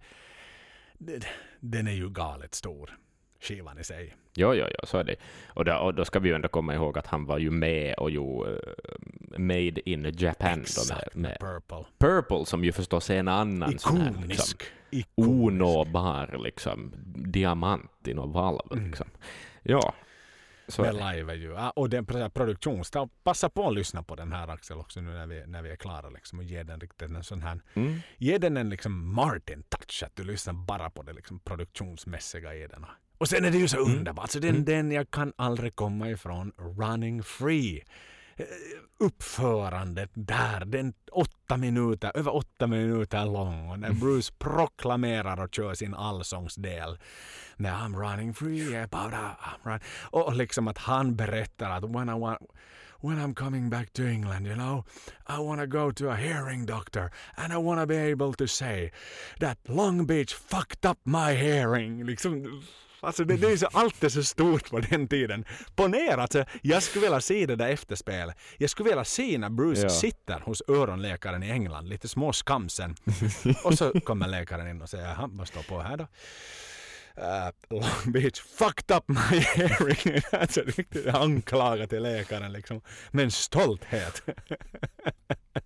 [0.98, 1.26] det,
[1.60, 2.98] den är ju galet stor,
[3.40, 4.16] skivan i sig.
[4.36, 5.16] Jo, jo, jo, så är det.
[5.48, 7.94] Och då, och då ska vi ju ändå komma ihåg att han var ju med
[7.94, 11.84] och gjorde uh, Made in Japan då med, Exakt, med Purple.
[11.98, 14.62] Purple som ju förstås är en annan sån här liksom, Ikonisk.
[14.90, 15.08] Ikonisk.
[15.16, 18.60] onåbar liksom, diamant i någon valv.
[18.72, 18.86] Mm.
[18.86, 19.06] Liksom.
[19.62, 19.94] Ja,
[20.68, 24.02] så Men live är ju, ja, och den pre- produktions, ta- passa på att lyssna
[24.02, 26.62] på den här Axel också nu när vi, när vi är klara liksom och ge
[26.62, 27.98] den riktigt en sån här, Mm.
[28.18, 32.86] ge den en liksom Martin-touch, att du lyssnar bara på det liksom produktionsmässiga i den.
[33.18, 33.98] Och sen är det ju så Mm.
[33.98, 34.64] underbart, så den, Mm.
[34.64, 37.82] den jag kan aldrig komma ifrån, Running Free.
[38.36, 38.44] Eh,
[38.98, 45.74] Uppförandet där, den åtta minuter, över åtta minuter lång och när Bruce proklamerar och kör
[45.74, 46.98] sin allsångsdel
[47.56, 49.80] med I'm running free about I'm run.
[50.10, 52.38] Och liksom att han berättar att when I want
[53.00, 54.84] when I'm coming back to England, you know,
[55.28, 58.46] I want to go to a hearing doctor and I want to be able to
[58.46, 58.92] say
[59.40, 62.04] that Long Beach fucked up my hearing.
[62.06, 62.62] Liksom,
[63.06, 65.44] alltså det, det är så, allt är så stort på den tiden.
[65.76, 68.36] Ponera att så, jag skulle vilja se det där efterspelet.
[68.58, 69.88] Jag skulle vilja se när Bruce Ja.
[69.88, 72.96] sitter hos öronläkaren i England, lite små skamsen.
[73.64, 76.06] Och så kommer läkaren in och säger, "Jaha, vad står på här då?
[77.18, 77.50] Uh,
[77.80, 80.22] Long Beach fucked up my hearing.
[80.40, 82.80] alltså riktigt anklaga till läkaren liksom.
[83.10, 84.22] Men stolthet.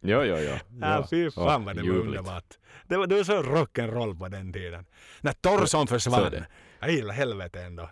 [0.01, 0.55] Jo, jo, jo.
[0.81, 2.45] Ja, fy fan Ja, vad det var underbart.
[2.89, 4.87] Det var, det var så rock'n'roll på den tiden.
[5.21, 6.45] När är försvann.
[6.81, 6.87] Det.
[6.87, 7.91] Jag gillar helvete ändå.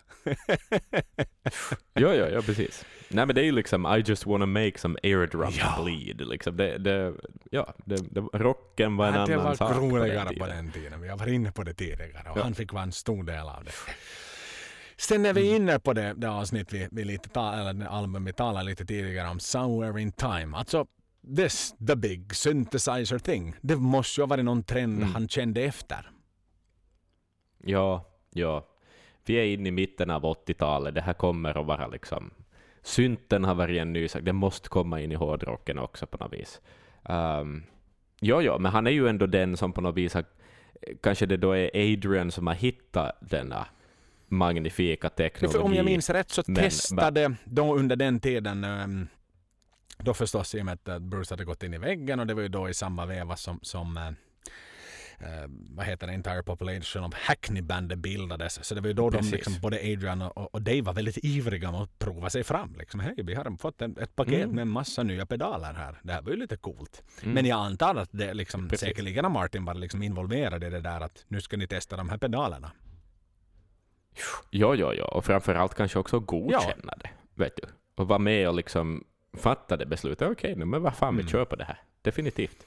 [1.95, 2.85] Jo, jo, jo, precis.
[3.09, 5.79] Nej, men det är ju liksom I just wanna make some eardrum Ja.
[5.83, 6.21] bleed.
[6.27, 6.57] Liksom.
[6.57, 7.13] Det, det,
[7.51, 10.33] ja, det, det, rocken var en Ja, det annan var sak på roligare den på
[10.45, 10.49] tiden.
[10.65, 11.09] den tiden.
[11.09, 12.43] Har varit inne på det tidigare och Ja.
[12.43, 13.71] han fick vara en stor del av det.
[14.97, 15.55] Sen är vi Mm.
[15.61, 18.85] inne på det, det avsnitt vi, vi lite ta, eller det album vi talade lite
[18.85, 20.57] tidigare om, Somewhere in Time.
[20.57, 20.85] Alltså,
[21.35, 23.55] this, the big synthesizer thing.
[23.61, 25.13] Det måste ju ha varit någon trend Mm.
[25.13, 26.11] han kände efter.
[27.63, 28.67] Ja, ja.
[29.29, 30.95] Vi är inne i mitten av 80-talet.
[30.95, 32.31] Det här kommer att vara liksom...
[32.81, 34.21] Synten har varit en ny sak.
[34.21, 36.61] Det måste komma in i hårdrocken också på något vis.
[37.09, 37.63] Um,
[38.19, 40.25] jo, jo, men han är ju ändå den som på något vis har...
[41.01, 43.67] Kanske det då är Adrian som har hittat denna
[44.27, 45.57] magnifika teknologi.
[45.57, 49.07] För om jag minns rätt så Men- testade då under den tiden ehm,
[49.97, 52.41] då förstås i och med att Bruce hade gått in i väggen och det var
[52.41, 54.15] ju då i samma veva som, som
[55.19, 58.65] eh, vad heter det, entire population of Hackney-bandet bildades.
[58.65, 59.31] Så det var ju då Precis.
[59.31, 62.75] de, liksom, både Adrian och, och Dave var väldigt ivriga med att prova sig fram.
[62.77, 64.55] Liksom, Hej, vi har fått en, ett paket Mm.
[64.55, 65.99] med en massa nya pedaler här.
[66.03, 67.03] Det här var ju lite coolt.
[67.21, 67.33] Mm.
[67.33, 68.87] Men jag antar att det liksom, Precis.
[68.87, 72.09] säkerligen har Martin var liksom involverad i det där att nu ska ni testa de
[72.09, 72.71] här pedalerna.
[74.49, 75.05] Ja, ja, ja.
[75.05, 77.09] Och framförallt kanske också godkänna det.
[77.35, 77.63] Vet du.
[77.95, 79.03] Och vara med och liksom
[79.33, 80.31] fatta det beslutet.
[80.31, 81.25] Okej, nu men vad fan, Mm.
[81.25, 81.81] vi kör på det här.
[82.01, 82.66] Definitivt.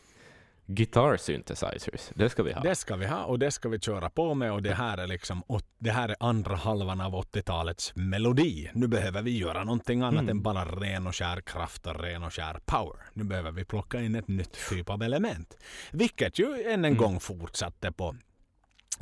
[0.74, 2.60] Guitar synthesizers, det ska vi ha.
[2.62, 5.06] Det ska vi ha och det ska vi köra på med och det här är
[5.06, 5.42] liksom
[5.78, 8.70] det här är andra halvan av 80-talets melodi.
[8.74, 10.28] Nu behöver vi göra någonting annat Mm.
[10.28, 12.97] än bara ren och skär kraft och ren och skär power.
[13.12, 15.56] Nu behöver vi plocka in ett nytt typ av element.
[15.92, 16.97] Vilket ju än en Mm.
[16.97, 18.16] gång fortsatte på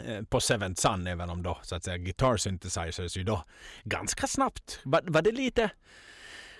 [0.07, 3.45] eh, på Seventh Sun, även om då så att säga guitar synthesizers ju då
[3.85, 5.71] ganska snabbt var, var det lite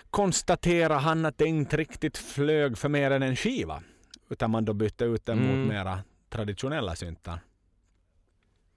[0.09, 3.83] konstatera han att det inte riktigt flög för mer än en skiva.
[4.29, 5.59] Utan man då bytte ut den Mm.
[5.59, 5.99] mot mera
[6.29, 7.39] traditionella syntar.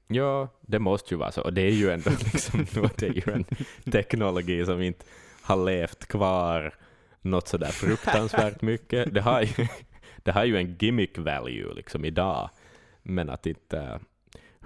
[0.07, 1.43] Ja, det måste ju vara så.
[1.43, 2.67] Och det är ju ändå liksom,
[2.97, 3.45] det är ju en
[3.93, 5.05] teknologi som inte
[5.43, 6.75] har levt kvar
[7.21, 9.15] något sådär fruktansvärt mycket.
[9.15, 9.67] Det har ju,
[10.23, 12.51] det har ju en gimmick value liksom idag,
[13.03, 14.01] men att inte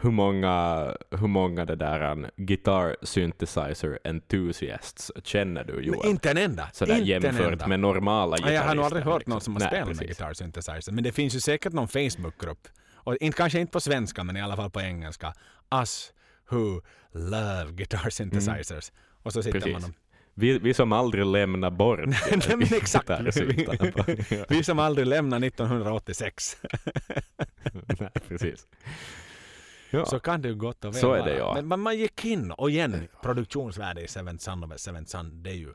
[0.01, 6.09] hur många, hur många det där en guitar synthesizer enthusiasts känner du Men Joel?
[6.11, 6.69] inte en enda.
[6.73, 7.67] Sådär inte en jämfört enda.
[7.67, 8.55] med normala gitarrister.
[8.55, 9.31] Jag har nog aldrig hört liksom.
[9.33, 10.93] någon som har Nej, spelat med guitar synthesizer.
[10.93, 12.69] Men det finns ju säkert någon Facebookgrupp.
[12.95, 15.35] Och inte, kanske inte på svenska, men i alla fall på engelska.
[15.81, 16.13] Us
[16.51, 16.81] who
[17.13, 18.93] love guitar synthesizers.
[19.23, 19.73] Och så sitter Precis.
[19.73, 19.91] man och
[20.35, 23.11] Vi, vi som aldrig lämnar bort Nej, men exakt.
[24.49, 26.57] Vi som aldrig lämnade 1986.
[27.99, 28.67] Nej, precis.
[29.99, 30.07] Ja.
[30.07, 31.55] Så kan det ju gott och väl Så är det, ja.
[31.55, 35.51] Men man, man gick in och igen, produktionsvärde i Seven Sun och Seven Sun, det
[35.51, 35.75] är ju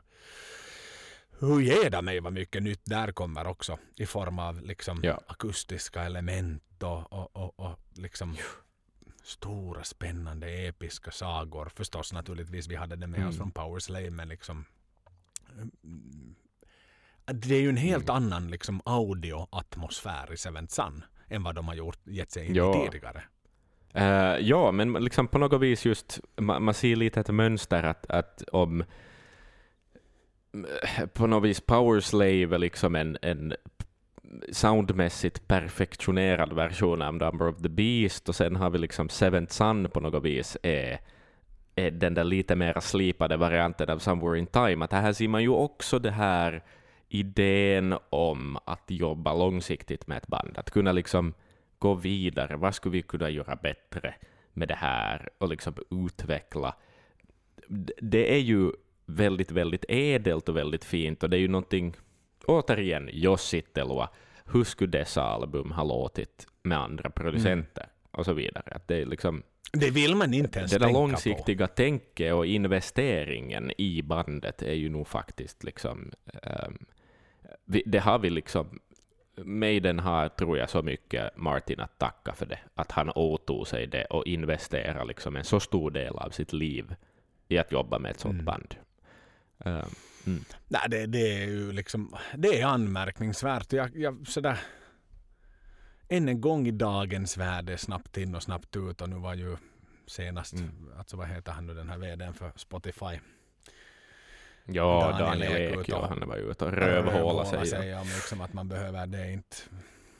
[1.38, 5.20] hur ger det mig vad mycket nytt där kommer också i form av liksom Ja.
[5.26, 8.36] akustiska element och, och, och, och liksom
[9.24, 11.70] stora spännande episka sagor.
[11.74, 13.36] Förstås naturligtvis, vi hade det med oss Mm.
[13.36, 14.64] från Power Slave men liksom
[15.84, 16.34] mm,
[17.26, 18.16] det är ju en helt Mm.
[18.16, 22.82] annan liksom audioatmosfär i Seven Sun än vad de har gjort, gett sig in Ja.
[22.86, 23.22] i tidigare.
[23.96, 28.10] Uh, ja, men liksom på något vis just, man, man ser lite ett mönster att,
[28.10, 28.84] att om
[30.82, 33.54] eh, på något vis Power Slave är liksom en, en
[34.52, 39.88] soundmässigt perfektionerad version av Number of the Beast och sen har vi liksom Seventh Sun
[39.88, 40.98] på något vis är,
[41.74, 44.84] är den där lite mer slipade varianten av Somewhere in Time.
[44.84, 46.62] Att här ser man ju också det här
[47.08, 51.34] idén om att jobba långsiktigt med ett band, att kunna liksom
[51.82, 52.56] gå vidare.
[52.56, 54.14] Vad skulle vi kunna göra bättre
[54.52, 56.74] med det här och liksom utveckla?
[58.00, 58.70] Det är ju
[59.06, 61.96] väldigt, väldigt ädelt och väldigt fint och det är ju någonting,
[62.46, 64.08] återigen, Jossittelua,
[64.52, 68.72] hur skulle dessa album ha låtit med andra producenter och så vidare.
[68.74, 69.42] Att det är liksom
[69.72, 74.74] Det vill man inte ens det där tänka långsiktiga tänket och investeringen i bandet är
[74.74, 76.12] ju nog faktiskt liksom...
[77.64, 78.80] vi, det har vi liksom...
[79.36, 82.58] Maiden har, tror jag, så mycket Martin att tacka för det.
[82.74, 86.94] Att han åtog sig det och investerade liksom en så stor del av sitt liv
[87.48, 88.44] i att jobba med ett sånt Mm.
[88.44, 88.74] band.
[89.64, 89.84] Ehm,
[90.26, 90.44] mm.
[90.68, 93.72] Nej, det, det är ju liksom, det är anmärkningsvärt.
[93.72, 94.58] Jag, jag, sådär,
[96.08, 99.56] än en gång i dagens värld, snabbt in och snabbt ut och nu var ju
[100.06, 100.70] senast, Mm.
[100.98, 103.18] alltså vad heter han nu den här vdn för Spotify?
[104.64, 107.66] Ja, Daniel Ek ja, han var ju ute och rövhåla sig.
[107.66, 109.56] sig om liksom att man behöver det inte.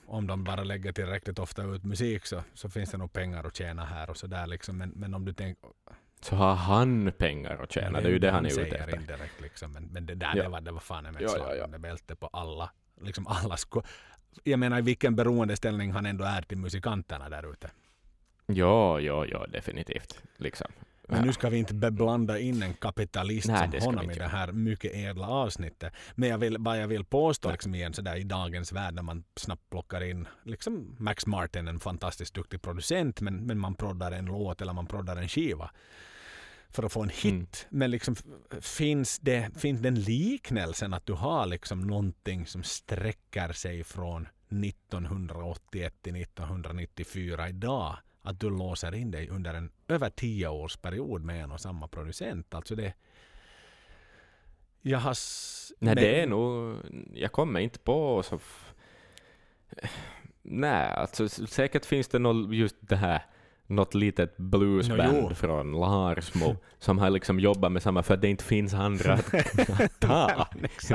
[0.05, 3.55] Om de bara lägger tillräckligt ofta ut musik så, så finns det nog pengar att
[3.55, 4.77] tjäna här och sådär liksom.
[4.77, 5.69] Men, men om du tänker...
[6.21, 8.95] Så har han pengar att tjäna, det är ju det han är ute efter.
[8.99, 9.71] indirekt liksom.
[9.71, 10.43] Men, men det där Ja.
[10.43, 11.77] det var, det var fan ett Ja, ja, ja.
[11.77, 12.71] bälte på alla.
[13.01, 13.81] Liksom alla sko-
[14.43, 17.71] jag menar vilken beroendeställning han ändå är till musikanterna där ute.
[18.45, 20.21] Ja, ja, ja, definitivt.
[20.37, 20.67] Liksom.
[21.07, 24.51] Men nu ska vi inte beblanda in en kapitalist Nej, som honom i det här
[24.51, 25.93] mycket ädla avsnittet.
[26.15, 29.23] Men jag vill, vad jag vill påstå liksom igen sådär i dagens värld när man
[29.35, 34.25] snabbt plockar in liksom Max Martin, en fantastiskt duktig producent, men, men man proddar en
[34.25, 35.71] låt eller man proddar en skiva
[36.69, 37.23] för att få en hit.
[37.23, 37.79] Mm.
[37.79, 38.15] Men liksom,
[38.61, 45.93] finns, det, finns den liknelsen att du har liksom någonting som sträcker sig från 1981
[46.01, 47.97] till 1994 idag?
[48.25, 51.87] Att du låser in dig under en över tio års period med en och samma
[51.87, 52.53] producent.
[52.53, 52.93] Alltså det...
[54.81, 55.15] Jag har...
[55.79, 56.77] Nej, men- det är nog...
[57.13, 58.39] Jag kommer inte på så...
[60.41, 63.25] Nej, alltså säkert finns det något just det här
[63.67, 65.35] något litet bluesband Nå, jo.
[65.35, 69.33] från Larsmo som har liksom jobbat med samma för att det inte finns andra att
[69.81, 70.47] att ta.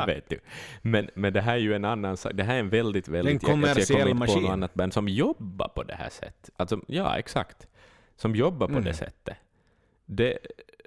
[0.07, 0.39] Vet du.
[0.83, 2.33] Men, men det här är ju en annan sak.
[2.35, 3.43] Det här är en väldigt, väldigt...
[3.43, 4.43] jag- jag kommersiell kommer inte på maskin.
[4.43, 6.51] något annat band som jobbar på det här sättet.
[6.57, 7.67] Alltså, ja, exakt.
[8.17, 8.85] Som jobbar på Mm.
[8.85, 9.37] det sättet.
[10.07, 10.39] Det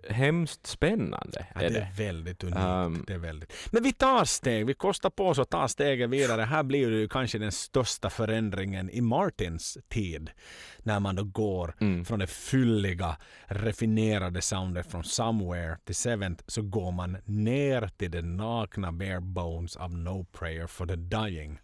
[0.09, 1.45] hemskt spännande.
[1.55, 2.59] Ja, är det är väldigt unikt.
[2.59, 3.53] Um, det är väldigt.
[3.71, 6.41] Men vi tar steg, vi kostar på oss att ta steget vidare.
[6.41, 10.31] Här blir det kanske den största förändringen i Martins tid.
[10.77, 12.05] När man då går Mm.
[12.05, 13.17] från det fylliga,
[13.47, 19.75] raffinerade soundet från Somewhere till Seventh så går man ner till det nakna bare bones
[19.75, 21.59] av No Prayer for the Dying.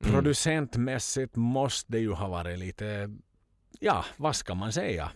[0.00, 0.12] Mm.
[0.14, 3.10] Producentmässigt måste det ju ha varit lite,
[3.80, 5.10] ja, vad ska man säga?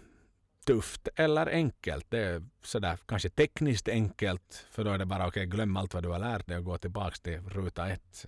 [0.67, 2.07] Tufft eller enkelt.
[2.09, 6.03] Det är sådär kanske tekniskt enkelt för då är det bara okej glöm allt vad
[6.03, 8.27] du har lärt dig och gå tillbaks till ruta ett.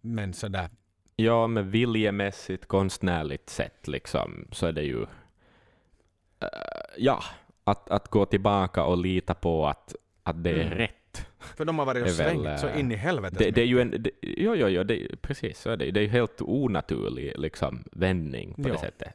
[0.00, 0.68] Men sådär,
[1.16, 5.02] Ja, med viljemässigt, konstnärligt sett liksom, så är det ju...
[5.02, 6.48] eh,
[6.98, 7.22] ja,
[7.64, 10.78] att, att gå tillbaka och lita på att, att det är Mm.
[10.78, 11.26] rätt.
[11.38, 13.36] för de har varit och är väl, svängt så eh, in i helvete.
[13.38, 13.90] Det, det är ju en...
[14.02, 15.90] Det, jo, jo, jo, det, precis så är det.
[15.90, 18.72] Det är ju helt onaturlig liksom, vändning på Ja.
[18.72, 19.12] det sättet.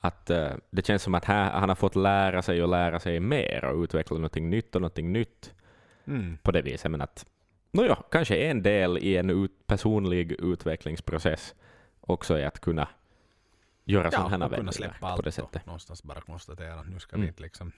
[0.00, 3.20] Att, eh, det känns som att här, han har fått lära sig och lära sig
[3.20, 5.54] mer och utveckla någonting nytt och någonting nytt
[6.06, 6.38] Mm.
[6.42, 6.90] på det viset.
[6.90, 7.26] Men att,
[7.72, 11.54] nåja, kanske en del i en ut, personlig utvecklingsprocess
[12.00, 12.88] också är att kunna
[13.84, 15.66] göra Ja, sådana här och kunna släppa på allt det och sättet.
[15.66, 17.32] någonstans bara konstatera att nu ska Mm.
[17.36, 17.72] vi liksom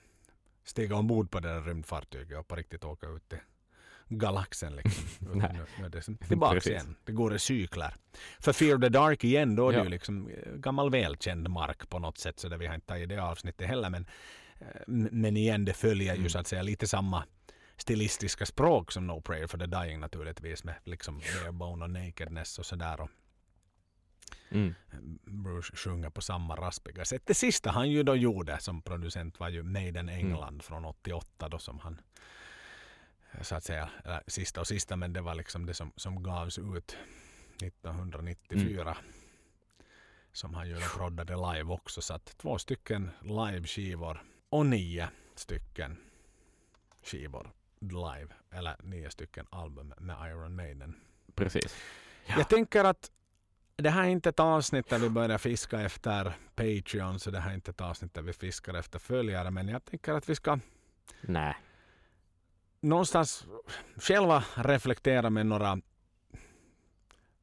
[0.64, 3.38] stiga ombord på det där rymdfartyget och på riktigt åka ut till
[4.18, 4.76] galaxen.
[4.76, 5.04] Liksom.
[5.38, 5.50] Nej.
[5.52, 6.70] nu, nu är Precis.
[6.70, 6.96] igen.
[7.04, 7.94] Det går i cykler.
[8.40, 9.84] För Fear the Dark igen, då är det Ja.
[9.84, 12.40] ju liksom eh, gammal välkänd mark på något sätt.
[12.40, 13.90] Så där vi har inte tagit det avsnittet heller.
[13.90, 14.06] Men,
[14.60, 14.66] eh,
[15.12, 16.30] men igen, det följer ju Mm.
[16.30, 17.24] så att säga lite samma
[17.76, 22.66] stilistiska språk som No Prayer for the Dying naturligtvis med liksom barebone och nakedness och
[22.66, 23.00] sådär.
[23.00, 23.08] Och
[24.50, 24.74] Mm.
[25.44, 27.22] Bruce sjunger på samma raspiga sätt.
[27.26, 31.58] Det sista han ju då gjorde som producent var ju Maiden England från 88 då
[31.58, 31.98] som han eh,
[33.40, 36.58] så att säga, eller sista och sista men det var liksom det som, som gavs
[36.58, 36.96] ut
[37.62, 38.96] 1994
[40.32, 45.96] som han ju proddade live också så att två stycken live-skivor och nio stycken
[47.02, 47.50] skivor
[47.80, 50.94] live eller nio stycken album med Iron Maiden.
[51.34, 51.76] Precis.
[52.26, 52.34] Ja.
[52.38, 53.10] Jag tänker att
[53.76, 57.50] det här är inte ett avsnitt där vi börjar fiska efter Patreon så det här
[57.50, 60.58] är inte ett avsnitt där vi fiskar efter följare men jag tänker att vi ska
[61.20, 61.56] Nej.
[62.82, 63.46] Någonstans
[63.96, 65.80] själva reflektera med några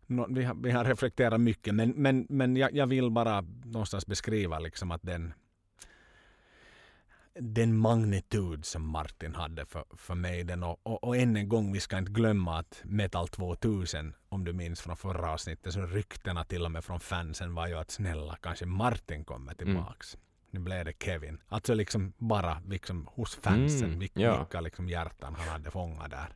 [0.07, 4.05] nå- vi, har, vi har reflekterat mycket men, men, men jag, jag vill bara någonstans
[4.05, 5.33] beskriva liksom att den
[7.41, 10.43] den magnitud som Martin hade för, för mig.
[10.43, 14.43] Den och, och, och än en gång, vi ska inte glömma att Metal 2000, om
[14.45, 17.91] du minns från förra avsnittet, så ryktena till och med från fansen var ju att
[17.91, 20.17] snälla, kanske Martin kommer tillbaks.
[20.51, 21.41] Nu blev det Kevin.
[21.47, 24.37] Alltså liksom bara liksom hos fansen, Mm, vilka, ja.
[24.37, 26.35] vilka liksom hjärtan han hade fångat där.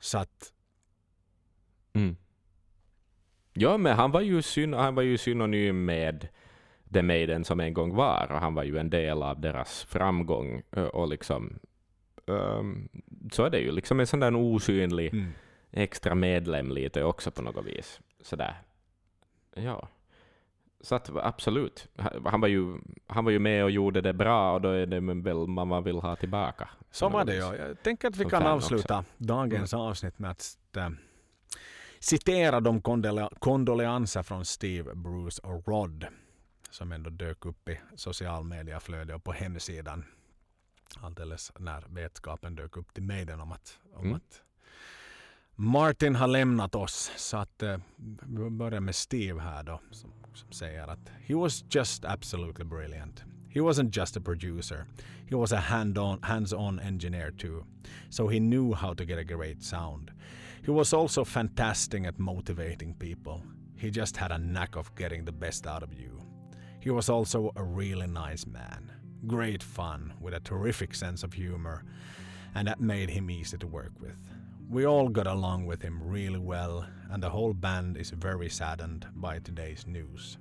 [0.00, 0.52] Så att,
[1.94, 2.16] Mm.
[3.52, 6.28] Ja, men han var, ju syn, han var ju synonym med
[6.92, 10.62] The Maiden som en gång var, och han var ju en del av deras framgång.
[10.92, 11.58] Och liksom,
[12.26, 12.88] ehm,
[13.32, 15.32] så är det ju, liksom en sån där osynlig mm.
[15.70, 18.00] extra medlem lite också på något vis.
[18.20, 18.54] Sådär.
[19.54, 19.88] Ja.
[20.82, 24.52] Så att absolut, Ha- han var, ju, han var ju med och gjorde det bra
[24.54, 26.68] och då är det väl man vill ha tillbaka.
[26.90, 27.56] Så var det ja.
[27.56, 30.88] Jag tänker att vi kan avsluta dagens avsnitt med att äh,
[32.00, 36.06] citera de kondole- kondoleanser från Steve, Bruce och Rod
[36.70, 40.04] som ändå dök upp i social media-flödet och på hemsidan
[41.00, 44.16] alldeles när vetskapen dök upp till Maiden om att, om Mm.
[44.16, 44.42] att
[45.54, 47.12] Martin har lämnat oss.
[47.16, 47.78] Så att eh,
[48.26, 49.80] vi börjar med Steve här då
[50.50, 53.24] säger att he was just absolutely brilliant.
[53.48, 54.86] He wasn't just a producer.
[55.28, 57.64] He was a hand-on, hands-on engineer too.
[58.10, 60.10] So he knew how to get a great sound.
[60.64, 63.42] He was also fantastic at motivating people.
[63.76, 66.22] He just had a knack of getting the best out of you.
[66.80, 68.92] He was also a really nice man.
[69.26, 71.84] Great fun with a terrific sense of humor,
[72.54, 74.31] and that made him easy to work with.
[74.72, 79.06] We all got along with him really well, and the whole band is very saddened
[79.16, 80.38] by today's news.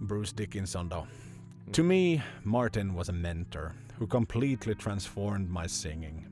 [0.00, 1.08] Bruce Dickinson, though.
[1.72, 6.28] To me, Martin was a mentor who completely transformed my singing.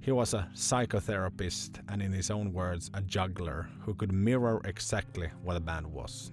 [0.00, 5.30] He was a psychotherapist and, in his own words, a juggler who could mirror exactly
[5.44, 6.32] what a band was.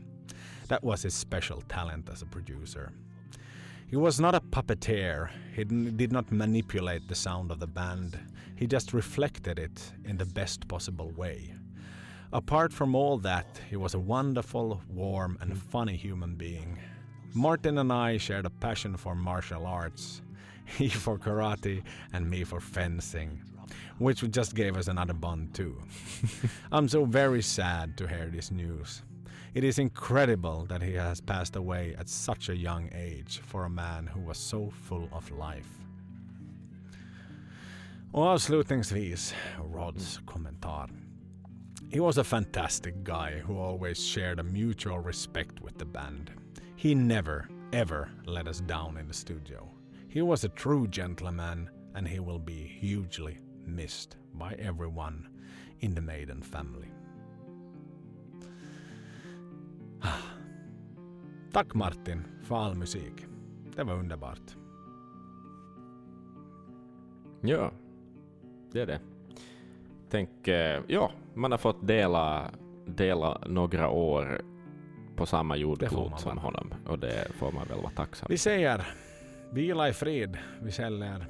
[0.69, 2.91] That was his special talent as a producer.
[3.87, 5.29] He was not a puppeteer.
[5.55, 8.19] He did not manipulate the sound of the band.
[8.57, 11.53] He just reflected it in the best possible way.
[12.33, 16.79] Apart from all that, he was a wonderful, warm, and funny human being.
[17.35, 20.23] Martin and I shared a passion for martial arts,
[20.65, 23.39] he for karate, and me for fencing,
[23.99, 25.79] which just gave us another bond too.
[26.71, 29.03] I'm so very sad to hear this news.
[29.53, 33.69] It is incredible that he has passed away at such a young age for a
[33.69, 35.76] man who was so full of life.
[38.11, 39.35] Och avslutningsvis,
[39.73, 40.89] Rods kommentar.
[41.89, 46.31] He was a fantastic guy who always shared a mutual respect with the band.
[46.75, 49.69] He never, ever let us down in the studio.
[50.09, 55.27] He was a true gentleman and he will be hugely missed by everyone
[55.79, 56.91] in the Maiden family.
[61.53, 63.25] Tack Martin för all musik.
[63.75, 64.55] Det var underbart.
[67.41, 67.71] Ja,
[68.77, 68.99] det är det.
[70.09, 72.51] Tänk, eh, ja, man har fått dela,
[72.85, 74.41] dela några år
[75.15, 78.87] på samma jordklot som honom och det får man väl vara tacksam Vi säger
[79.51, 80.37] vila i frid.
[80.61, 81.25] Vi säljer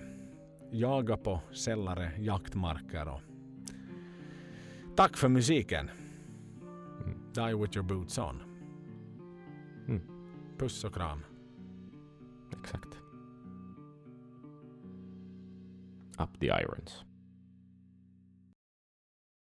[0.71, 3.21] jaga på sällare jaktmarker och
[4.95, 5.89] tack för musiken.
[7.05, 7.19] Mm.
[7.33, 8.41] Die with your boots on.
[9.87, 10.01] Mm.
[10.57, 11.23] Puss och kram.
[12.51, 12.99] Exakt.
[16.19, 17.06] Up the irons.